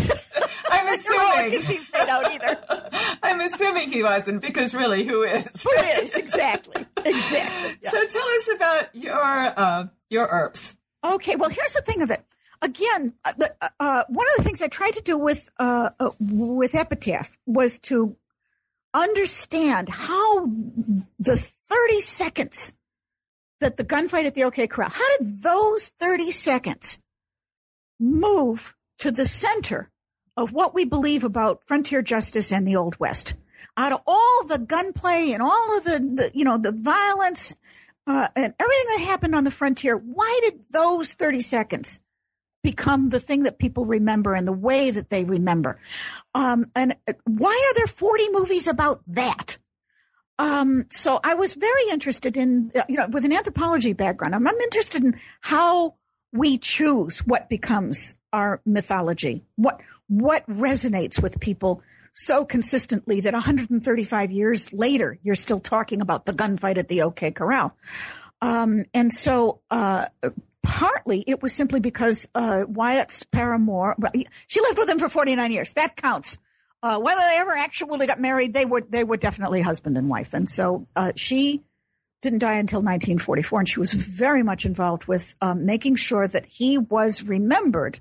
I'm 0.71 0.87
assuming. 0.93 1.49
Because 1.49 1.67
he's 1.67 1.91
made 1.91 2.07
out 2.07 2.31
either. 2.31 2.89
I'm 3.21 3.41
assuming 3.41 3.91
he 3.91 4.01
wasn't, 4.01 4.43
because 4.43 4.73
really, 4.73 5.03
who 5.03 5.23
is? 5.23 5.61
Who 5.63 5.71
is, 6.01 6.15
exactly. 6.15 6.85
Exactly. 7.03 7.77
Yeah. 7.83 7.89
So 7.89 8.07
tell 8.07 8.27
us 8.27 8.49
about 8.55 8.95
your, 8.95 9.13
uh, 9.13 9.87
your 10.09 10.25
Earps. 10.25 10.77
Okay, 11.03 11.35
well, 11.35 11.49
here's 11.49 11.73
the 11.73 11.81
thing 11.81 12.01
of 12.01 12.11
it 12.11 12.23
again, 12.61 13.13
uh, 13.25 13.33
the, 13.37 13.55
uh, 13.61 13.69
uh, 13.79 14.03
one 14.09 14.27
of 14.29 14.37
the 14.37 14.43
things 14.43 14.61
I 14.61 14.67
tried 14.67 14.93
to 14.93 15.01
do 15.01 15.17
with 15.17 15.49
uh, 15.59 15.89
uh, 15.99 16.11
with 16.19 16.75
Epitaph 16.75 17.37
was 17.45 17.79
to 17.79 18.15
understand 18.93 19.89
how 19.89 20.45
the 21.19 21.37
30 21.37 22.01
seconds 22.01 22.73
that 23.59 23.77
the 23.77 23.83
gunfight 23.83 24.25
at 24.25 24.35
the 24.35 24.43
OK 24.43 24.67
Corral, 24.67 24.89
how 24.89 25.17
did 25.17 25.43
those 25.43 25.89
30 25.99 26.31
seconds 26.31 26.99
move 27.99 28.75
to 28.99 29.11
the 29.11 29.25
center 29.25 29.91
of 30.37 30.53
what 30.53 30.73
we 30.73 30.85
believe 30.85 31.23
about 31.23 31.63
frontier 31.65 32.01
justice 32.01 32.51
and 32.51 32.67
the 32.67 32.75
Old 32.75 32.99
West? 32.99 33.35
Out 33.77 33.91
of 33.91 34.01
all 34.07 34.45
the 34.45 34.57
gunplay 34.57 35.31
and 35.31 35.41
all 35.41 35.77
of 35.77 35.83
the, 35.83 35.99
the 35.99 36.31
you 36.33 36.43
know, 36.45 36.57
the 36.57 36.71
violence 36.71 37.55
uh, 38.07 38.29
and 38.35 38.53
everything 38.59 38.85
that 38.95 39.01
happened 39.05 39.35
on 39.35 39.43
the 39.43 39.51
frontier, 39.51 39.95
why 39.95 40.39
did 40.43 40.61
those 40.71 41.13
30 41.13 41.41
seconds 41.41 41.99
become 42.63 43.09
the 43.09 43.19
thing 43.19 43.43
that 43.43 43.59
people 43.59 43.85
remember 43.85 44.33
and 44.33 44.47
the 44.47 44.53
way 44.53 44.91
that 44.91 45.09
they 45.09 45.23
remember. 45.23 45.79
Um, 46.35 46.71
and 46.75 46.95
why 47.25 47.71
are 47.71 47.75
there 47.75 47.87
40 47.87 48.31
movies 48.31 48.67
about 48.67 49.01
that? 49.07 49.57
Um, 50.37 50.85
so 50.89 51.19
I 51.23 51.33
was 51.35 51.53
very 51.53 51.89
interested 51.91 52.37
in, 52.37 52.71
you 52.87 52.95
know, 52.95 53.07
with 53.07 53.25
an 53.25 53.33
anthropology 53.33 53.93
background, 53.93 54.33
I'm, 54.35 54.47
I'm 54.47 54.55
interested 54.55 55.03
in 55.03 55.19
how 55.41 55.95
we 56.31 56.57
choose 56.57 57.19
what 57.19 57.49
becomes 57.49 58.15
our 58.31 58.61
mythology, 58.65 59.43
what, 59.55 59.81
what 60.07 60.47
resonates 60.47 61.21
with 61.21 61.39
people 61.39 61.81
so 62.13 62.45
consistently 62.45 63.21
that 63.21 63.33
135 63.33 64.31
years 64.31 64.73
later, 64.73 65.19
you're 65.23 65.35
still 65.35 65.59
talking 65.59 66.01
about 66.01 66.25
the 66.25 66.33
gunfight 66.33 66.77
at 66.77 66.87
the 66.87 67.01
OK 67.01 67.31
Corral. 67.31 67.75
Um, 68.41 68.85
and 68.93 69.11
so, 69.11 69.61
uh, 69.69 70.05
partly 70.69 71.23
it 71.25 71.41
was 71.41 71.51
simply 71.51 71.79
because 71.79 72.29
uh, 72.35 72.63
Wyatt's 72.67 73.23
paramour, 73.23 73.95
she 74.47 74.61
lived 74.61 74.77
with 74.77 74.87
him 74.87 74.99
for 74.99 75.09
49 75.09 75.51
years. 75.51 75.73
That 75.73 75.95
counts. 75.95 76.37
Uh, 76.81 76.97
whether 76.99 77.19
they 77.19 77.37
ever 77.37 77.51
actually 77.51 78.07
got 78.07 78.21
married, 78.21 78.53
they 78.53 78.65
were 78.65 78.81
they 78.87 79.03
were 79.03 79.17
definitely 79.17 79.61
husband 79.61 79.97
and 79.97 80.07
wife, 80.07 80.33
and 80.33 80.49
so 80.49 80.87
uh, 80.95 81.11
she 81.15 81.61
didn't 82.21 82.39
die 82.39 82.53
until 82.53 82.79
1944, 82.79 83.59
and 83.59 83.67
she 83.67 83.79
was 83.79 83.93
very 83.93 84.43
much 84.43 84.65
involved 84.65 85.05
with 85.05 85.35
um, 85.41 85.65
making 85.65 85.95
sure 85.95 86.25
that 86.27 86.45
he 86.45 86.77
was 86.77 87.23
remembered 87.23 87.99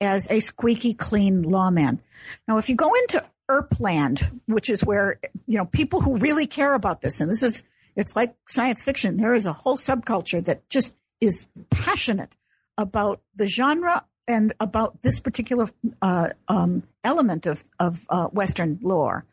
as 0.00 0.28
a 0.30 0.40
squeaky 0.40 0.94
clean 0.94 1.42
lawman. 1.42 2.00
Now, 2.48 2.58
if 2.58 2.68
you 2.68 2.74
go 2.74 2.92
into 2.92 3.24
Earpland, 3.48 4.40
which 4.46 4.68
is 4.68 4.82
where 4.82 5.20
you 5.46 5.58
know 5.58 5.66
people 5.66 6.00
who 6.00 6.16
really 6.16 6.46
care 6.46 6.74
about 6.74 7.02
this, 7.02 7.20
and 7.20 7.30
this 7.30 7.44
is 7.44 7.62
it's 7.94 8.16
like 8.16 8.34
science 8.48 8.82
fiction. 8.82 9.18
There 9.18 9.34
is 9.34 9.46
a 9.46 9.52
whole 9.52 9.76
subculture 9.76 10.44
that 10.44 10.68
just 10.68 10.92
is 11.22 11.46
passionate 11.70 12.34
about 12.76 13.22
the 13.36 13.46
genre 13.46 14.04
and 14.26 14.52
about 14.58 15.00
this 15.02 15.20
particular 15.20 15.68
uh, 16.02 16.28
um, 16.48 16.82
element 17.04 17.46
of, 17.46 17.64
of 17.78 18.04
uh, 18.08 18.26
Western 18.26 18.78
lore. 18.82 19.24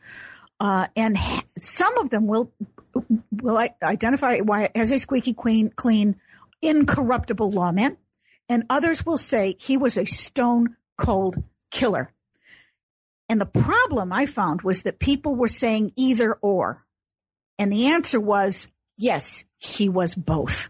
Uh, 0.59 0.87
and 0.95 1.17
some 1.57 1.97
of 1.97 2.09
them 2.09 2.27
will 2.27 2.51
will 3.31 3.57
identify 3.81 4.39
Wyatt 4.41 4.71
as 4.75 4.91
a 4.91 4.99
squeaky 4.99 5.33
clean, 5.33 5.69
clean, 5.69 6.17
incorruptible 6.61 7.49
lawman, 7.49 7.97
and 8.49 8.65
others 8.69 9.05
will 9.05 9.17
say 9.17 9.55
he 9.57 9.77
was 9.77 9.97
a 9.97 10.05
stone 10.05 10.75
cold 10.97 11.41
killer. 11.71 12.11
And 13.29 13.39
the 13.39 13.45
problem 13.45 14.11
I 14.11 14.25
found 14.25 14.63
was 14.63 14.83
that 14.83 14.99
people 14.99 15.35
were 15.35 15.47
saying 15.47 15.93
either 15.95 16.33
or. 16.41 16.85
And 17.57 17.71
the 17.71 17.87
answer 17.87 18.19
was 18.19 18.67
yes, 18.97 19.45
he 19.57 19.87
was 19.87 20.13
both. 20.13 20.69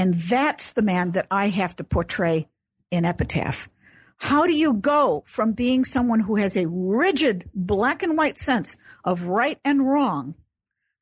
And 0.00 0.14
that's 0.14 0.72
the 0.72 0.80
man 0.80 1.10
that 1.10 1.26
I 1.30 1.48
have 1.48 1.76
to 1.76 1.84
portray 1.84 2.48
in 2.90 3.04
Epitaph. 3.04 3.68
How 4.16 4.46
do 4.46 4.54
you 4.54 4.72
go 4.72 5.24
from 5.26 5.52
being 5.52 5.84
someone 5.84 6.20
who 6.20 6.36
has 6.36 6.56
a 6.56 6.66
rigid 6.66 7.50
black 7.54 8.02
and 8.02 8.16
white 8.16 8.40
sense 8.40 8.78
of 9.04 9.24
right 9.24 9.58
and 9.62 9.86
wrong 9.86 10.36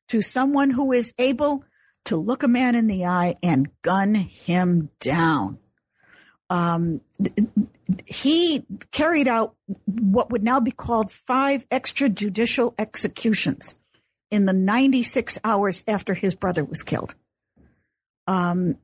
to 0.09 0.21
someone 0.21 0.71
who 0.71 0.91
is 0.91 1.13
able 1.17 1.63
to 2.03 2.17
look 2.17 2.43
a 2.43 2.49
man 2.49 2.75
in 2.75 2.87
the 2.87 3.05
eye 3.05 3.35
and 3.41 3.69
gun 3.83 4.15
him 4.15 4.89
down? 4.99 5.59
Um, 6.49 6.99
he 8.05 8.65
carried 8.91 9.29
out 9.29 9.55
what 9.85 10.29
would 10.29 10.43
now 10.43 10.59
be 10.59 10.71
called 10.71 11.09
five 11.09 11.69
extrajudicial 11.69 12.73
executions 12.77 13.75
in 14.29 14.45
the 14.45 14.51
96 14.51 15.39
hours 15.45 15.85
after 15.87 16.15
his 16.15 16.35
brother 16.35 16.65
was 16.65 16.83
killed. 16.83 17.15
Um, 18.27 18.75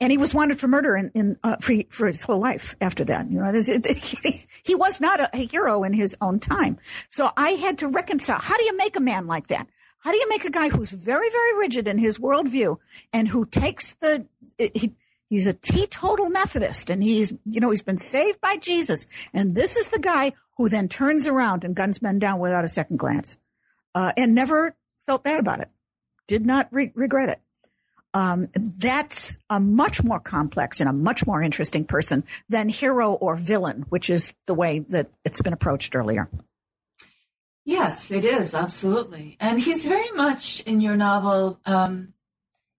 and 0.00 0.10
he 0.10 0.18
was 0.18 0.34
wanted 0.34 0.58
for 0.58 0.68
murder 0.68 0.96
in, 0.96 1.10
in 1.14 1.38
uh, 1.42 1.56
for, 1.60 1.74
for 1.88 2.06
his 2.06 2.22
whole 2.22 2.40
life 2.40 2.74
after 2.80 3.04
that. 3.04 3.30
You 3.30 3.38
know, 3.38 3.52
this, 3.52 3.66
he, 3.66 4.44
he 4.62 4.74
was 4.74 5.00
not 5.00 5.20
a, 5.20 5.30
a 5.32 5.46
hero 5.46 5.84
in 5.84 5.92
his 5.92 6.16
own 6.20 6.40
time. 6.40 6.78
So 7.08 7.30
I 7.36 7.50
had 7.50 7.78
to 7.78 7.88
reconcile. 7.88 8.38
How 8.38 8.56
do 8.56 8.64
you 8.64 8.76
make 8.76 8.96
a 8.96 9.00
man 9.00 9.26
like 9.26 9.48
that? 9.48 9.68
How 9.98 10.12
do 10.12 10.18
you 10.18 10.28
make 10.28 10.44
a 10.44 10.50
guy 10.50 10.68
who's 10.68 10.90
very, 10.90 11.30
very 11.30 11.58
rigid 11.58 11.88
in 11.88 11.98
his 11.98 12.18
worldview 12.18 12.76
and 13.12 13.28
who 13.28 13.46
takes 13.46 13.92
the, 13.94 14.26
he, 14.58 14.94
he's 15.30 15.46
a 15.46 15.54
teetotal 15.54 16.28
Methodist 16.28 16.90
and 16.90 17.02
he's, 17.02 17.32
you 17.46 17.60
know, 17.60 17.70
he's 17.70 17.82
been 17.82 17.96
saved 17.96 18.40
by 18.40 18.56
Jesus. 18.56 19.06
And 19.32 19.54
this 19.54 19.76
is 19.76 19.88
the 19.88 19.98
guy 19.98 20.32
who 20.58 20.68
then 20.68 20.88
turns 20.88 21.26
around 21.26 21.64
and 21.64 21.74
guns 21.74 22.02
men 22.02 22.18
down 22.18 22.38
without 22.38 22.64
a 22.64 22.68
second 22.68 22.98
glance, 22.98 23.38
uh, 23.94 24.12
and 24.16 24.34
never 24.34 24.76
felt 25.06 25.24
bad 25.24 25.40
about 25.40 25.60
it. 25.60 25.70
Did 26.26 26.44
not 26.44 26.68
re- 26.70 26.92
regret 26.94 27.28
it 27.28 27.40
um, 28.14 28.48
that's 28.54 29.36
a 29.50 29.60
much 29.60 30.02
more 30.02 30.20
complex 30.20 30.80
and 30.80 30.88
a 30.88 30.92
much 30.92 31.26
more 31.26 31.42
interesting 31.42 31.84
person 31.84 32.24
than 32.48 32.68
hero 32.68 33.12
or 33.12 33.34
villain, 33.34 33.84
which 33.90 34.08
is 34.08 34.34
the 34.46 34.54
way 34.54 34.78
that 34.78 35.10
it's 35.24 35.42
been 35.42 35.52
approached 35.52 35.94
earlier. 35.94 36.30
Yes, 37.66 38.10
it 38.10 38.24
is 38.24 38.54
absolutely, 38.54 39.36
and 39.40 39.58
he's 39.58 39.84
very 39.84 40.10
much 40.12 40.60
in 40.62 40.80
your 40.80 40.96
novel 40.96 41.60
um, 41.66 42.13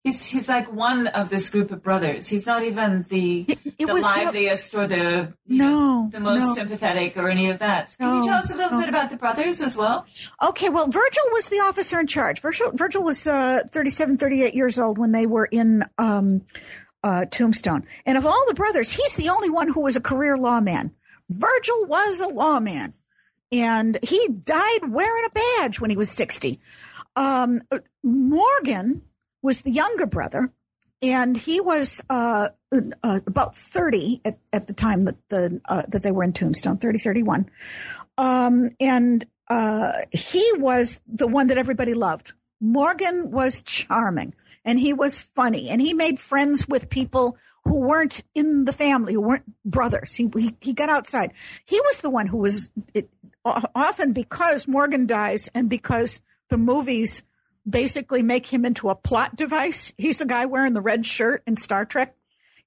He's 0.06 0.24
he's 0.24 0.48
like 0.48 0.72
one 0.72 1.08
of 1.08 1.30
this 1.30 1.50
group 1.50 1.72
of 1.72 1.82
brothers. 1.82 2.28
He's 2.28 2.46
not 2.46 2.62
even 2.62 3.08
the 3.10 3.44
it, 3.48 3.60
it 3.80 3.86
the 3.88 3.94
liveliest 3.96 4.76
or 4.76 4.86
the 4.86 5.34
no 5.48 6.04
know, 6.04 6.10
the 6.12 6.20
most 6.20 6.42
no. 6.42 6.54
sympathetic 6.54 7.18
or 7.18 7.28
any 7.28 7.50
of 7.50 7.58
that. 7.58 7.96
Can 7.98 8.10
no, 8.10 8.18
you 8.18 8.28
tell 8.28 8.38
us 8.38 8.52
a 8.52 8.56
little 8.56 8.74
no. 8.74 8.82
bit 8.82 8.90
about 8.90 9.10
the 9.10 9.18
brothers 9.18 9.62
as 9.62 9.76
well? 9.76 10.06
Okay, 10.44 10.70
well, 10.70 10.86
Virgil 10.86 11.24
was 11.32 11.50
the 11.50 11.56
officer 11.56 12.00
in 12.00 12.06
charge. 12.06 12.40
Virgil 12.40 12.70
Virgil 12.74 13.02
was 13.02 13.26
uh, 13.26 13.62
37, 13.68 14.18
38 14.18 14.54
years 14.54 14.78
old 14.78 15.00
when 15.00 15.12
they 15.12 15.26
were 15.26 15.46
in 15.46 15.84
um, 15.98 16.46
uh, 17.04 17.26
Tombstone, 17.26 17.84
and 18.06 18.16
of 18.16 18.28
all 18.28 18.46
the 18.48 18.54
brothers, 18.54 18.92
he's 18.92 19.16
the 19.16 19.30
only 19.30 19.50
one 19.50 19.70
who 19.70 19.82
was 19.82 19.96
a 19.96 20.02
career 20.02 20.38
lawman. 20.38 20.94
Virgil 21.32 21.86
was 21.88 22.20
a 22.20 22.28
lawman, 22.28 22.94
and 23.52 23.98
he 24.04 24.28
died 24.28 24.88
wearing 24.88 25.26
a 25.26 25.60
badge 25.60 25.80
when 25.80 25.90
he 25.90 25.98
was 25.98 26.12
sixty. 26.12 26.60
Um, 27.16 27.64
Morgan 28.04 29.02
was 29.46 29.62
the 29.62 29.72
younger 29.72 30.06
brother, 30.06 30.52
and 31.02 31.38
he 31.38 31.62
was 31.62 32.02
uh, 32.10 32.50
uh, 32.72 33.20
about 33.28 33.56
30 33.56 34.22
at, 34.26 34.40
at 34.52 34.68
the 34.68 34.74
time 34.74 35.06
that 35.06 35.16
the 35.30 35.62
uh, 35.66 35.84
that 35.88 36.04
they 36.04 36.12
were 36.12 36.24
in 36.24 36.34
Tombstone, 36.34 36.78
30, 36.78 37.00
31. 37.00 37.50
Um, 38.18 38.72
and 38.80 39.26
uh, 39.48 39.92
he 40.12 40.52
was 40.58 41.00
the 41.08 41.28
one 41.28 41.48
that 41.48 41.58
everybody 41.58 41.94
loved. 41.94 42.34
Morgan 42.60 43.32
was 43.32 43.62
charming 43.62 44.34
and 44.64 44.80
he 44.80 44.94
was 44.94 45.20
funny 45.20 45.70
and 45.70 45.82
he 45.82 45.94
made 45.94 46.20
friends 46.20 46.68
with 46.68 46.90
people 46.90 47.38
who 47.66 47.82
weren't 47.82 48.24
in 48.34 48.66
the 48.66 48.74
family, 48.74 49.14
who 49.14 49.22
weren't 49.22 49.46
brothers. 49.64 50.16
He, 50.16 50.32
he, 50.36 50.56
he 50.62 50.74
got 50.74 50.90
outside. 50.90 51.34
He 51.66 51.80
was 51.82 52.02
the 52.02 52.10
one 52.10 52.28
who 52.28 52.38
was 52.38 52.70
it, 52.94 53.10
often 53.44 54.14
because 54.14 54.68
Morgan 54.68 55.06
dies 55.06 55.50
and 55.54 55.70
because 55.70 56.22
the 56.50 56.58
movies 56.58 57.24
basically 57.68 58.22
make 58.22 58.48
him 58.48 58.66
into 58.66 58.90
a 58.90 58.96
plot 58.96 59.36
device. 59.36 59.94
He's 59.98 60.18
the 60.18 60.26
guy 60.26 60.46
wearing 60.46 60.74
the 60.74 60.82
red 60.82 61.06
shirt 61.06 61.44
in 61.48 61.58
Star 61.58 61.86
Trek. 61.86 62.16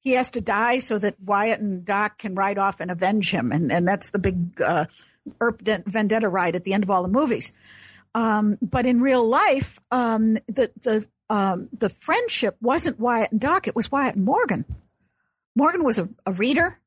He 0.01 0.12
has 0.12 0.30
to 0.30 0.40
die 0.40 0.78
so 0.78 0.99
that 0.99 1.20
Wyatt 1.20 1.61
and 1.61 1.84
Doc 1.84 2.18
can 2.18 2.34
ride 2.34 2.59
off 2.59 2.80
and 2.80 2.90
avenge 2.90 3.30
him. 3.30 3.53
And, 3.53 3.72
and 3.72 3.86
that's 3.86 4.11
the 4.11 4.18
big 4.18 4.61
uh, 4.61 4.86
Earp 5.40 5.62
vendetta 5.62 6.28
ride 6.28 6.57
at 6.57 6.64
the 6.64 6.72
end 6.72 6.84
of 6.84 6.90
all 6.90 7.03
the 7.03 7.09
movies. 7.09 7.53
Um, 8.14 8.59
but 8.62 8.86
in 8.86 9.01
real 9.01 9.26
life, 9.28 9.78
um, 9.90 10.34
the, 10.46 10.70
the, 10.80 11.07
um, 11.28 11.68
the 11.76 11.90
friendship 11.90 12.57
wasn't 12.61 12.99
Wyatt 12.99 13.32
and 13.32 13.40
Doc, 13.40 13.68
it 13.68 13.76
was 13.76 13.92
Wyatt 13.92 14.16
and 14.16 14.24
Morgan. 14.24 14.64
Morgan 15.55 15.84
was 15.84 15.99
a, 15.99 16.09
a 16.24 16.32
reader. 16.32 16.78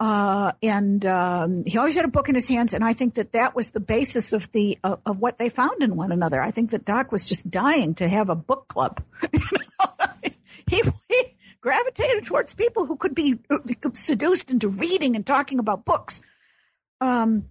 Uh, 0.00 0.52
and 0.62 1.06
um, 1.06 1.64
he 1.64 1.78
always 1.78 1.94
had 1.94 2.04
a 2.04 2.08
book 2.08 2.28
in 2.28 2.34
his 2.34 2.48
hands, 2.48 2.74
and 2.74 2.84
I 2.84 2.92
think 2.92 3.14
that 3.14 3.32
that 3.32 3.54
was 3.54 3.70
the 3.70 3.80
basis 3.80 4.32
of 4.32 4.50
the 4.52 4.78
of, 4.82 5.18
what 5.18 5.38
they 5.38 5.48
found 5.48 5.82
in 5.82 5.96
one 5.96 6.10
another. 6.10 6.42
I 6.42 6.50
think 6.50 6.70
that 6.70 6.84
Doc 6.84 7.12
was 7.12 7.28
just 7.28 7.48
dying 7.48 7.94
to 7.96 8.08
have 8.08 8.28
a 8.28 8.34
book 8.34 8.66
club. 8.68 9.02
he, 10.68 10.82
he, 11.08 11.36
gravitated 11.60 12.26
towards 12.26 12.52
people 12.52 12.84
who 12.84 12.94
could 12.94 13.14
be 13.14 13.38
seduced 13.94 14.50
into 14.50 14.68
reading 14.68 15.16
and 15.16 15.26
talking 15.26 15.58
about 15.58 15.86
books. 15.86 16.20
Um, 17.00 17.46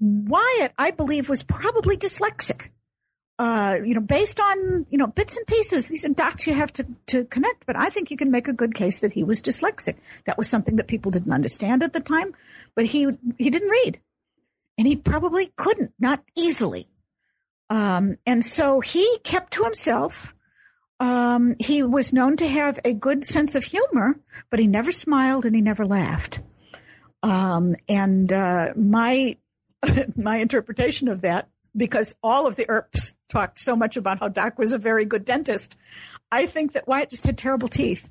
Wyatt, 0.00 0.72
I 0.78 0.92
believe, 0.92 1.28
was 1.28 1.42
probably 1.42 1.98
dyslexic 1.98 2.68
uh, 3.40 3.78
you 3.82 3.94
know, 3.94 4.02
based 4.02 4.38
on, 4.38 4.84
you 4.90 4.98
know, 4.98 5.06
bits 5.06 5.34
and 5.34 5.46
pieces. 5.46 5.88
These 5.88 6.04
are 6.04 6.10
dots 6.10 6.46
you 6.46 6.52
have 6.52 6.74
to, 6.74 6.86
to 7.06 7.24
connect, 7.24 7.64
but 7.64 7.74
I 7.74 7.88
think 7.88 8.10
you 8.10 8.18
can 8.18 8.30
make 8.30 8.48
a 8.48 8.52
good 8.52 8.74
case 8.74 8.98
that 8.98 9.14
he 9.14 9.24
was 9.24 9.40
dyslexic. 9.40 9.96
That 10.26 10.36
was 10.36 10.46
something 10.46 10.76
that 10.76 10.88
people 10.88 11.10
didn't 11.10 11.32
understand 11.32 11.82
at 11.82 11.94
the 11.94 12.00
time, 12.00 12.34
but 12.76 12.84
he, 12.84 13.06
he 13.38 13.48
didn't 13.48 13.70
read 13.70 13.98
and 14.76 14.86
he 14.86 14.94
probably 14.94 15.54
couldn't, 15.56 15.94
not 15.98 16.22
easily. 16.36 16.90
Um, 17.70 18.18
and 18.26 18.44
so 18.44 18.80
he 18.80 19.18
kept 19.24 19.54
to 19.54 19.64
himself. 19.64 20.34
Um, 20.98 21.56
he 21.58 21.82
was 21.82 22.12
known 22.12 22.36
to 22.36 22.46
have 22.46 22.78
a 22.84 22.92
good 22.92 23.24
sense 23.24 23.54
of 23.54 23.64
humor, 23.64 24.20
but 24.50 24.60
he 24.60 24.66
never 24.66 24.92
smiled 24.92 25.46
and 25.46 25.56
he 25.56 25.62
never 25.62 25.86
laughed. 25.86 26.40
Um, 27.22 27.74
and, 27.88 28.30
uh, 28.30 28.74
my, 28.76 29.38
my 30.14 30.36
interpretation 30.36 31.08
of 31.08 31.22
that 31.22 31.48
because 31.76 32.14
all 32.22 32.46
of 32.46 32.56
the 32.56 32.68
Earps 32.68 33.14
talked 33.28 33.58
so 33.58 33.76
much 33.76 33.96
about 33.96 34.18
how 34.18 34.28
Doc 34.28 34.58
was 34.58 34.72
a 34.72 34.78
very 34.78 35.04
good 35.04 35.24
dentist. 35.24 35.76
I 36.32 36.46
think 36.46 36.72
that 36.72 36.86
Wyatt 36.86 37.10
just 37.10 37.24
had 37.24 37.38
terrible 37.38 37.68
teeth, 37.68 38.08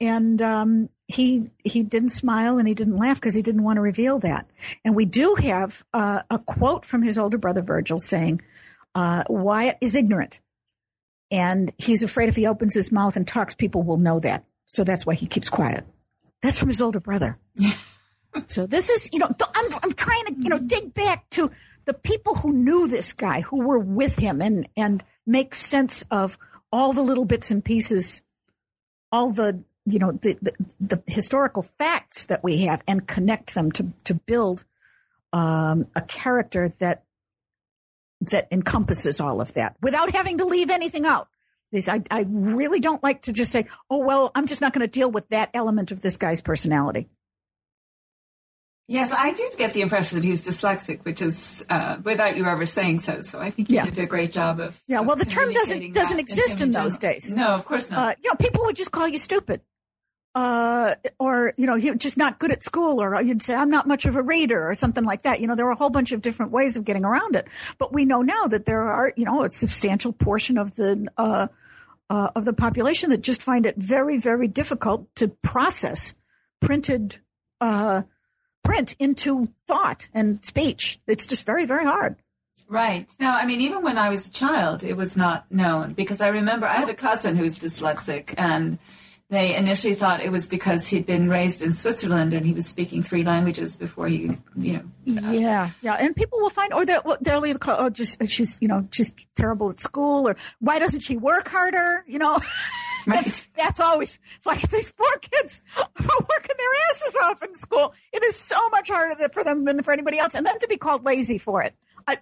and 0.00 0.40
um, 0.42 0.88
he 1.08 1.50
he 1.64 1.82
didn't 1.82 2.10
smile 2.10 2.58
and 2.58 2.68
he 2.68 2.74
didn't 2.74 2.96
laugh 2.96 3.16
because 3.16 3.34
he 3.34 3.42
didn't 3.42 3.62
want 3.62 3.76
to 3.76 3.82
reveal 3.82 4.18
that. 4.20 4.48
And 4.84 4.94
we 4.94 5.04
do 5.04 5.34
have 5.36 5.84
uh, 5.92 6.22
a 6.30 6.38
quote 6.38 6.84
from 6.84 7.02
his 7.02 7.18
older 7.18 7.38
brother 7.38 7.62
Virgil 7.62 7.98
saying, 7.98 8.42
uh, 8.94 9.24
"Wyatt 9.28 9.78
is 9.80 9.94
ignorant, 9.94 10.40
and 11.30 11.72
he's 11.78 12.02
afraid 12.02 12.28
if 12.28 12.36
he 12.36 12.46
opens 12.46 12.74
his 12.74 12.92
mouth 12.92 13.16
and 13.16 13.26
talks, 13.26 13.54
people 13.54 13.82
will 13.82 13.98
know 13.98 14.20
that. 14.20 14.44
So 14.66 14.84
that's 14.84 15.06
why 15.06 15.14
he 15.14 15.26
keeps 15.26 15.48
quiet." 15.48 15.86
That's 16.42 16.58
from 16.58 16.68
his 16.68 16.82
older 16.82 17.00
brother. 17.00 17.38
so 18.46 18.66
this 18.66 18.90
is, 18.90 19.08
you 19.12 19.18
know, 19.18 19.30
I'm 19.54 19.74
I'm 19.82 19.92
trying 19.92 20.24
to 20.26 20.34
you 20.38 20.48
know 20.48 20.58
dig 20.58 20.92
back 20.92 21.30
to 21.30 21.50
the 21.84 21.94
people 21.94 22.36
who 22.36 22.52
knew 22.52 22.88
this 22.88 23.12
guy, 23.12 23.40
who 23.40 23.64
were 23.64 23.78
with 23.78 24.16
him, 24.16 24.40
and 24.40 24.68
and 24.76 25.02
make 25.26 25.54
sense 25.54 26.04
of 26.10 26.38
all 26.70 26.92
the 26.92 27.02
little 27.02 27.24
bits 27.24 27.50
and 27.50 27.64
pieces, 27.64 28.22
all 29.10 29.30
the 29.30 29.62
you 29.84 29.98
know 29.98 30.12
the 30.12 30.36
the, 30.40 30.52
the 30.80 31.02
historical 31.06 31.62
facts 31.62 32.26
that 32.26 32.44
we 32.44 32.58
have, 32.58 32.82
and 32.86 33.06
connect 33.06 33.54
them 33.54 33.72
to 33.72 33.92
to 34.04 34.14
build 34.14 34.64
um, 35.32 35.86
a 35.94 36.02
character 36.02 36.68
that 36.80 37.04
that 38.30 38.48
encompasses 38.50 39.20
all 39.20 39.40
of 39.40 39.52
that 39.54 39.76
without 39.82 40.12
having 40.12 40.38
to 40.38 40.44
leave 40.44 40.70
anything 40.70 41.06
out. 41.06 41.28
I, 41.74 42.02
I 42.10 42.26
really 42.28 42.80
don't 42.80 43.02
like 43.02 43.22
to 43.22 43.32
just 43.32 43.50
say, 43.50 43.66
oh, 43.88 43.98
well, 43.98 44.30
I'm 44.34 44.46
just 44.46 44.60
not 44.60 44.74
going 44.74 44.86
to 44.86 44.90
deal 44.90 45.10
with 45.10 45.28
that 45.30 45.50
element 45.54 45.90
of 45.90 46.02
this 46.02 46.18
guy's 46.18 46.42
personality. 46.42 47.08
Yes, 48.88 49.12
I 49.16 49.32
did 49.32 49.56
get 49.56 49.72
the 49.72 49.80
impression 49.80 50.18
that 50.18 50.24
he 50.24 50.30
was 50.32 50.42
dyslexic, 50.42 51.04
which 51.04 51.22
is 51.22 51.64
uh, 51.70 51.98
without 52.02 52.36
you 52.36 52.44
ever 52.44 52.66
saying 52.66 52.98
so. 52.98 53.22
So 53.22 53.38
I 53.40 53.50
think 53.50 53.70
you 53.70 53.76
yeah. 53.76 53.84
did 53.86 53.98
a 53.98 54.06
great 54.06 54.32
job 54.32 54.60
of. 54.60 54.82
Yeah, 54.86 55.00
well, 55.00 55.16
the 55.16 55.24
term 55.24 55.52
doesn't 55.52 55.92
doesn't 55.94 56.18
exist 56.18 56.60
in 56.60 56.72
those 56.72 56.98
days. 56.98 57.32
No, 57.32 57.54
of 57.54 57.64
course 57.64 57.90
not. 57.90 57.98
Uh, 57.98 58.14
you 58.22 58.28
know, 58.28 58.34
people 58.36 58.64
would 58.64 58.76
just 58.76 58.90
call 58.90 59.08
you 59.08 59.18
stupid. 59.18 59.62
uh, 60.34 60.94
or 61.18 61.52
you 61.56 61.66
know, 61.66 61.74
you're 61.74 61.94
just 61.94 62.16
not 62.16 62.38
good 62.38 62.50
at 62.50 62.62
school, 62.62 63.02
or 63.02 63.20
you'd 63.20 63.42
say 63.42 63.54
I'm 63.54 63.70
not 63.70 63.86
much 63.86 64.06
of 64.06 64.16
a 64.16 64.22
reader, 64.22 64.68
or 64.68 64.74
something 64.74 65.04
like 65.04 65.22
that. 65.22 65.40
You 65.40 65.46
know, 65.46 65.54
there 65.54 65.66
are 65.66 65.72
a 65.72 65.76
whole 65.76 65.90
bunch 65.90 66.12
of 66.12 66.22
different 66.22 66.52
ways 66.52 66.76
of 66.76 66.84
getting 66.84 67.04
around 67.04 67.36
it. 67.36 67.48
But 67.78 67.92
we 67.92 68.04
know 68.04 68.22
now 68.22 68.46
that 68.46 68.64
there 68.64 68.82
are, 68.82 69.12
you 69.16 69.24
know, 69.24 69.44
a 69.44 69.50
substantial 69.50 70.12
portion 70.12 70.56
of 70.56 70.74
the 70.76 71.06
uh, 71.18 71.48
uh, 72.08 72.30
of 72.34 72.44
the 72.44 72.52
population 72.54 73.10
that 73.10 73.20
just 73.20 73.42
find 73.42 73.66
it 73.66 73.76
very, 73.76 74.18
very 74.18 74.48
difficult 74.48 75.14
to 75.16 75.28
process 75.28 76.14
printed 76.60 77.18
uh, 77.60 78.02
print 78.62 78.94
into 78.98 79.48
thought 79.66 80.08
and 80.14 80.44
speech. 80.44 81.00
It's 81.06 81.26
just 81.26 81.46
very, 81.46 81.66
very 81.66 81.84
hard. 81.84 82.16
Right. 82.68 83.06
No, 83.20 83.30
I 83.30 83.44
mean, 83.44 83.60
even 83.60 83.82
when 83.82 83.98
I 83.98 84.08
was 84.08 84.26
a 84.26 84.30
child, 84.30 84.82
it 84.82 84.96
was 84.96 85.16
not 85.16 85.50
known 85.50 85.92
because 85.92 86.20
I 86.20 86.28
remember 86.28 86.66
I 86.66 86.74
have 86.74 86.88
a 86.88 86.94
cousin 86.94 87.36
who's 87.36 87.58
dyslexic 87.58 88.34
and 88.38 88.78
they 89.28 89.56
initially 89.56 89.94
thought 89.94 90.20
it 90.20 90.30
was 90.30 90.46
because 90.46 90.88
he'd 90.88 91.06
been 91.06 91.28
raised 91.28 91.62
in 91.62 91.72
Switzerland 91.72 92.34
and 92.34 92.44
he 92.44 92.52
was 92.52 92.66
speaking 92.66 93.02
three 93.02 93.24
languages 93.24 93.76
before 93.76 94.06
he, 94.06 94.38
you 94.56 94.84
know. 95.06 95.30
Yeah, 95.32 95.70
yeah, 95.80 95.94
and 95.94 96.14
people 96.14 96.38
will 96.38 96.50
find, 96.50 96.72
or 96.74 96.84
they'll, 96.84 97.16
they'll 97.22 97.44
either 97.46 97.58
call, 97.58 97.76
oh, 97.78 97.88
just 97.88 98.26
she's, 98.28 98.58
you 98.60 98.68
know, 98.68 98.86
she's 98.90 99.12
terrible 99.34 99.70
at 99.70 99.80
school, 99.80 100.28
or 100.28 100.36
why 100.60 100.78
doesn't 100.78 101.00
she 101.00 101.16
work 101.16 101.48
harder? 101.48 102.04
You 102.06 102.18
know. 102.18 102.38
that's 103.06 103.46
that's 103.56 103.80
always 103.80 104.18
it's 104.36 104.46
like 104.46 104.68
these 104.70 104.90
poor 104.90 105.16
kids 105.18 105.60
are 105.76 105.88
working 105.96 106.56
their 106.58 106.74
asses 106.90 107.16
off 107.24 107.42
in 107.42 107.54
school. 107.54 107.94
It 108.12 108.22
is 108.22 108.38
so 108.38 108.68
much 108.70 108.90
harder 108.90 109.28
for 109.30 109.44
them 109.44 109.64
than 109.64 109.82
for 109.82 109.92
anybody 109.92 110.18
else, 110.18 110.34
and 110.34 110.46
then 110.46 110.58
to 110.58 110.68
be 110.68 110.76
called 110.76 111.04
lazy 111.04 111.38
for 111.38 111.62
it. 111.62 111.74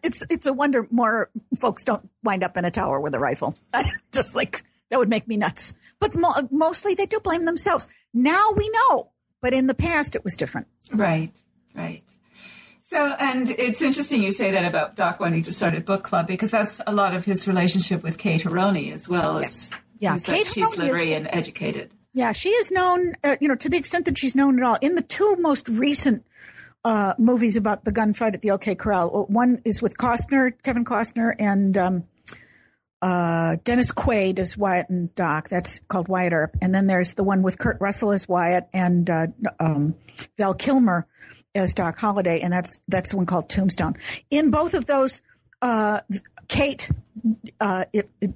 It's 0.03 0.24
it's 0.28 0.47
a 0.47 0.53
wonder 0.53 0.87
more 0.91 1.31
folks 1.59 1.85
don't 1.85 2.09
wind 2.22 2.43
up 2.43 2.57
in 2.57 2.64
a 2.64 2.70
tower 2.70 3.01
with 3.01 3.14
a 3.14 3.18
rifle. 3.18 3.55
Just 4.12 4.35
like 4.35 4.62
that 4.91 4.99
would 4.99 5.09
make 5.09 5.26
me 5.26 5.37
nuts. 5.37 5.74
But 5.99 6.14
mo- 6.14 6.49
mostly 6.51 6.95
they 6.95 7.07
do 7.07 7.20
blame 7.20 7.45
themselves. 7.45 7.89
Now 8.12 8.51
we 8.57 8.68
know, 8.70 9.11
but 9.41 9.55
in 9.55 9.66
the 9.66 9.74
past 9.74 10.14
it 10.14 10.24
was 10.24 10.37
different. 10.37 10.66
Right, 10.93 11.33
right. 11.74 12.03
So, 12.91 13.14
and 13.20 13.49
it's 13.51 13.83
interesting 13.83 14.20
you 14.20 14.33
say 14.33 14.51
that 14.51 14.64
about 14.64 14.97
Doc 14.97 15.20
when 15.20 15.33
he 15.33 15.43
just 15.43 15.57
started 15.57 15.85
book 15.85 16.03
club 16.03 16.26
because 16.26 16.51
that's 16.51 16.81
a 16.89 16.93
lot 16.93 17.14
of 17.14 17.24
his 17.24 17.47
relationship 17.47 18.03
with 18.03 18.18
Kate 18.18 18.43
Harony 18.43 18.93
as 18.93 19.09
well. 19.09 19.41
Yes. 19.41 19.70
As, 19.72 19.78
Yeah, 20.01 20.16
she's 20.16 20.57
literary 20.57 21.12
and 21.12 21.28
educated. 21.30 21.92
Yeah, 22.12 22.32
she 22.32 22.48
is 22.48 22.70
known, 22.70 23.14
uh, 23.22 23.36
you 23.40 23.46
know, 23.46 23.55
to 23.55 23.68
the 23.68 23.76
extent 23.76 24.07
that 24.07 24.18
she's 24.18 24.34
known 24.34 24.59
at 24.59 24.64
all. 24.64 24.76
In 24.80 24.96
the 24.96 25.03
two 25.03 25.36
most 25.36 25.68
recent 25.68 26.24
uh, 26.84 27.14
movies 27.18 27.57
about 27.57 27.84
the 27.84 27.92
gunfight 27.92 28.34
at 28.34 28.42
the 28.42 28.51
OK 28.51 28.74
Corral, 28.74 29.26
one 29.28 29.62
is 29.64 29.80
with 29.80 29.96
Costner, 29.96 30.53
Kevin 30.64 30.84
Costner, 30.84 31.36
and 31.38 31.78
um, 31.78 32.05
uh, 33.01 33.57
Dennis 33.62 33.92
Quaid 33.92 34.38
as 34.38 34.57
Wyatt 34.57 34.88
and 34.88 35.14
Doc. 35.14 35.48
That's 35.48 35.80
called 35.88 36.09
Wyatt 36.09 36.32
Earp. 36.32 36.57
And 36.61 36.74
then 36.74 36.88
there's 36.88 37.14
the 37.14 37.22
one 37.22 37.42
with 37.42 37.59
Kurt 37.59 37.80
Russell 37.80 38.11
as 38.11 38.28
Wyatt 38.28 38.68
and 38.72 39.09
uh, 39.09 39.26
um, 39.61 39.94
Val 40.36 40.55
Kilmer 40.55 41.07
as 41.55 41.74
Doc 41.74 41.98
Holliday, 41.98 42.40
and 42.40 42.53
that's 42.53 42.80
that's 42.88 43.11
the 43.11 43.16
one 43.16 43.26
called 43.26 43.48
Tombstone. 43.48 43.94
In 44.30 44.51
both 44.51 44.74
of 44.74 44.86
those, 44.86 45.20
uh, 45.62 46.01
Kate, 46.48 46.90
uh, 47.61 47.84
it, 47.92 48.09
it, 48.20 48.32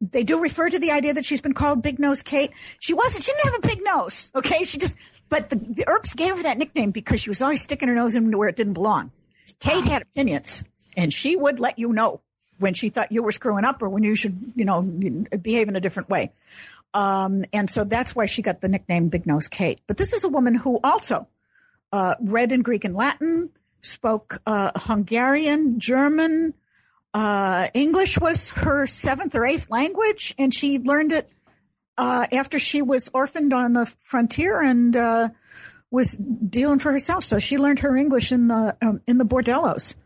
they 0.00 0.24
do 0.24 0.40
refer 0.40 0.68
to 0.68 0.78
the 0.78 0.90
idea 0.90 1.14
that 1.14 1.24
she's 1.24 1.40
been 1.40 1.54
called 1.54 1.82
Big 1.82 1.98
Nose 1.98 2.22
Kate. 2.22 2.50
She 2.80 2.94
wasn't. 2.94 3.24
She 3.24 3.32
didn't 3.32 3.52
have 3.52 3.64
a 3.64 3.68
big 3.68 3.84
nose. 3.84 4.30
Okay, 4.34 4.64
she 4.64 4.78
just. 4.78 4.96
But 5.28 5.50
the, 5.50 5.56
the 5.56 5.84
Earps 5.88 6.14
gave 6.14 6.36
her 6.36 6.42
that 6.42 6.58
nickname 6.58 6.90
because 6.90 7.20
she 7.20 7.30
was 7.30 7.42
always 7.42 7.62
sticking 7.62 7.88
her 7.88 7.94
nose 7.94 8.14
in 8.14 8.36
where 8.36 8.48
it 8.48 8.56
didn't 8.56 8.74
belong. 8.74 9.10
Kate 9.58 9.84
had 9.84 10.02
opinions, 10.02 10.64
and 10.96 11.12
she 11.12 11.34
would 11.34 11.58
let 11.60 11.78
you 11.78 11.92
know 11.92 12.20
when 12.58 12.74
she 12.74 12.88
thought 12.88 13.12
you 13.12 13.22
were 13.22 13.32
screwing 13.32 13.64
up 13.64 13.82
or 13.82 13.88
when 13.88 14.02
you 14.02 14.16
should, 14.16 14.52
you 14.54 14.64
know, 14.64 14.82
behave 14.82 15.68
in 15.68 15.76
a 15.76 15.80
different 15.80 16.08
way. 16.08 16.32
Um, 16.94 17.44
and 17.52 17.68
so 17.68 17.84
that's 17.84 18.16
why 18.16 18.26
she 18.26 18.40
got 18.42 18.60
the 18.60 18.68
nickname 18.68 19.08
Big 19.08 19.26
Nose 19.26 19.48
Kate. 19.48 19.80
But 19.86 19.98
this 19.98 20.12
is 20.12 20.24
a 20.24 20.28
woman 20.28 20.54
who 20.54 20.80
also 20.82 21.26
uh, 21.92 22.14
read 22.20 22.52
in 22.52 22.62
Greek 22.62 22.84
and 22.84 22.94
Latin, 22.94 23.50
spoke 23.80 24.40
uh, 24.46 24.70
Hungarian, 24.74 25.78
German, 25.78 26.54
uh, 27.16 27.68
English 27.72 28.18
was 28.18 28.50
her 28.50 28.86
seventh 28.86 29.34
or 29.34 29.46
eighth 29.46 29.70
language, 29.70 30.34
and 30.36 30.54
she 30.54 30.78
learned 30.78 31.12
it 31.12 31.32
uh, 31.96 32.26
after 32.30 32.58
she 32.58 32.82
was 32.82 33.08
orphaned 33.14 33.54
on 33.54 33.72
the 33.72 33.86
frontier 34.02 34.60
and 34.60 34.94
uh, 34.94 35.30
was 35.90 36.12
dealing 36.18 36.78
for 36.78 36.92
herself. 36.92 37.24
So 37.24 37.38
she 37.38 37.56
learned 37.56 37.78
her 37.78 37.96
English 37.96 38.32
in 38.32 38.48
the 38.48 38.76
um, 38.82 39.00
in 39.06 39.16
the 39.16 39.24
bordellos. 39.24 39.96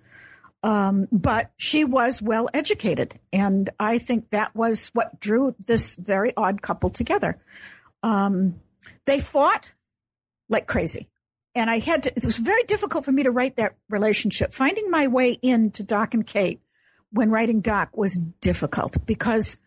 Um, 0.63 1.09
but 1.11 1.51
she 1.57 1.85
was 1.85 2.23
well 2.23 2.49
educated, 2.55 3.19
and 3.33 3.69
I 3.81 3.99
think 3.99 4.31
that 4.31 4.55
was 4.55 4.87
what 4.93 5.19
drew 5.19 5.57
this 5.67 5.97
very 5.97 6.33
odd 6.37 6.63
couple 6.63 6.91
together. 6.91 7.43
Um, 8.05 8.61
they 9.07 9.19
fought 9.19 9.73
like 10.49 10.69
crazy 10.69 11.09
and 11.55 11.69
I 11.69 11.79
had 11.79 12.05
to, 12.05 12.17
it 12.17 12.25
was 12.25 12.39
very 12.39 12.63
difficult 12.65 13.05
for 13.05 13.13
me 13.13 13.25
to 13.25 13.31
write 13.31 13.57
that 13.57 13.75
relationship. 13.89 14.53
Finding 14.53 14.91
my 14.91 15.09
way 15.09 15.33
into 15.43 15.83
Doc 15.83 16.15
and 16.15 16.27
Kate 16.27 16.61
when 17.13 17.31
writing 17.31 17.61
Doc 17.61 17.97
was 17.97 18.15
difficult 18.15 19.05
because 19.07 19.59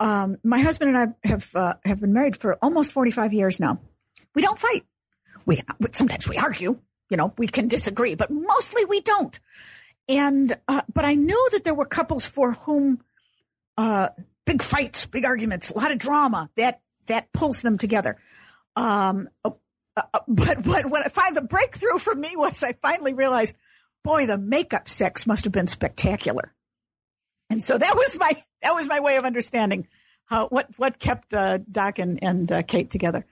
um, 0.00 0.38
my 0.42 0.60
husband 0.60 0.96
and 0.96 1.14
I 1.24 1.28
have 1.28 1.54
uh, 1.54 1.74
have 1.84 2.00
been 2.00 2.12
married 2.12 2.36
for 2.36 2.56
almost 2.62 2.92
45 2.92 3.32
years 3.32 3.60
now. 3.60 3.80
We 4.34 4.42
don't 4.42 4.58
fight. 4.58 4.84
We 5.46 5.60
sometimes 5.92 6.28
we 6.28 6.36
argue, 6.36 6.78
you 7.10 7.16
know, 7.16 7.32
we 7.38 7.48
can 7.48 7.68
disagree, 7.68 8.14
but 8.14 8.30
mostly 8.30 8.84
we 8.84 9.00
don't. 9.00 9.38
And 10.08 10.56
uh, 10.68 10.82
but 10.92 11.04
I 11.04 11.14
knew 11.14 11.48
that 11.52 11.64
there 11.64 11.74
were 11.74 11.84
couples 11.84 12.26
for 12.26 12.52
whom 12.52 13.02
uh, 13.76 14.08
big 14.46 14.62
fights, 14.62 15.06
big 15.06 15.24
arguments, 15.24 15.70
a 15.70 15.78
lot 15.78 15.90
of 15.90 15.98
drama 15.98 16.50
that 16.56 16.80
that 17.06 17.32
pulls 17.32 17.62
them 17.62 17.78
together. 17.78 18.16
Um, 18.76 19.28
uh, 19.44 19.50
but 20.28 20.66
what 20.66 20.86
what 20.90 21.04
I 21.04 21.08
find 21.08 21.36
the 21.36 21.42
breakthrough 21.42 21.98
for 21.98 22.14
me 22.14 22.34
was 22.36 22.62
I 22.62 22.74
finally 22.74 23.14
realized, 23.14 23.56
boy, 24.04 24.26
the 24.26 24.38
makeup 24.38 24.88
sex 24.88 25.26
must 25.26 25.44
have 25.44 25.52
been 25.52 25.66
spectacular. 25.66 26.54
And 27.50 27.62
so 27.62 27.78
that 27.78 27.94
was 27.94 28.18
my 28.18 28.42
that 28.62 28.72
was 28.74 28.88
my 28.88 29.00
way 29.00 29.16
of 29.16 29.24
understanding 29.24 29.88
how 30.26 30.48
what 30.48 30.68
what 30.76 30.98
kept 30.98 31.32
uh, 31.34 31.58
Doc 31.70 31.98
and, 31.98 32.22
and 32.22 32.50
uh, 32.50 32.62
Kate 32.62 32.90
together. 32.90 33.26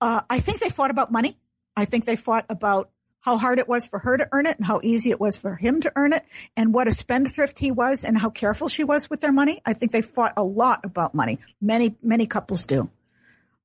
Uh, 0.00 0.22
I 0.28 0.40
think 0.40 0.60
they 0.60 0.68
fought 0.68 0.90
about 0.90 1.12
money. 1.12 1.36
I 1.76 1.84
think 1.84 2.04
they 2.04 2.16
fought 2.16 2.46
about 2.48 2.90
how 3.20 3.36
hard 3.36 3.58
it 3.58 3.68
was 3.68 3.86
for 3.86 3.98
her 3.98 4.16
to 4.16 4.28
earn 4.32 4.46
it 4.46 4.56
and 4.56 4.66
how 4.66 4.80
easy 4.82 5.10
it 5.10 5.20
was 5.20 5.36
for 5.36 5.56
him 5.56 5.80
to 5.82 5.92
earn 5.94 6.12
it 6.12 6.24
and 6.56 6.72
what 6.72 6.88
a 6.88 6.90
spendthrift 6.90 7.58
he 7.58 7.70
was 7.70 8.02
and 8.02 8.18
how 8.18 8.30
careful 8.30 8.66
she 8.66 8.82
was 8.82 9.10
with 9.10 9.20
their 9.20 9.32
money. 9.32 9.60
I 9.66 9.74
think 9.74 9.92
they 9.92 10.00
fought 10.02 10.32
a 10.36 10.42
lot 10.42 10.80
about 10.84 11.14
money. 11.14 11.38
Many 11.60 11.96
many 12.02 12.26
couples 12.26 12.66
do. 12.66 12.90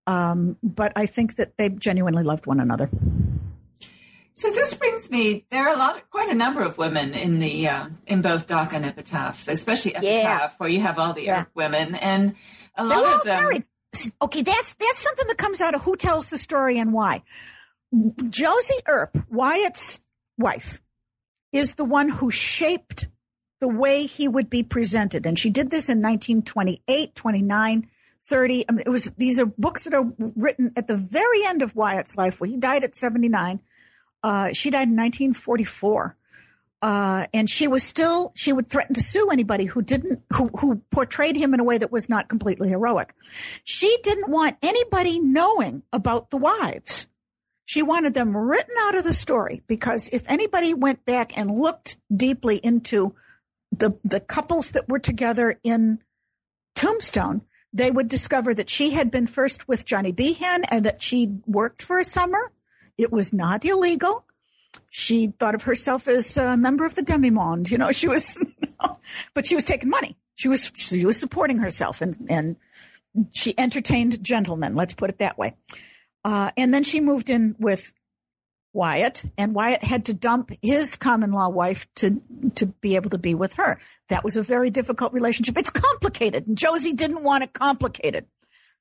Um, 0.08 0.58
but 0.62 0.92
I 0.96 1.08
think 1.08 1.38
that 1.38 1.58
they 1.58 1.70
genuinely 1.70 2.24
loved 2.24 2.46
one 2.46 2.60
another. 2.60 2.90
So 4.38 4.52
this 4.52 4.74
brings 4.74 5.10
me. 5.10 5.46
There 5.50 5.66
are 5.68 5.74
a 5.74 5.78
lot, 5.78 6.10
quite 6.10 6.30
a 6.30 6.36
number 6.36 6.62
of 6.62 6.78
women 6.78 7.14
in 7.14 7.40
the 7.40 7.68
uh, 7.70 7.88
in 8.06 8.22
both 8.22 8.48
Doc 8.48 8.74
and 8.74 8.86
Epitaph, 8.86 9.48
especially 9.48 9.96
Epitaph, 9.96 10.12
Yeah. 10.24 10.50
where 10.58 10.70
you 10.70 10.82
have 10.82 11.00
all 11.00 11.14
the 11.14 11.24
Yeah. 11.24 11.46
Women, 11.56 11.96
and 11.96 12.36
a 12.76 12.86
They're 12.86 12.98
lot 13.02 13.16
of 13.16 13.24
them. 13.24 13.44
married. 13.44 13.64
Okay, 14.22 14.42
that's 14.42 14.74
that's 14.74 15.00
something 15.00 15.28
that 15.28 15.38
comes 15.38 15.62
out 15.62 15.74
of 15.74 15.84
who 15.84 15.96
tells 15.96 16.30
the 16.30 16.38
story 16.38 16.78
and 16.78 16.92
why. 16.92 17.24
Josie 18.30 18.82
Earp, 18.88 19.18
Wyatt's 19.30 20.02
wife, 20.38 20.82
is 21.54 21.76
the 21.76 21.86
one 21.86 22.10
who 22.10 22.30
shaped 22.30 23.08
the 23.62 23.70
way 23.70 24.06
he 24.06 24.28
would 24.28 24.50
be 24.50 24.64
presented, 24.64 25.26
and 25.26 25.40
she 25.40 25.50
did 25.50 25.70
this 25.70 25.88
in 25.88 26.00
1928, 26.02 27.16
29, 27.16 27.88
30. 28.22 28.66
I 28.68 28.72
mean, 28.74 28.84
it 28.86 28.90
was 28.90 29.06
these 29.18 29.40
are 29.40 29.46
books 29.46 29.86
that 29.86 29.94
are 29.94 30.12
written 30.18 30.74
at 30.76 30.88
the 30.88 30.98
very 30.98 31.46
end 31.46 31.62
of 31.62 31.74
Wyatt's 31.74 32.18
life. 32.18 32.42
Well, 32.42 32.50
he 32.50 32.58
died 32.58 32.84
at 32.84 32.98
79. 32.98 33.62
Uh, 34.26 34.52
she 34.54 34.72
died 34.72 34.88
in 34.88 34.96
1944. 34.96 36.18
Uh, 36.82 37.28
and 37.32 37.48
she 37.48 37.68
was 37.68 37.84
still, 37.84 38.32
she 38.36 38.52
would 38.52 38.68
threaten 38.68 38.96
to 38.96 39.02
sue 39.02 39.30
anybody 39.30 39.66
who 39.66 39.84
didn't, 39.84 40.22
who, 40.34 40.48
who 40.58 40.82
portrayed 40.90 41.36
him 41.36 41.54
in 41.54 41.60
a 41.60 41.64
way 41.64 41.78
that 41.78 41.92
was 41.92 42.10
not 42.10 42.28
completely 42.28 42.70
heroic. 42.70 43.14
She 43.64 43.98
didn't 44.02 44.30
want 44.30 44.58
anybody 44.64 45.20
knowing 45.20 45.84
about 45.94 46.32
the 46.32 46.38
wives. 46.38 47.08
She 47.66 47.84
wanted 47.84 48.16
them 48.16 48.36
written 48.36 48.74
out 48.82 48.96
of 48.96 49.04
the 49.04 49.14
story 49.14 49.62
because 49.68 50.10
if 50.10 50.24
anybody 50.28 50.74
went 50.74 51.06
back 51.06 51.38
and 51.38 51.52
looked 51.52 51.98
deeply 52.16 52.58
into 52.58 53.14
the, 53.72 53.98
the 54.04 54.20
couples 54.20 54.72
that 54.72 54.90
were 54.90 55.00
together 55.00 55.60
in 55.64 56.00
Tombstone, 56.76 57.42
they 57.72 57.92
would 57.92 58.08
discover 58.08 58.56
that 58.56 58.72
she 58.72 58.92
had 58.92 59.12
been 59.12 59.28
first 59.28 59.68
with 59.68 59.86
Johnny 59.86 60.12
Behan 60.12 60.64
and 60.66 60.84
that 60.84 61.02
she 61.04 61.38
worked 61.46 61.84
for 61.84 62.00
a 62.00 62.06
summer. 62.06 62.52
It 62.98 63.12
was 63.12 63.34
not 63.34 63.66
illegal. 63.66 64.26
She 64.90 65.28
thought 65.40 65.56
of 65.56 65.64
herself 65.64 66.08
as 66.08 66.38
a 66.38 66.56
member 66.56 66.86
of 66.86 66.96
the 66.96 67.02
demi-monde. 67.02 67.70
You 67.70 67.78
know, 67.78 67.92
she 67.92 68.08
was, 68.08 68.38
but 69.34 69.46
she 69.46 69.56
was 69.56 69.66
taking 69.66 69.90
money. 69.90 70.18
She 70.36 70.48
was, 70.48 70.72
she 70.76 71.06
was 71.06 71.20
supporting 71.20 71.58
herself 71.58 72.02
and, 72.02 72.18
and 72.30 72.56
she 73.32 73.58
entertained 73.58 74.24
gentlemen. 74.24 74.74
Let's 74.74 74.94
put 74.94 75.10
it 75.10 75.20
that 75.20 75.38
way. 75.38 75.56
Uh, 76.24 76.52
and 76.58 76.74
then 76.74 76.84
she 76.84 77.00
moved 77.00 77.30
in 77.30 77.56
with 77.60 77.94
Wyatt, 78.76 79.24
and 79.38 79.56
Wyatt 79.56 79.84
had 79.84 80.06
to 80.06 80.14
dump 80.14 80.52
his 80.62 80.98
common 80.98 81.32
law 81.32 81.48
wife 81.48 81.88
to 81.96 82.22
to 82.56 82.66
be 82.66 82.98
able 82.98 83.10
to 83.12 83.18
be 83.18 83.34
with 83.34 83.54
her. 83.54 83.80
That 84.10 84.24
was 84.24 84.36
a 84.36 84.44
very 84.44 84.70
difficult 84.70 85.14
relationship. 85.14 85.58
It's 85.58 85.70
complicated, 85.70 86.46
and 86.46 86.58
Josie 86.58 86.92
didn't 86.92 87.24
want 87.24 87.46
it 87.46 87.54
complicated, 87.54 88.26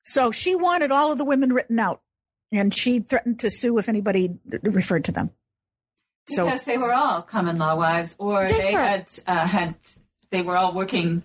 so 0.03 0.31
she 0.31 0.53
wanted 0.53 0.91
all 0.91 1.13
of 1.13 1.17
the 1.17 1.23
women 1.23 1.53
written 1.53 1.79
out 1.79 2.01
and 2.55 2.73
she 2.73 2.99
threatened 2.99 3.39
to 3.39 3.49
sue 3.49 3.77
if 3.77 3.89
anybody 3.89 4.37
referred 4.63 5.05
to 5.05 5.11
them. 5.11 5.31
So 6.27 6.45
because 6.45 6.65
they 6.65 6.77
were 6.77 6.93
all 6.93 7.21
common 7.21 7.57
law 7.57 7.75
wives, 7.75 8.15
or 8.17 8.47
they, 8.47 8.53
they 8.53 8.71
had 8.71 9.09
uh, 9.27 9.45
had 9.45 9.75
they 10.31 10.41
were 10.41 10.57
all 10.57 10.73
working 10.73 11.23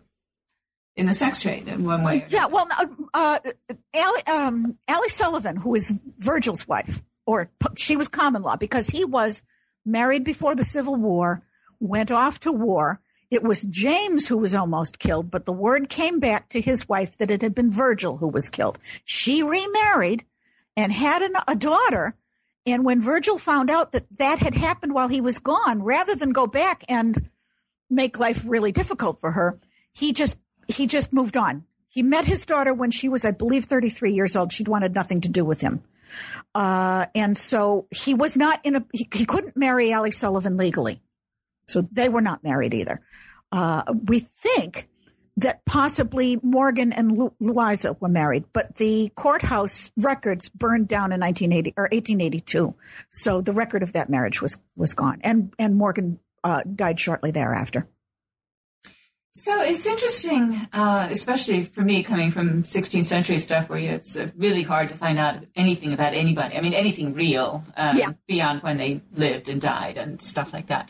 in 0.96 1.06
the 1.06 1.14
sex 1.14 1.40
trade 1.40 1.68
in 1.68 1.84
one 1.84 2.02
way. 2.02 2.26
Yeah, 2.28 2.46
well, 2.46 2.68
uh, 3.14 3.38
Allie, 3.94 4.26
um, 4.26 4.78
Allie 4.86 5.08
Sullivan, 5.08 5.56
who 5.56 5.74
is 5.74 5.94
Virgil's 6.18 6.68
wife, 6.68 7.02
or 7.26 7.50
she 7.76 7.96
was 7.96 8.08
common 8.08 8.42
law 8.42 8.56
because 8.56 8.88
he 8.88 9.04
was 9.04 9.42
married 9.86 10.24
before 10.24 10.54
the 10.54 10.64
Civil 10.64 10.96
War, 10.96 11.42
went 11.78 12.10
off 12.10 12.40
to 12.40 12.52
war. 12.52 13.00
It 13.30 13.42
was 13.42 13.62
James 13.62 14.28
who 14.28 14.36
was 14.36 14.54
almost 14.54 14.98
killed, 14.98 15.30
but 15.30 15.46
the 15.46 15.52
word 15.52 15.88
came 15.88 16.18
back 16.18 16.48
to 16.50 16.60
his 16.60 16.88
wife 16.88 17.16
that 17.18 17.30
it 17.30 17.40
had 17.40 17.54
been 17.54 17.70
Virgil 17.70 18.18
who 18.18 18.28
was 18.28 18.48
killed. 18.48 18.78
She 19.04 19.42
remarried 19.42 20.24
and 20.80 20.92
had 20.92 21.20
an, 21.20 21.34
a 21.46 21.54
daughter. 21.54 22.14
And 22.64 22.84
when 22.84 23.00
Virgil 23.02 23.38
found 23.38 23.70
out 23.70 23.92
that 23.92 24.06
that 24.18 24.38
had 24.38 24.54
happened 24.54 24.94
while 24.94 25.08
he 25.08 25.20
was 25.20 25.38
gone, 25.38 25.82
rather 25.82 26.14
than 26.14 26.32
go 26.32 26.46
back 26.46 26.84
and 26.88 27.30
make 27.90 28.18
life 28.18 28.42
really 28.46 28.72
difficult 28.72 29.20
for 29.20 29.32
her, 29.32 29.58
he 29.92 30.12
just 30.12 30.38
he 30.68 30.86
just 30.86 31.12
moved 31.12 31.36
on. 31.36 31.64
He 31.88 32.02
met 32.02 32.24
his 32.24 32.46
daughter 32.46 32.72
when 32.72 32.92
she 32.92 33.08
was, 33.08 33.24
I 33.24 33.32
believe, 33.32 33.64
33 33.64 34.12
years 34.12 34.36
old. 34.36 34.52
She'd 34.52 34.68
wanted 34.68 34.94
nothing 34.94 35.20
to 35.22 35.28
do 35.28 35.44
with 35.44 35.60
him. 35.60 35.82
Uh, 36.54 37.06
and 37.14 37.36
so 37.36 37.86
he 37.90 38.14
was 38.14 38.36
not 38.36 38.60
in 38.64 38.76
a, 38.76 38.84
he, 38.92 39.08
he, 39.12 39.24
couldn't 39.24 39.56
marry 39.56 39.92
Allie 39.92 40.10
Sullivan 40.10 40.56
legally. 40.56 41.00
So 41.66 41.88
they 41.92 42.08
were 42.08 42.20
not 42.20 42.44
married 42.44 42.74
either. 42.74 43.00
Uh, 43.52 43.82
we 44.04 44.20
think 44.20 44.88
that 45.36 45.64
possibly 45.64 46.38
Morgan 46.42 46.92
and 46.92 47.16
Lu- 47.16 47.32
Louisa 47.40 47.96
were 48.00 48.08
married, 48.08 48.44
but 48.52 48.76
the 48.76 49.10
courthouse 49.14 49.90
records 49.96 50.48
burned 50.48 50.88
down 50.88 51.12
in 51.12 51.20
1980 51.20 51.74
or 51.76 51.84
1882. 51.84 52.74
So 53.08 53.40
the 53.40 53.52
record 53.52 53.82
of 53.82 53.92
that 53.92 54.10
marriage 54.10 54.42
was, 54.42 54.58
was 54.76 54.94
gone. 54.94 55.20
And, 55.22 55.52
and 55.58 55.76
Morgan, 55.76 56.18
uh, 56.42 56.62
died 56.74 56.98
shortly 56.98 57.30
thereafter. 57.30 57.86
So 59.32 59.62
it's 59.62 59.86
interesting, 59.86 60.68
uh, 60.72 61.06
especially 61.10 61.62
for 61.62 61.82
me 61.82 62.02
coming 62.02 62.32
from 62.32 62.64
16th 62.64 63.04
century 63.04 63.38
stuff 63.38 63.68
where 63.68 63.78
it's 63.78 64.16
uh, 64.16 64.28
really 64.36 64.62
hard 64.62 64.88
to 64.88 64.94
find 64.94 65.20
out 65.20 65.44
anything 65.54 65.92
about 65.92 66.14
anybody. 66.14 66.56
I 66.56 66.60
mean, 66.60 66.74
anything 66.74 67.14
real 67.14 67.62
um, 67.76 67.96
yeah. 67.96 68.12
beyond 68.26 68.62
when 68.62 68.76
they 68.76 69.02
lived 69.12 69.48
and 69.48 69.60
died 69.60 69.98
and 69.98 70.20
stuff 70.20 70.52
like 70.52 70.66
that. 70.66 70.88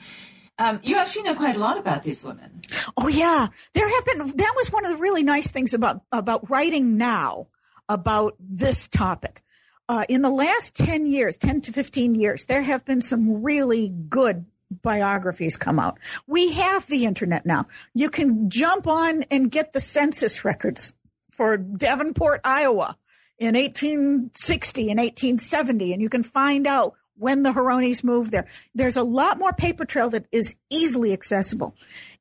Um, 0.61 0.79
you 0.83 0.97
actually 0.99 1.23
know 1.23 1.35
quite 1.35 1.57
a 1.57 1.59
lot 1.59 1.79
about 1.79 2.03
these 2.03 2.23
women. 2.23 2.61
Oh 2.97 3.09
yeah, 3.09 3.49
there 3.73 3.89
have 3.89 4.05
been. 4.05 4.37
That 4.37 4.53
was 4.57 4.71
one 4.71 4.85
of 4.85 4.93
the 4.93 4.99
really 4.99 5.23
nice 5.23 5.51
things 5.51 5.73
about 5.73 6.03
about 6.13 6.51
writing 6.51 6.99
now 6.99 7.47
about 7.89 8.37
this 8.39 8.87
topic. 8.87 9.43
Uh, 9.89 10.05
in 10.09 10.23
the 10.23 10.31
last 10.31 10.77
10 10.77 11.07
years, 11.07 11.37
10 11.39 11.63
to 11.63 11.73
15 11.73 12.15
years, 12.15 12.45
there 12.47 12.63
have 12.63 12.85
been 12.85 13.01
some 13.01 13.43
really 13.43 13.89
good 13.89 14.45
biographies 14.83 15.57
come 15.57 15.81
out. 15.81 15.99
We 16.29 16.53
have 16.53 16.87
the 16.87 17.07
internet 17.07 17.45
now. 17.45 17.65
You 17.95 18.11
can 18.11 18.51
jump 18.51 18.87
on 18.87 19.25
and 19.31 19.51
get 19.51 19.73
the 19.73 19.81
census 19.81 20.45
records 20.45 20.95
for 21.31 21.57
Davenport, 21.57 22.43
Iowa 22.45 22.97
in 23.39 23.55
1860 23.55 24.91
and 24.91 25.01
1870, 25.01 25.95
and 25.95 26.03
you 26.03 26.11
can 26.11 26.23
find 26.23 26.67
out 26.67 26.95
when 27.21 27.43
the 27.43 27.53
Haronys 27.53 28.03
moved 28.03 28.33
there. 28.33 28.47
There's 28.75 28.97
a 28.97 29.03
lot 29.03 29.39
more 29.39 29.53
paper 29.53 29.85
trail 29.85 30.11
that 30.11 30.27
is 30.33 30.57
easily 30.71 31.13
accessible. 31.13 31.75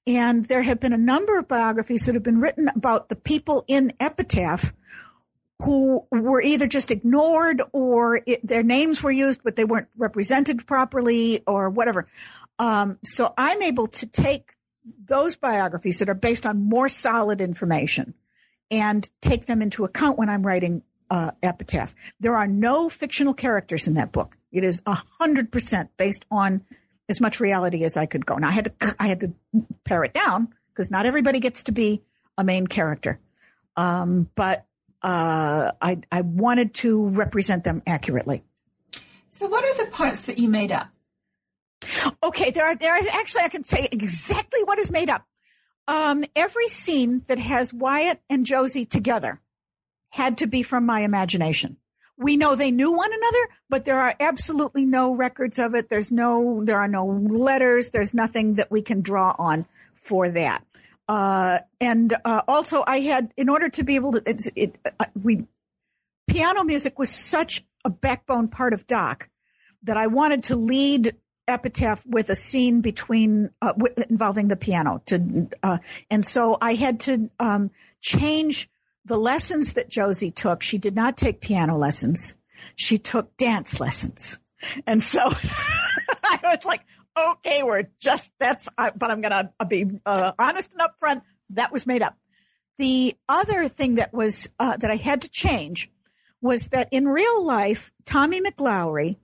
And 0.06 0.46
there 0.46 0.62
have 0.62 0.80
been 0.80 0.94
a 0.94 0.98
number 0.98 1.38
of 1.38 1.48
biographies 1.48 2.06
that 2.06 2.16
have 2.16 2.24
been 2.24 2.40
written 2.40 2.70
about 2.76 3.10
the 3.10 3.16
people 3.16 3.64
in 3.68 3.94
Epitaph 4.00 4.74
who 5.62 6.06
were 6.12 6.42
either 6.42 6.68
just 6.68 6.90
ignored 6.90 7.62
or 7.74 8.22
it, 8.26 8.46
their 8.46 8.64
names 8.64 9.04
were 9.04 9.12
used, 9.12 9.42
but 9.44 9.56
they 9.56 9.66
weren't 9.66 9.90
represented 9.98 10.66
properly 10.66 11.42
or 11.46 11.70
whatever. 11.70 12.06
Um, 12.58 12.98
so 13.04 13.34
I'm 13.38 13.62
able 13.62 13.88
to 13.88 14.08
take 14.08 14.56
those 15.06 15.36
biographies 15.36 16.00
that 16.00 16.10
are 16.10 16.14
based 16.14 16.46
on 16.46 16.64
more 16.64 16.90
solid 16.90 17.42
information 17.42 18.14
and 18.72 19.10
take 19.22 19.46
them 19.46 19.62
into 19.62 19.84
account 19.84 20.18
when 20.18 20.30
I'm 20.30 20.46
writing 20.46 20.84
uh, 21.10 21.32
Epitaph. 21.42 21.96
There 22.20 22.36
are 22.36 22.48
no 22.48 22.90
fictional 22.90 23.34
characters 23.34 23.88
in 23.88 23.96
that 23.96 24.12
book. 24.12 24.38
It 24.52 24.64
is 24.64 24.82
a 24.86 24.98
hundred 25.20 25.52
percent 25.52 25.92
based 25.98 26.26
on 26.32 26.66
as 27.08 27.20
much 27.20 27.40
reality 27.40 27.84
as 27.84 27.98
I 27.98 28.06
could 28.06 28.26
go. 28.26 28.36
Now 28.36 28.50
I 28.50 28.52
had 28.52 28.66
to 28.66 28.96
I 29.00 29.08
had 29.08 29.20
to 29.22 29.34
pare 29.84 30.04
it 30.04 30.14
down 30.14 30.54
because 30.74 30.92
not 30.92 31.06
everybody 31.06 31.40
gets 31.40 31.64
to 31.64 31.72
be 31.72 32.04
a 32.38 32.44
main 32.44 32.68
character. 32.68 33.20
Um, 33.76 34.30
but 34.36 34.66
uh, 35.02 35.72
I 35.82 36.00
I 36.12 36.22
wanted 36.22 36.74
to 36.76 37.08
represent 37.10 37.64
them 37.64 37.82
accurately. 37.88 38.44
So, 39.30 39.48
what 39.48 39.64
are 39.64 39.86
the 39.86 39.92
parts 39.92 40.26
that 40.26 40.38
you 40.38 40.50
made 40.50 40.72
up? 40.72 40.90
Okay, 42.22 42.52
there 42.52 42.66
are 42.66 42.76
there 42.76 42.94
are 42.94 43.02
actually 43.14 43.44
I 43.44 43.50
can 43.50 43.64
say 43.64 43.88
exactly 43.92 44.64
what 44.64 44.80
is 44.80 44.92
made 44.92 45.10
up. 45.10 45.26
Um, 45.88 46.24
every 46.36 46.68
scene 46.68 47.24
that 47.28 47.40
has 47.40 47.74
Wyatt 47.74 48.22
and 48.30 48.46
Josie 48.46 48.86
together 48.86 49.40
had 50.12 50.38
to 50.40 50.48
be 50.48 50.64
from 50.64 50.86
my 50.86 51.02
imagination. 51.02 51.78
We 52.18 52.36
know 52.36 52.56
they 52.56 52.72
knew 52.72 52.92
one 52.92 53.12
another, 53.14 53.50
but 53.70 53.86
there 53.86 54.00
are 54.00 54.14
absolutely 54.20 54.86
no 54.86 55.14
records 55.14 55.58
of 55.58 55.74
it. 55.74 55.90
There's 55.90 56.12
no, 56.12 56.64
there 56.64 56.80
are 56.80 56.88
no 56.88 57.06
letters. 57.06 57.92
There's 57.92 58.14
nothing 58.14 58.56
that 58.56 58.70
we 58.70 58.82
can 58.82 59.02
draw 59.02 59.36
on 59.40 59.66
for 59.96 60.30
that. 60.30 60.66
Uh, 61.08 61.60
and 61.80 62.14
uh, 62.26 62.42
also, 62.48 62.84
I 62.86 63.00
had, 63.00 63.34
in 63.38 63.48
order 63.50 63.70
to 63.70 63.84
be 63.84 63.96
able 63.96 64.12
to, 64.14 64.30
it, 64.30 64.48
it 64.56 64.76
uh, 65.00 65.06
we, 65.22 65.46
piano 66.28 66.64
music 66.64 67.00
was 67.00 67.10
such 67.10 67.66
a 67.86 67.90
backbone 67.90 68.50
part 68.50 68.74
of 68.74 68.86
Doc 68.86 69.30
that 69.84 69.96
I 69.96 70.08
wanted 70.08 70.44
to 70.46 70.56
lead 70.56 71.16
epitaph 71.48 72.06
with 72.06 72.30
a 72.30 72.36
scene 72.36 72.82
between 72.82 73.50
uh, 73.62 73.74
involving 74.10 74.50
the 74.50 74.56
piano 74.56 75.02
to 75.08 75.50
uh, 75.64 75.80
and 76.12 76.24
so 76.24 76.58
i 76.62 76.76
had 76.76 77.00
to 77.00 77.30
um, 77.40 77.72
change 78.02 78.70
the 79.06 79.18
lessons 79.18 79.74
that 79.74 79.90
josie 79.90 80.32
took 80.32 80.62
she 80.62 80.78
did 80.78 80.96
not 80.96 81.18
take 81.18 81.42
piano 81.42 81.78
lessons. 81.78 82.36
She 82.76 82.98
took 82.98 83.36
dance 83.38 83.80
lessons. 83.80 84.40
And 84.86 85.02
so 85.02 85.22
i 86.24 86.40
was 86.44 86.66
like 86.66 86.82
okay 87.18 87.64
we're 87.64 87.90
just 88.00 88.32
that's 88.40 88.68
uh, 88.78 88.92
but 88.96 89.12
i'm 89.12 89.22
gonna 89.22 89.52
be 89.68 89.86
uh, 90.06 90.34
honest 90.38 90.70
and 90.72 90.82
upfront 90.82 91.22
that 91.52 91.72
was 91.72 91.88
made 91.88 92.02
up. 92.02 92.18
The 92.78 93.16
other 93.28 93.68
thing 93.68 93.96
that 93.96 94.14
was 94.14 94.50
uh, 94.60 94.78
that 94.78 94.92
i 94.92 94.96
had 94.96 95.22
to 95.24 95.30
change 95.30 95.92
was 96.42 96.68
that 96.68 96.90
in 96.92 97.08
real 97.08 97.46
life 97.46 97.92
tommy 98.06 98.42
McLaury 98.42 99.18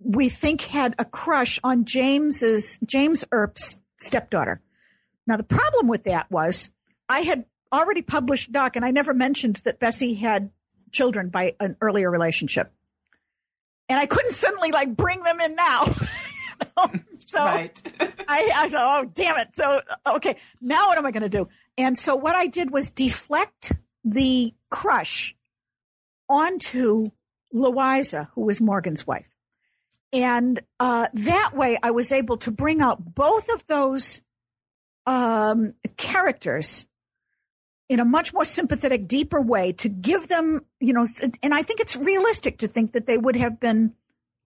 we 0.00 0.28
think 0.28 0.62
had 0.62 0.94
a 0.98 1.04
crush 1.04 1.58
on 1.62 1.84
James's 1.84 2.78
James 2.84 3.24
Earp's 3.32 3.78
stepdaughter. 3.98 4.62
Now 5.26 5.36
the 5.36 5.42
problem 5.42 5.88
with 5.88 6.04
that 6.04 6.30
was 6.30 6.70
I 7.08 7.20
had 7.20 7.44
already 7.72 8.02
published 8.02 8.52
Doc 8.52 8.76
and 8.76 8.84
I 8.84 8.90
never 8.90 9.14
mentioned 9.14 9.56
that 9.64 9.78
Bessie 9.78 10.14
had 10.14 10.50
children 10.90 11.28
by 11.30 11.54
an 11.58 11.76
earlier 11.80 12.10
relationship. 12.10 12.72
And 13.88 13.98
I 13.98 14.06
couldn't 14.06 14.32
suddenly 14.32 14.70
like 14.70 14.94
bring 14.96 15.20
them 15.20 15.40
in 15.40 15.56
now. 15.56 15.84
so 17.18 17.44
right. 17.44 17.80
I, 18.28 18.52
I 18.56 18.68
said, 18.68 18.80
oh, 18.80 19.10
damn 19.12 19.38
it. 19.38 19.54
So, 19.54 19.80
okay, 20.06 20.36
now 20.60 20.88
what 20.88 20.98
am 20.98 21.06
I 21.06 21.10
going 21.10 21.22
to 21.22 21.28
do? 21.28 21.48
And 21.76 21.98
so 21.98 22.14
what 22.14 22.34
I 22.34 22.46
did 22.46 22.70
was 22.70 22.90
deflect 22.90 23.72
the 24.04 24.54
crush 24.70 25.34
onto 26.28 27.06
Louisa, 27.52 28.30
who 28.34 28.42
was 28.42 28.60
Morgan's 28.60 29.06
wife. 29.06 29.28
And 30.12 30.60
uh, 30.78 31.08
that 31.12 31.52
way, 31.54 31.78
I 31.82 31.90
was 31.90 32.12
able 32.12 32.36
to 32.38 32.50
bring 32.50 32.82
out 32.82 33.14
both 33.14 33.48
of 33.48 33.66
those 33.66 34.22
um, 35.06 35.74
characters 35.96 36.86
in 37.92 38.00
a 38.00 38.04
much 38.06 38.32
more 38.32 38.44
sympathetic, 38.44 39.06
deeper 39.06 39.38
way 39.38 39.70
to 39.72 39.88
give 39.90 40.28
them, 40.28 40.64
you 40.80 40.94
know, 40.94 41.06
and 41.42 41.52
I 41.52 41.62
think 41.62 41.78
it's 41.78 41.94
realistic 41.94 42.56
to 42.58 42.66
think 42.66 42.92
that 42.92 43.04
they 43.04 43.18
would 43.18 43.36
have 43.36 43.60
been 43.60 43.92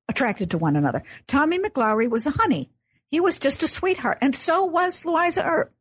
attracted 0.09 0.51
to 0.51 0.59
one 0.59 0.75
another. 0.75 1.05
Tommy 1.29 1.57
McLaury 1.57 2.11
was 2.11 2.27
a 2.27 2.31
honey. 2.31 2.71
He 3.09 3.21
was 3.21 3.39
just 3.39 3.63
a 3.63 3.69
sweetheart. 3.69 4.19
And 4.21 4.35
so 4.35 4.65
was 4.65 5.05
Louisa 5.05 5.45
Earp. 5.45 5.73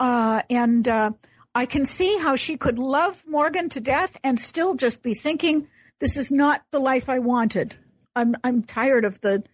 Uh, 0.00 0.42
and 0.50 0.88
uh, 0.88 1.12
I 1.54 1.66
can 1.66 1.86
see 1.86 2.18
how 2.18 2.34
she 2.34 2.56
could 2.56 2.80
love 2.80 3.22
Morgan 3.28 3.68
to 3.68 3.80
death 3.80 4.18
and 4.24 4.40
still 4.40 4.74
just 4.74 5.00
be 5.00 5.14
thinking, 5.14 5.68
this 6.00 6.16
is 6.16 6.32
not 6.32 6.64
the 6.72 6.80
life 6.80 7.08
I 7.08 7.20
wanted. 7.20 7.76
I'm 8.16 8.34
I'm 8.42 8.64
tired 8.64 9.04
of 9.04 9.20
the 9.20 9.44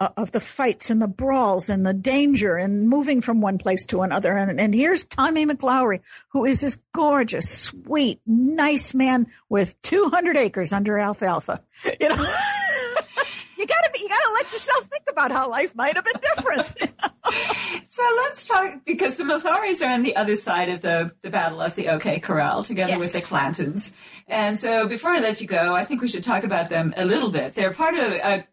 Uh, 0.00 0.08
of 0.16 0.32
the 0.32 0.40
fights 0.40 0.88
and 0.88 1.02
the 1.02 1.06
brawls 1.06 1.68
and 1.68 1.84
the 1.84 1.92
danger 1.92 2.56
and 2.56 2.88
moving 2.88 3.20
from 3.20 3.42
one 3.42 3.58
place 3.58 3.84
to 3.84 4.00
another. 4.00 4.34
And, 4.34 4.58
and 4.58 4.74
here's 4.74 5.04
Tommy 5.04 5.44
McLaury, 5.44 6.00
who 6.30 6.46
is 6.46 6.62
this 6.62 6.78
gorgeous, 6.94 7.50
sweet, 7.50 8.18
nice 8.24 8.94
man 8.94 9.26
with 9.50 9.80
200 9.82 10.38
acres 10.38 10.72
under 10.72 10.96
alfalfa. 10.96 11.62
You 11.84 12.08
know, 12.08 12.14
you 13.58 13.66
gotta 13.66 13.90
you 14.00 14.08
gotta 14.08 14.30
let 14.32 14.50
yourself 14.50 14.86
think 14.86 15.04
about 15.10 15.32
how 15.32 15.50
life 15.50 15.74
might 15.74 15.94
have 15.96 16.04
been 16.06 16.22
different. 16.34 16.68
so 17.86 18.02
let's 18.22 18.48
talk 18.48 18.80
because 18.86 19.16
the 19.16 19.24
McLaurys 19.24 19.86
are 19.86 19.92
on 19.92 20.02
the 20.02 20.16
other 20.16 20.36
side 20.36 20.70
of 20.70 20.80
the, 20.80 21.12
the 21.20 21.28
battle 21.28 21.60
of 21.60 21.74
the 21.74 21.90
OK 21.90 22.20
Corral 22.20 22.62
together 22.62 22.92
yes. 22.92 22.98
with 22.98 23.12
the 23.12 23.20
Clantons. 23.20 23.92
And 24.26 24.58
so 24.58 24.88
before 24.88 25.10
I 25.10 25.20
let 25.20 25.42
you 25.42 25.46
go, 25.46 25.74
I 25.74 25.84
think 25.84 26.00
we 26.00 26.08
should 26.08 26.24
talk 26.24 26.44
about 26.44 26.70
them 26.70 26.94
a 26.96 27.04
little 27.04 27.30
bit. 27.30 27.52
They're 27.52 27.74
part 27.74 27.96
of 27.96 28.12
a 28.12 28.46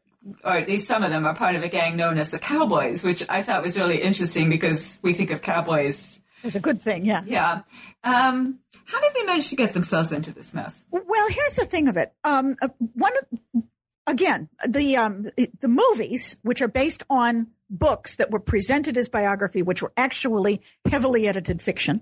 or 0.44 0.58
at 0.58 0.68
least 0.68 0.88
some 0.88 1.04
of 1.04 1.12
them 1.12 1.26
are 1.26 1.36
part 1.36 1.56
of 1.56 1.64
a 1.64 1.70
gang 1.70 1.96
known 1.96 2.18
as 2.18 2.32
the 2.32 2.40
Cowboys, 2.40 3.04
which 3.04 3.24
I 3.30 3.42
thought 3.42 3.64
was 3.64 3.78
really 3.78 4.02
interesting 4.02 4.50
because 4.50 5.00
we 5.02 5.14
think 5.14 5.32
of 5.32 5.42
cowboys 5.42 6.20
as 6.44 6.56
a 6.56 6.60
good 6.60 6.82
thing. 6.82 7.06
Yeah. 7.06 7.24
Yeah. 7.26 7.62
Um, 8.04 8.60
how 8.86 9.02
did 9.02 9.14
they 9.16 9.24
manage 9.24 9.50
to 9.50 9.56
get 9.56 9.74
themselves 9.74 10.12
into 10.12 10.32
this 10.32 10.54
mess? 10.54 10.84
Well, 10.92 11.30
here's 11.30 11.56
the 11.56 11.66
thing 11.66 11.88
of 11.88 11.98
it. 11.98 12.14
Um, 12.24 12.56
uh, 12.62 12.70
one 12.94 13.14
of, 13.22 13.64
again, 14.06 14.50
the 14.68 14.98
um, 14.98 15.28
the 15.36 15.68
movies, 15.68 16.38
which 16.44 16.62
are 16.62 16.68
based 16.68 17.04
on 17.10 17.48
books 17.70 18.16
that 18.16 18.32
were 18.32 18.40
presented 18.40 18.98
as 18.98 19.10
biography, 19.10 19.62
which 19.62 19.82
were 19.82 19.92
actually 19.98 20.62
heavily 20.90 21.28
edited 21.28 21.62
fiction 21.62 22.02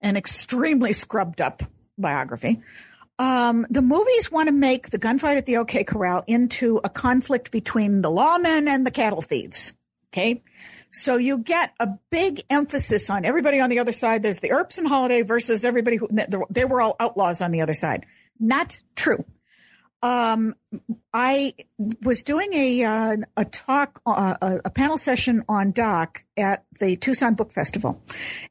and 0.00 0.16
extremely 0.16 0.92
scrubbed 0.92 1.40
up 1.40 1.62
biography. 1.96 2.60
Um, 3.18 3.66
the 3.70 3.82
movies 3.82 4.30
want 4.30 4.48
to 4.48 4.52
make 4.52 4.90
the 4.90 4.98
gunfight 4.98 5.36
at 5.36 5.46
the 5.46 5.56
OK 5.58 5.84
Corral 5.84 6.22
into 6.26 6.80
a 6.84 6.88
conflict 6.88 7.50
between 7.50 8.02
the 8.02 8.10
lawmen 8.10 8.66
and 8.66 8.86
the 8.86 8.90
cattle 8.90 9.22
thieves. 9.22 9.72
Okay. 10.12 10.42
So 10.90 11.16
you 11.16 11.38
get 11.38 11.72
a 11.80 11.88
big 12.10 12.42
emphasis 12.48 13.10
on 13.10 13.24
everybody 13.24 13.60
on 13.60 13.70
the 13.70 13.78
other 13.78 13.92
side. 13.92 14.22
There's 14.22 14.40
the 14.40 14.52
Earps 14.52 14.78
and 14.78 14.86
Holliday 14.86 15.22
versus 15.22 15.64
everybody 15.64 15.96
who 15.96 16.08
they 16.50 16.64
were 16.64 16.80
all 16.80 16.96
outlaws 17.00 17.42
on 17.42 17.50
the 17.50 17.60
other 17.60 17.74
side. 17.74 18.06
Not 18.38 18.80
true. 18.94 19.24
Um, 20.02 20.54
I 21.12 21.54
was 22.02 22.22
doing 22.22 22.52
a 22.52 22.84
uh, 22.84 23.16
a 23.36 23.44
talk, 23.46 24.00
uh, 24.06 24.58
a 24.64 24.70
panel 24.70 24.98
session 24.98 25.42
on 25.48 25.72
Doc 25.72 26.22
at 26.36 26.64
the 26.78 26.96
Tucson 26.96 27.34
Book 27.34 27.52
Festival, 27.52 28.02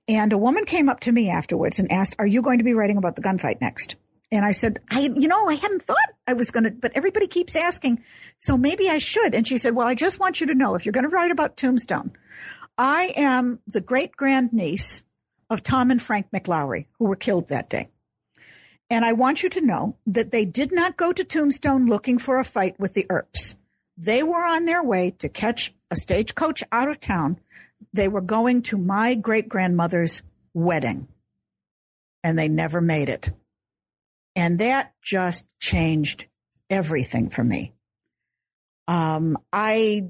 and 0.08 0.34
a 0.34 0.38
woman 0.38 0.66
came 0.66 0.90
up 0.90 1.00
to 1.02 1.12
me 1.12 1.30
afterwards 1.30 1.80
and 1.80 1.92
asked, 1.92 2.16
"Are 2.20 2.28
you 2.28 2.42
going 2.42 2.58
to 2.58 2.64
be 2.64 2.74
writing 2.74 2.98
about 2.98 3.16
the 3.16 3.22
gunfight 3.22 3.62
next?" 3.62 3.96
And 4.32 4.44
I 4.44 4.52
said, 4.52 4.80
I, 4.90 5.02
you 5.02 5.28
know, 5.28 5.48
I 5.48 5.56
hadn't 5.56 5.84
thought 5.84 5.98
I 6.28 6.34
was 6.34 6.52
going 6.52 6.64
to, 6.64 6.72
but 6.72 6.92
everybody 6.96 7.28
keeps 7.28 7.56
asking. 7.56 8.04
So 8.38 8.58
maybe 8.58 8.90
I 8.90 8.98
should. 8.98 9.36
And 9.36 9.48
she 9.48 9.58
said, 9.58 9.76
well, 9.76 9.88
I 9.88 9.96
just 9.96 10.20
want 10.20 10.42
you 10.42 10.48
to 10.48 10.56
know 10.56 10.76
if 10.76 10.86
you're 10.86 10.94
going 10.94 11.08
to 11.08 11.16
write 11.16 11.32
about 11.32 11.58
Tombstone, 11.58 12.12
I 12.78 13.14
am 13.16 13.60
the 13.68 13.82
great 13.82 14.16
grandniece 14.18 15.04
of 15.50 15.64
Tom 15.64 15.92
and 15.92 16.02
Frank 16.02 16.28
McLaury, 16.34 16.88
who 16.98 17.06
were 17.06 17.16
killed 17.16 17.48
that 17.48 17.70
day. 17.70 17.90
And 18.90 19.06
I 19.06 19.14
want 19.14 19.44
you 19.44 19.50
to 19.50 19.66
know 19.66 19.96
that 20.08 20.32
they 20.32 20.46
did 20.46 20.72
not 20.72 20.98
go 20.98 21.12
to 21.12 21.24
Tombstone 21.24 21.88
looking 21.88 22.18
for 22.18 22.40
a 22.40 22.44
fight 22.44 22.80
with 22.80 22.94
the 22.94 23.06
Earps. 23.10 23.56
They 23.98 24.24
were 24.24 24.44
on 24.44 24.66
their 24.66 24.84
way 24.84 25.12
to 25.20 25.30
catch 25.30 25.74
a 25.90 25.96
stagecoach 25.96 26.64
out 26.72 26.90
of 26.90 27.00
town. 27.00 27.40
They 27.94 28.08
were 28.08 28.22
going 28.22 28.62
to 28.64 28.78
my 28.78 29.16
great 29.16 29.48
grandmother's 29.48 30.22
wedding 30.54 31.08
and 32.24 32.38
they 32.38 32.48
never 32.48 32.82
made 32.82 33.10
it. 33.10 33.32
And 34.36 34.60
that 34.60 34.94
just 35.02 35.48
changed 35.60 36.28
everything 36.70 37.30
for 37.30 37.44
me. 37.44 37.74
Um, 38.88 39.38
I, 39.52 40.08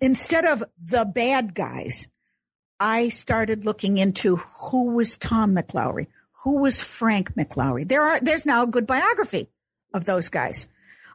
instead 0.00 0.44
of 0.44 0.64
the 0.82 1.04
bad 1.04 1.54
guys, 1.54 2.08
I 2.80 3.08
started 3.08 3.64
looking 3.64 3.98
into 3.98 4.36
who 4.36 4.92
was 4.92 5.18
Tom 5.18 5.54
McLaury, 5.54 6.06
who 6.44 6.62
was 6.62 6.82
Frank 6.82 7.34
McLaury. 7.34 7.86
There 7.86 8.02
are, 8.02 8.20
there's 8.20 8.46
now 8.46 8.62
a 8.62 8.68
good 8.68 8.86
biography 8.86 9.48
of 9.92 10.04
those 10.04 10.28
guys. 10.28 10.68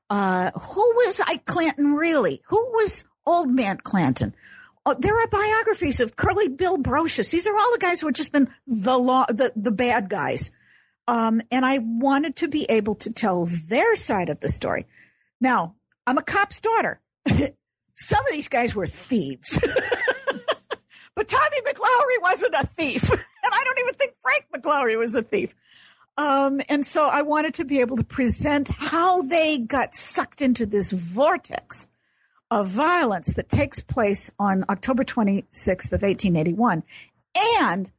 Uh, 0.10 0.51
who 0.51 0.82
was 0.95 1.22
Ike 1.26 1.45
Clanton 1.45 1.93
really? 1.93 2.41
Who 2.47 2.58
was 2.74 3.06
Old 3.26 3.49
Man 3.49 3.78
Clanton? 3.78 4.36
Oh, 4.86 4.95
there 4.99 5.18
are 5.18 5.28
biographies 5.28 6.01
of 6.01 6.18
Curly 6.18 6.49
Bill 6.49 6.78
Brocius. 6.78 7.32
These 7.32 7.47
are 7.47 7.56
all 7.56 7.72
the 7.72 7.80
guys 7.80 8.01
who 8.01 8.08
have 8.08 8.16
just 8.16 8.34
been 8.34 8.49
the 8.68 8.97
law, 8.97 9.26
the, 9.30 9.54
the 9.56 9.72
bad 9.72 10.10
guys. 10.10 10.51
Um, 11.08 11.41
and 11.51 11.66
I 11.66 11.80
wanted 11.80 12.36
to 12.38 12.47
be 12.47 12.66
able 12.66 12.95
to 12.95 13.12
tell 13.12 13.45
their 13.45 13.95
side 13.95 14.30
of 14.30 14.39
the 14.39 14.49
story. 14.49 14.86
Now, 15.41 15.76
I'm 16.08 16.18
a 16.18 16.24
cop's 16.24 16.60
daughter. 16.60 17.01
Some 17.95 18.26
of 18.26 18.32
these 18.32 18.47
guys 18.47 18.74
were 18.74 18.88
thieves. 18.88 19.60
but 21.16 21.28
Tommy 21.28 21.62
McLaury 21.62 22.22
wasn't 22.22 22.56
a 22.56 22.66
thief. 22.66 23.10
and 23.12 23.22
I 23.43 23.64
don't 23.64 23.80
even 23.80 23.93
think 23.93 24.14
Frank 24.22 24.45
McLaury 24.56 24.97
was 24.97 25.16
a 25.16 25.22
thief. 25.22 25.54
Um, 26.18 26.62
and 26.70 26.86
so 26.86 27.08
I 27.08 27.24
wanted 27.24 27.56
to 27.56 27.66
be 27.66 27.82
able 27.82 27.97
to 27.97 28.04
present 28.04 28.70
how 28.70 29.24
they 29.24 29.58
got 29.58 29.95
sucked 29.95 30.41
into 30.41 30.66
this 30.66 30.91
vortex 30.91 31.88
of 32.51 32.68
violence 32.68 33.34
that 33.34 33.49
takes 33.49 33.82
place 33.82 34.32
on 34.38 34.64
October 34.70 35.04
26th 35.04 35.91
of 35.91 36.04
1881. 36.04 36.84
And 37.60 37.91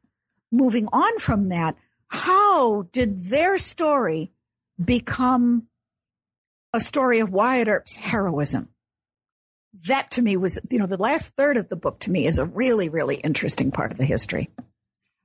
moving 0.51 0.87
on 0.93 1.19
from 1.19 1.49
that, 1.49 1.75
how 2.15 2.83
did 2.91 3.25
their 3.25 3.57
story 3.57 4.31
become 4.83 5.67
a 6.73 6.79
story 6.79 7.19
of 7.19 7.29
Wyatt 7.31 7.67
Earp's 7.67 7.95
heroism? 7.95 8.69
That 9.87 10.11
to 10.11 10.21
me 10.21 10.37
was, 10.37 10.59
you 10.69 10.79
know, 10.79 10.87
the 10.87 10.97
last 10.97 11.35
third 11.35 11.57
of 11.57 11.69
the 11.69 11.75
book 11.75 11.99
to 11.99 12.11
me 12.11 12.25
is 12.25 12.37
a 12.37 12.45
really, 12.45 12.89
really 12.89 13.17
interesting 13.17 13.71
part 13.71 13.91
of 13.91 13.97
the 13.97 14.05
history. 14.05 14.49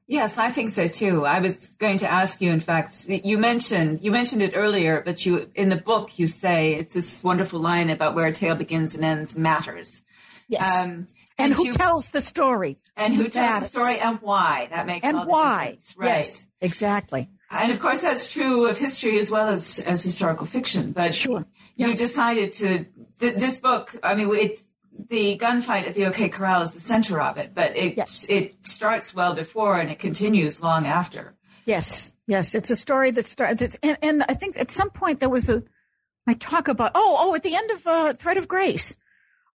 Yes, 0.07 0.38
I 0.38 0.51
think 0.51 0.70
so 0.70 0.88
too. 0.88 1.24
I 1.24 1.38
was 1.38 1.74
going 1.78 1.99
to 1.99 2.11
ask 2.11 2.41
you, 2.41 2.51
in 2.51 2.59
fact, 2.59 3.07
you 3.07 3.38
mentioned, 3.38 4.03
you 4.03 4.11
mentioned 4.11 4.43
it 4.43 4.53
earlier, 4.57 5.03
but 5.05 5.24
you, 5.24 5.49
in 5.55 5.68
the 5.68 5.76
book, 5.76 6.18
you 6.18 6.26
say 6.26 6.74
it's 6.74 6.95
this 6.95 7.22
wonderful 7.22 7.61
line 7.61 7.91
about 7.91 8.16
where 8.16 8.26
a 8.26 8.32
tale 8.32 8.57
begins 8.57 8.97
and 8.97 9.05
ends 9.05 9.36
matters. 9.36 10.03
Yes. 10.49 10.84
Um, 10.84 11.07
and, 11.41 11.53
and 11.53 11.55
who 11.55 11.66
you, 11.66 11.72
tells 11.72 12.11
the 12.11 12.20
story? 12.20 12.78
And 12.97 13.14
who 13.14 13.28
tells 13.28 13.61
the 13.61 13.80
story 13.80 13.99
and 13.99 14.18
why? 14.20 14.68
That 14.70 14.86
makes 14.86 15.05
sense 15.05 15.18
and 15.18 15.28
why? 15.28 15.78
Right. 15.97 16.09
Yes, 16.09 16.47
exactly. 16.61 17.28
And 17.51 17.72
of 17.72 17.80
course, 17.80 18.01
that's 18.01 18.32
true 18.32 18.68
of 18.68 18.78
history 18.78 19.18
as 19.18 19.30
well 19.30 19.49
as 19.49 19.80
as 19.80 20.03
historical 20.03 20.47
fiction. 20.47 20.93
But 20.93 21.14
sure, 21.14 21.47
yeah. 21.76 21.88
you 21.88 21.97
decided 21.97 22.53
to 22.53 22.86
th- 23.18 23.34
this 23.34 23.59
book. 23.59 23.97
I 24.03 24.14
mean, 24.14 24.32
it, 24.34 24.61
the 25.09 25.36
gunfight 25.36 25.86
at 25.86 25.95
the 25.95 26.07
OK 26.07 26.28
Corral 26.28 26.62
is 26.62 26.74
the 26.74 26.80
center 26.80 27.20
of 27.20 27.38
it, 27.38 27.53
but 27.55 27.76
it 27.76 27.97
yes. 27.97 28.24
it 28.28 28.55
starts 28.66 29.14
well 29.14 29.34
before 29.34 29.80
and 29.80 29.91
it 29.91 29.99
continues 29.99 30.62
long 30.62 30.86
after. 30.86 31.34
Yes, 31.66 32.12
yes, 32.26 32.55
it's 32.55 32.70
a 32.70 32.76
story 32.76 33.11
that 33.12 33.26
starts. 33.26 33.76
And, 33.82 33.99
and 34.03 34.22
I 34.28 34.34
think 34.34 34.59
at 34.59 34.70
some 34.70 34.91
point 34.91 35.20
there 35.20 35.28
was 35.28 35.49
a 35.49 35.62
I 36.26 36.34
talk 36.34 36.68
about 36.68 36.93
oh 36.95 37.16
oh 37.18 37.34
at 37.34 37.43
the 37.43 37.57
end 37.57 37.70
of 37.72 37.86
uh, 37.86 38.12
Thread 38.12 38.36
of 38.36 38.47
Grace 38.47 38.95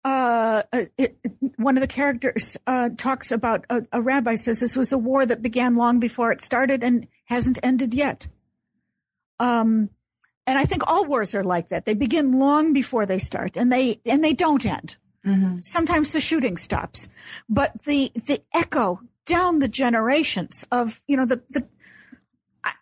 uh, 0.03 0.63
it, 0.97 1.17
one 1.57 1.77
of 1.77 1.81
the 1.81 1.87
characters 1.87 2.57
uh, 2.67 2.89
talks 2.97 3.31
about 3.31 3.65
a, 3.69 3.83
a, 3.93 4.01
rabbi 4.01 4.35
says 4.35 4.59
this 4.59 4.75
was 4.75 4.91
a 4.91 4.97
war 4.97 5.25
that 5.25 5.41
began 5.41 5.75
long 5.75 5.99
before 5.99 6.31
it 6.31 6.41
started 6.41 6.83
and 6.83 7.07
hasn't 7.25 7.59
ended 7.63 7.93
yet. 7.93 8.27
Um, 9.39 9.89
and 10.45 10.57
I 10.57 10.65
think 10.65 10.85
all 10.87 11.05
wars 11.05 11.33
are 11.33 11.43
like 11.43 11.69
that. 11.69 11.85
They 11.85 11.93
begin 11.93 12.37
long 12.37 12.73
before 12.73 13.05
they 13.05 13.17
start, 13.17 13.55
and 13.55 13.71
they 13.71 14.01
and 14.05 14.21
they 14.21 14.33
don't 14.33 14.65
end. 14.65 14.97
Mm-hmm. 15.25 15.59
Sometimes 15.61 16.11
the 16.11 16.19
shooting 16.19 16.57
stops, 16.57 17.07
but 17.47 17.83
the 17.83 18.11
the 18.13 18.41
echo 18.53 18.99
down 19.25 19.59
the 19.59 19.69
generations 19.69 20.67
of 20.69 21.01
you 21.07 21.15
know 21.15 21.25
the 21.25 21.41
the 21.49 21.65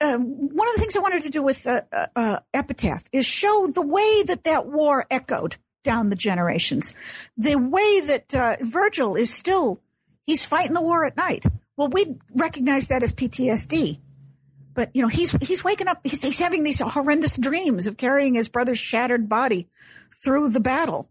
uh, 0.01 0.17
one 0.17 0.67
of 0.67 0.75
the 0.75 0.81
things 0.81 0.95
I 0.95 1.01
wanted 1.01 1.23
to 1.23 1.29
do 1.29 1.43
with 1.43 1.67
uh, 1.67 1.81
uh, 2.15 2.39
Epitaph 2.53 3.07
is 3.11 3.25
show 3.27 3.67
the 3.67 3.81
way 3.81 4.23
that 4.23 4.43
that 4.43 4.65
war 4.65 5.05
echoed 5.11 5.57
down 5.83 6.09
the 6.09 6.15
generations. 6.15 6.95
The 7.37 7.55
way 7.55 8.01
that 8.01 8.33
uh, 8.33 8.57
Virgil 8.61 9.15
is 9.15 9.33
still, 9.33 9.81
he's 10.25 10.45
fighting 10.45 10.73
the 10.73 10.81
war 10.81 11.05
at 11.05 11.17
night. 11.17 11.45
Well, 11.77 11.89
we 11.89 12.17
recognize 12.35 12.87
that 12.87 13.03
as 13.03 13.11
PTSD. 13.11 13.99
But, 14.73 14.89
you 14.93 15.01
know, 15.01 15.07
he's, 15.07 15.31
he's 15.45 15.63
waking 15.63 15.87
up, 15.87 15.99
he's, 16.03 16.23
he's 16.23 16.39
having 16.39 16.63
these 16.63 16.79
horrendous 16.79 17.35
dreams 17.35 17.87
of 17.87 17.97
carrying 17.97 18.35
his 18.35 18.47
brother's 18.47 18.79
shattered 18.79 19.27
body 19.27 19.67
through 20.23 20.49
the 20.49 20.59
battle 20.59 21.09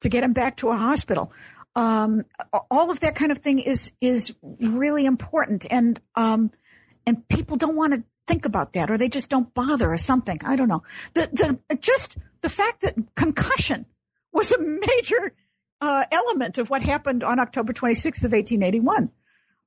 to 0.00 0.08
get 0.08 0.24
him 0.24 0.32
back 0.32 0.56
to 0.58 0.70
a 0.70 0.76
hospital. 0.76 1.32
Um, 1.74 2.24
all 2.70 2.90
of 2.90 3.00
that 3.00 3.14
kind 3.14 3.32
of 3.32 3.38
thing 3.38 3.58
is, 3.58 3.92
is 4.00 4.34
really 4.42 5.06
important. 5.06 5.66
And, 5.70 6.00
um, 6.14 6.50
and 7.06 7.26
people 7.28 7.56
don't 7.56 7.76
want 7.76 7.94
to 7.94 8.04
think 8.26 8.44
about 8.44 8.72
that 8.74 8.90
or 8.90 8.96
they 8.96 9.08
just 9.08 9.28
don't 9.28 9.52
bother 9.52 9.92
or 9.92 9.98
something. 9.98 10.38
I 10.46 10.56
don't 10.56 10.68
know. 10.68 10.82
The, 11.14 11.58
the, 11.68 11.76
just 11.76 12.16
the 12.40 12.48
fact 12.48 12.82
that 12.82 12.94
concussion 13.14 13.86
was 14.32 14.52
a 14.52 14.58
major 14.58 15.32
uh, 15.80 16.04
element 16.10 16.58
of 16.58 16.70
what 16.70 16.82
happened 16.82 17.24
on 17.24 17.38
October 17.38 17.72
26th 17.72 18.24
of 18.24 18.32
1881. 18.32 19.10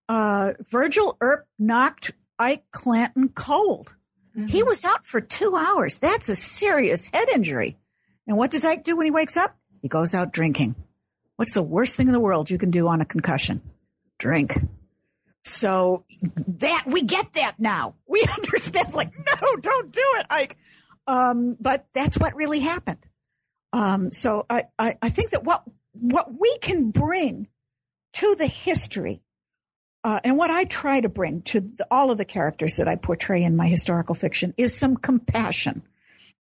Uh, 0.08 0.54
Virgil 0.70 1.18
Earp 1.22 1.48
knocked 1.60 2.12
Ike 2.40 2.64
Clanton 2.72 3.30
cold. 3.30 3.96
Mm-hmm. 4.36 4.48
He 4.48 4.64
was 4.64 4.86
out 4.86 5.06
for 5.06 5.22
two 5.22 5.56
hours. 5.56 6.00
That's 6.00 6.30
a 6.30 6.36
serious 6.36 7.08
head 7.14 7.30
injury. 7.30 7.78
And 8.28 8.38
what 8.38 8.52
does 8.52 8.66
Ike 8.66 8.84
do 8.84 8.96
when 8.96 9.06
he 9.06 9.12
wakes 9.12 9.38
up? 9.38 9.56
He 9.82 9.88
goes 9.88 10.14
out 10.14 10.34
drinking. 10.34 10.76
What's 11.36 11.54
the 11.54 11.64
worst 11.64 11.96
thing 11.96 12.08
in 12.08 12.14
the 12.14 12.20
world 12.20 12.50
you 12.50 12.58
can 12.58 12.72
do 12.72 12.88
on 12.88 13.02
a 13.02 13.06
concussion? 13.06 13.62
Drink. 14.18 14.58
So 15.44 16.06
that 16.48 16.86
we 16.88 17.04
get 17.04 17.34
that 17.34 17.60
now. 17.60 17.96
We 18.08 18.26
understand. 18.38 18.94
Like, 18.94 19.14
no, 19.18 19.56
don't 19.58 19.92
do 19.92 20.04
it, 20.16 20.26
Ike. 20.30 20.58
Um, 21.08 21.56
but 21.60 21.86
that's 21.94 22.18
what 22.18 22.36
really 22.36 22.60
happened. 22.60 23.06
Um, 23.76 24.10
so 24.10 24.46
I, 24.50 24.64
I, 24.80 24.98
I 25.02 25.10
think 25.10 25.32
that 25.32 25.44
what 25.44 25.64
what 25.92 26.40
we 26.40 26.58
can 26.60 26.92
bring 26.92 27.50
to 28.14 28.36
the 28.36 28.48
history, 28.48 29.22
uh, 30.02 30.22
and 30.24 30.38
what 30.38 30.50
I 30.50 30.64
try 30.64 31.02
to 31.02 31.10
bring 31.10 31.42
to 31.42 31.60
the, 31.60 31.86
all 31.92 32.10
of 32.10 32.18
the 32.18 32.24
characters 32.24 32.78
that 32.78 32.88
I 32.88 32.96
portray 32.96 33.44
in 33.44 33.58
my 33.58 33.68
historical 33.68 34.16
fiction 34.16 34.54
is 34.56 34.74
some 34.74 34.96
compassion 34.96 35.84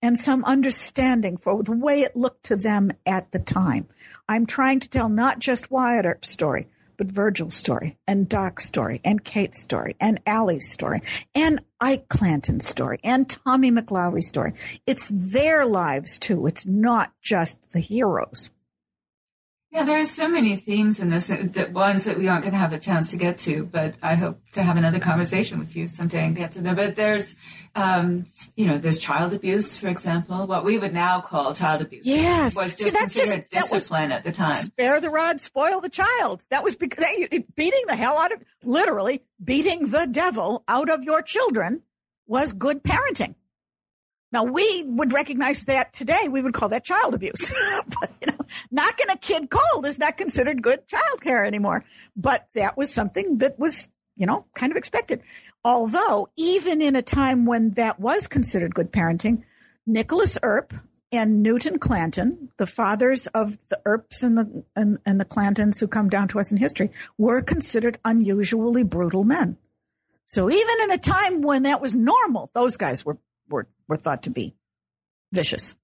and 0.00 0.16
some 0.16 0.44
understanding 0.44 1.36
for 1.36 1.60
the 1.64 1.72
way 1.72 2.02
it 2.02 2.14
looked 2.14 2.44
to 2.44 2.56
them 2.56 2.92
at 3.04 3.32
the 3.32 3.40
time. 3.40 3.88
I'm 4.28 4.46
trying 4.46 4.78
to 4.78 4.88
tell 4.88 5.08
not 5.08 5.40
just 5.40 5.72
Wyatt 5.72 6.06
Earp's 6.06 6.30
story, 6.30 6.68
but 6.96 7.06
Virgil's 7.08 7.54
story 7.54 7.98
and 8.06 8.28
Doc's 8.28 8.64
story 8.64 9.00
and 9.04 9.24
Kate's 9.24 9.60
story 9.60 9.96
and 10.00 10.20
Allie's 10.26 10.70
story 10.70 11.00
and 11.34 11.60
Ike 11.80 12.08
Clanton's 12.08 12.66
story 12.66 12.98
and 13.04 13.28
Tommy 13.28 13.70
McLaury's 13.70 14.28
story. 14.28 14.52
It's 14.86 15.10
their 15.12 15.66
lives 15.66 16.18
too. 16.18 16.46
It's 16.46 16.66
not 16.66 17.12
just 17.22 17.72
the 17.72 17.80
heroes. 17.80 18.50
Yeah, 19.74 19.82
there 19.82 19.98
are 19.98 20.04
so 20.04 20.28
many 20.28 20.54
themes 20.54 21.00
in 21.00 21.08
this, 21.08 21.26
that 21.26 21.72
ones 21.72 22.04
that 22.04 22.16
we 22.16 22.28
aren't 22.28 22.42
going 22.42 22.52
to 22.52 22.58
have 22.58 22.72
a 22.72 22.78
chance 22.78 23.10
to 23.10 23.16
get 23.16 23.38
to, 23.38 23.64
but 23.64 23.96
I 24.00 24.14
hope 24.14 24.38
to 24.52 24.62
have 24.62 24.76
another 24.76 25.00
conversation 25.00 25.58
with 25.58 25.74
you 25.74 25.88
someday 25.88 26.24
and 26.24 26.36
get 26.36 26.52
to 26.52 26.62
them. 26.62 26.76
But 26.76 26.94
there's, 26.94 27.34
um, 27.74 28.26
you 28.54 28.66
know, 28.66 28.78
there's 28.78 29.00
child 29.00 29.32
abuse, 29.32 29.76
for 29.76 29.88
example, 29.88 30.46
what 30.46 30.64
we 30.64 30.78
would 30.78 30.94
now 30.94 31.20
call 31.20 31.54
child 31.54 31.82
abuse. 31.82 32.06
Yes. 32.06 32.56
Was 32.56 32.76
just 32.76 32.84
See, 32.84 32.90
that's 32.90 33.16
considered 33.16 33.46
just, 33.50 33.72
discipline 33.72 34.12
at 34.12 34.22
the 34.22 34.30
time. 34.30 34.54
Spare 34.54 35.00
the 35.00 35.10
rod, 35.10 35.40
spoil 35.40 35.80
the 35.80 35.88
child. 35.88 36.44
That 36.50 36.62
was 36.62 36.76
because 36.76 37.04
beating 37.56 37.82
the 37.88 37.96
hell 37.96 38.16
out 38.16 38.30
of, 38.30 38.44
literally 38.62 39.22
beating 39.42 39.90
the 39.90 40.06
devil 40.06 40.62
out 40.68 40.88
of 40.88 41.02
your 41.02 41.20
children 41.20 41.82
was 42.28 42.52
good 42.52 42.84
parenting. 42.84 43.34
Now 44.34 44.42
we 44.42 44.82
would 44.82 45.12
recognize 45.12 45.64
that 45.66 45.92
today. 45.92 46.26
We 46.28 46.42
would 46.42 46.54
call 46.54 46.68
that 46.70 46.82
child 46.82 47.14
abuse. 47.14 47.54
but, 48.00 48.12
you 48.20 48.32
know, 48.32 48.44
knocking 48.72 49.06
a 49.08 49.16
kid 49.16 49.48
cold 49.48 49.86
is 49.86 49.96
not 49.96 50.16
considered 50.16 50.60
good 50.60 50.88
child 50.88 51.20
care 51.20 51.44
anymore. 51.44 51.84
But 52.16 52.48
that 52.56 52.76
was 52.76 52.92
something 52.92 53.38
that 53.38 53.60
was, 53.60 53.86
you 54.16 54.26
know, 54.26 54.44
kind 54.56 54.72
of 54.72 54.76
expected. 54.76 55.22
Although 55.64 56.30
even 56.36 56.82
in 56.82 56.96
a 56.96 57.00
time 57.00 57.46
when 57.46 57.74
that 57.74 58.00
was 58.00 58.26
considered 58.26 58.74
good 58.74 58.90
parenting, 58.90 59.44
Nicholas 59.86 60.36
Earp 60.42 60.74
and 61.12 61.40
Newton 61.40 61.78
Clanton, 61.78 62.50
the 62.56 62.66
fathers 62.66 63.28
of 63.28 63.56
the 63.68 63.80
Earps 63.86 64.24
and 64.24 64.36
the 64.36 64.64
and, 64.74 64.98
and 65.06 65.20
the 65.20 65.24
Clantons 65.24 65.78
who 65.78 65.86
come 65.86 66.08
down 66.08 66.26
to 66.26 66.40
us 66.40 66.50
in 66.50 66.58
history, 66.58 66.90
were 67.18 67.40
considered 67.40 68.00
unusually 68.04 68.82
brutal 68.82 69.22
men. 69.22 69.58
So 70.26 70.50
even 70.50 70.74
in 70.82 70.90
a 70.90 70.98
time 70.98 71.42
when 71.42 71.62
that 71.62 71.80
was 71.80 71.94
normal, 71.94 72.50
those 72.52 72.76
guys 72.76 73.04
were 73.04 73.18
were, 73.48 73.66
were 73.88 73.96
thought 73.96 74.22
to 74.24 74.30
be 74.30 74.54
vicious. 75.32 75.76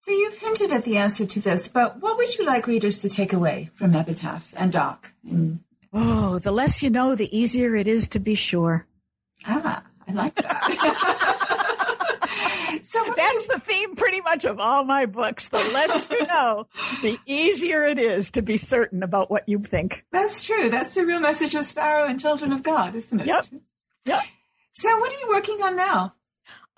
So 0.00 0.12
you've 0.12 0.38
hinted 0.38 0.72
at 0.72 0.84
the 0.84 0.96
answer 0.96 1.26
to 1.26 1.40
this, 1.40 1.68
but 1.68 2.00
what 2.00 2.16
would 2.16 2.38
you 2.38 2.44
like 2.46 2.66
readers 2.66 3.00
to 3.02 3.08
take 3.08 3.32
away 3.32 3.70
from 3.74 3.94
Epitaph 3.94 4.54
and 4.56 4.72
Doc? 4.72 5.12
Oh, 5.92 6.38
the 6.38 6.52
less 6.52 6.82
you 6.82 6.90
know, 6.90 7.14
the 7.14 7.36
easier 7.36 7.74
it 7.74 7.86
is 7.86 8.08
to 8.10 8.20
be 8.20 8.34
sure. 8.34 8.86
Ah, 9.46 9.82
I 10.06 10.12
like 10.12 10.34
that. 10.36 11.44
so 12.84 13.04
that's 13.16 13.46
the 13.46 13.60
theme 13.60 13.96
pretty 13.96 14.20
much 14.20 14.44
of 14.44 14.60
all 14.60 14.84
my 14.84 15.06
books. 15.06 15.48
The 15.48 15.58
less 15.58 16.08
you 16.10 16.26
know, 16.26 16.66
the 17.02 17.18
easier 17.26 17.84
it 17.84 17.98
is 17.98 18.30
to 18.32 18.42
be 18.42 18.56
certain 18.56 19.02
about 19.02 19.30
what 19.30 19.48
you 19.48 19.58
think. 19.58 20.04
That's 20.12 20.42
true. 20.42 20.70
That's 20.70 20.94
the 20.94 21.04
real 21.04 21.20
message 21.20 21.54
of 21.54 21.64
Sparrow 21.64 22.06
and 22.06 22.20
Children 22.20 22.52
of 22.52 22.62
God, 22.62 22.94
isn't 22.94 23.20
it? 23.20 23.26
Yep. 23.26 23.46
Yep. 24.06 24.22
So 24.72 24.96
what 24.98 25.12
are 25.12 25.18
you 25.18 25.28
working 25.28 25.62
on 25.62 25.76
now? 25.76 26.14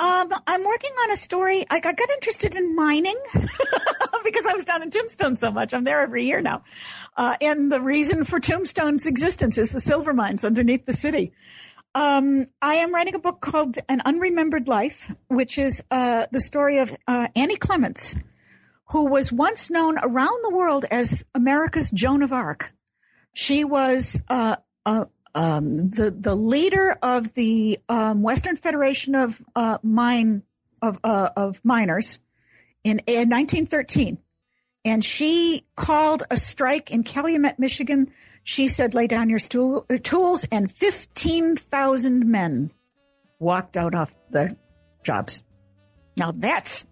Um, 0.00 0.32
I'm 0.46 0.64
working 0.64 0.92
on 1.02 1.10
a 1.10 1.16
story. 1.16 1.66
I 1.68 1.78
got, 1.78 1.94
got 1.94 2.08
interested 2.10 2.56
in 2.56 2.74
mining 2.74 3.16
because 4.24 4.46
I 4.46 4.54
was 4.54 4.64
down 4.64 4.82
in 4.82 4.90
Tombstone 4.90 5.36
so 5.36 5.50
much. 5.50 5.74
I'm 5.74 5.84
there 5.84 6.00
every 6.00 6.24
year 6.24 6.40
now. 6.40 6.62
Uh, 7.18 7.36
and 7.42 7.70
the 7.70 7.82
reason 7.82 8.24
for 8.24 8.40
Tombstone's 8.40 9.06
existence 9.06 9.58
is 9.58 9.72
the 9.72 9.80
silver 9.80 10.14
mines 10.14 10.42
underneath 10.42 10.86
the 10.86 10.94
city. 10.94 11.32
Um, 11.94 12.46
I 12.62 12.76
am 12.76 12.94
writing 12.94 13.14
a 13.14 13.18
book 13.18 13.42
called 13.42 13.76
An 13.90 14.00
Unremembered 14.00 14.68
Life, 14.68 15.12
which 15.28 15.58
is 15.58 15.84
uh, 15.90 16.26
the 16.32 16.40
story 16.40 16.78
of 16.78 16.96
uh, 17.06 17.28
Annie 17.36 17.56
Clements, 17.56 18.16
who 18.86 19.04
was 19.04 19.30
once 19.30 19.68
known 19.68 19.98
around 20.02 20.42
the 20.44 20.56
world 20.56 20.86
as 20.90 21.26
America's 21.34 21.90
Joan 21.90 22.22
of 22.22 22.32
Arc. 22.32 22.72
She 23.34 23.64
was 23.64 24.18
uh, 24.30 24.56
a, 24.86 25.08
um, 25.34 25.90
the 25.90 26.10
the 26.10 26.34
leader 26.34 26.96
of 27.02 27.34
the 27.34 27.78
um, 27.88 28.22
Western 28.22 28.56
Federation 28.56 29.14
of 29.14 29.40
uh, 29.54 29.78
Mine 29.82 30.42
of 30.82 30.98
uh, 31.04 31.30
of 31.36 31.60
Miners 31.64 32.20
in, 32.84 33.00
in 33.06 33.28
1913, 33.28 34.18
and 34.84 35.04
she 35.04 35.66
called 35.76 36.22
a 36.30 36.36
strike 36.36 36.90
in 36.90 37.04
Calumet, 37.04 37.58
Michigan. 37.58 38.10
She 38.42 38.68
said, 38.68 38.94
"Lay 38.94 39.06
down 39.06 39.28
your 39.28 39.38
stool, 39.38 39.86
uh, 39.90 39.98
tools," 40.02 40.46
and 40.50 40.70
15,000 40.70 42.26
men 42.26 42.72
walked 43.38 43.76
out 43.76 43.94
off 43.94 44.14
their 44.30 44.50
jobs. 45.04 45.42
Now 46.16 46.32
that's 46.32 46.88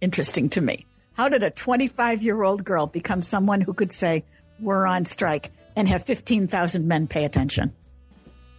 interesting 0.00 0.48
to 0.50 0.60
me. 0.60 0.86
How 1.14 1.28
did 1.28 1.42
a 1.42 1.50
25 1.50 2.22
year 2.22 2.42
old 2.42 2.64
girl 2.64 2.86
become 2.86 3.22
someone 3.22 3.60
who 3.60 3.72
could 3.72 3.92
say, 3.92 4.24
"We're 4.60 4.86
on 4.86 5.04
strike"? 5.04 5.52
and 5.78 5.86
have 5.86 6.02
15,000 6.02 6.88
men 6.88 7.06
pay 7.06 7.24
attention. 7.24 7.72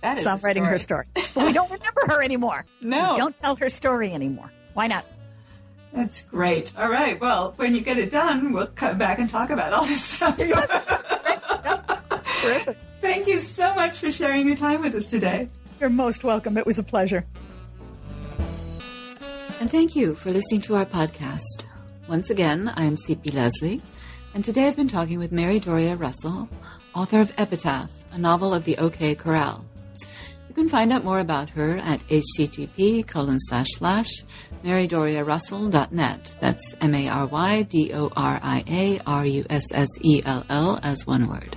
That 0.02 0.18
is 0.18 0.24
so 0.24 0.32
I'm 0.32 0.40
writing 0.40 0.66
her 0.66 0.80
story. 0.80 1.06
But 1.14 1.46
we 1.46 1.54
don't 1.54 1.70
remember 1.72 2.02
her 2.08 2.24
anymore. 2.24 2.66
No. 2.82 3.12
We 3.14 3.18
don't 3.18 3.38
tell 3.38 3.56
her 3.58 3.70
story 3.70 4.14
anymore. 4.14 4.52
Why 4.74 4.88
not? 4.88 5.06
That's 5.94 6.24
great. 6.24 6.74
All 6.78 6.90
right. 6.90 7.20
Well, 7.20 7.54
when 7.58 7.76
you 7.76 7.82
get 7.82 7.98
it 7.98 8.10
done, 8.12 8.54
we'll 8.54 8.68
come 8.68 8.98
back 8.98 9.20
and 9.20 9.30
talk 9.30 9.50
about 9.50 9.74
all 9.74 9.86
this 9.86 10.04
stuff. 10.04 10.38
Terrific. 12.42 12.78
Thank 13.02 13.28
you 13.28 13.40
so 13.40 13.74
much 13.76 13.98
for 13.98 14.12
sharing 14.12 14.48
your 14.48 14.56
time 14.56 14.82
with 14.82 14.96
us 14.96 15.10
today. 15.10 15.50
You're 15.80 15.90
most 15.90 16.24
welcome. 16.24 16.58
It 16.58 16.66
was 16.66 16.80
a 16.80 16.84
pleasure. 16.84 17.26
And 19.60 19.70
thank 19.70 19.96
you 19.96 20.16
for 20.16 20.32
listening 20.32 20.62
to 20.62 20.76
our 20.76 20.86
podcast. 20.86 21.64
Once 22.08 22.30
again, 22.30 22.72
I'm 22.76 22.96
C.P. 22.96 23.32
Lesley, 23.32 23.82
and 24.34 24.44
today 24.46 24.68
I've 24.68 24.76
been 24.76 24.88
talking 24.88 25.20
with 25.20 25.32
Mary 25.32 25.60
Doria 25.60 25.96
Russell, 25.96 26.48
author 26.96 27.20
of 27.20 27.34
Epitaph, 27.38 27.92
a 28.14 28.18
novel 28.18 28.54
of 28.54 28.64
the 28.64 28.78
OK 28.78 29.16
Corral. 29.16 29.66
You 30.50 30.56
can 30.56 30.68
find 30.68 30.92
out 30.92 31.04
more 31.04 31.20
about 31.20 31.52
her 31.52 31.78
at 31.78 32.00
http 32.08 33.08
colon 33.08 33.40
slash 33.40 33.68
slash 33.78 34.10
marydoriarussell.net. 34.64 36.36
That's 36.40 36.76
M 36.82 36.96
A 36.96 37.08
R 37.08 37.28
Y 37.28 37.62
D 37.62 37.94
O 37.94 38.12
R 38.16 38.40
I 38.42 38.64
A 38.68 39.00
R 39.06 39.26
U 39.26 39.46
S 39.50 39.66
S 39.72 39.88
E 40.02 40.22
L 40.26 40.44
L 40.50 40.80
as 40.82 41.06
one 41.06 41.28
word. 41.28 41.56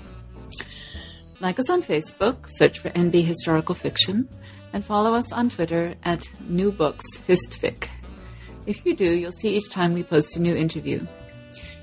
Like 1.40 1.58
us 1.58 1.70
on 1.70 1.82
Facebook, 1.82 2.46
search 2.50 2.78
for 2.78 2.90
NB 2.90 3.24
Historical 3.24 3.74
Fiction, 3.74 4.28
and 4.72 4.84
follow 4.84 5.14
us 5.14 5.32
on 5.32 5.48
Twitter 5.48 5.94
at 6.04 6.28
New 6.46 6.70
Books 6.70 7.06
Histfic. 7.26 7.88
If 8.66 8.86
you 8.86 8.94
do, 8.94 9.10
you'll 9.10 9.32
see 9.32 9.56
each 9.56 9.68
time 9.70 9.92
we 9.92 10.04
post 10.04 10.36
a 10.36 10.40
new 10.40 10.54
interview. 10.54 11.04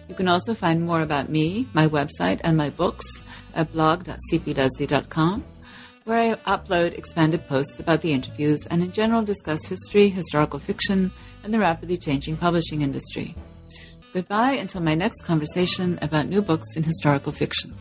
You 0.07 0.15
can 0.15 0.29
also 0.29 0.53
find 0.53 0.85
more 0.85 1.01
about 1.01 1.29
me, 1.29 1.67
my 1.73 1.87
website, 1.87 2.39
and 2.43 2.55
my 2.55 2.69
books 2.69 3.05
at 3.53 3.71
blog.cplesley.com, 3.73 5.43
where 6.09 6.35
I 6.35 6.57
upload 6.57 6.97
expanded 6.97 7.47
posts 7.47 7.79
about 7.79 8.01
the 8.01 8.11
interviews 8.11 8.65
and 8.71 8.81
in 8.81 8.91
general 8.91 9.21
discuss 9.21 9.63
history, 9.67 10.09
historical 10.09 10.57
fiction, 10.57 11.11
and 11.43 11.53
the 11.53 11.59
rapidly 11.59 11.97
changing 11.97 12.35
publishing 12.35 12.81
industry. 12.81 13.35
Goodbye 14.11 14.53
until 14.53 14.81
my 14.81 14.95
next 14.95 15.21
conversation 15.21 15.99
about 16.01 16.27
new 16.27 16.41
books 16.41 16.75
in 16.75 16.81
historical 16.81 17.31
fiction. 17.31 17.75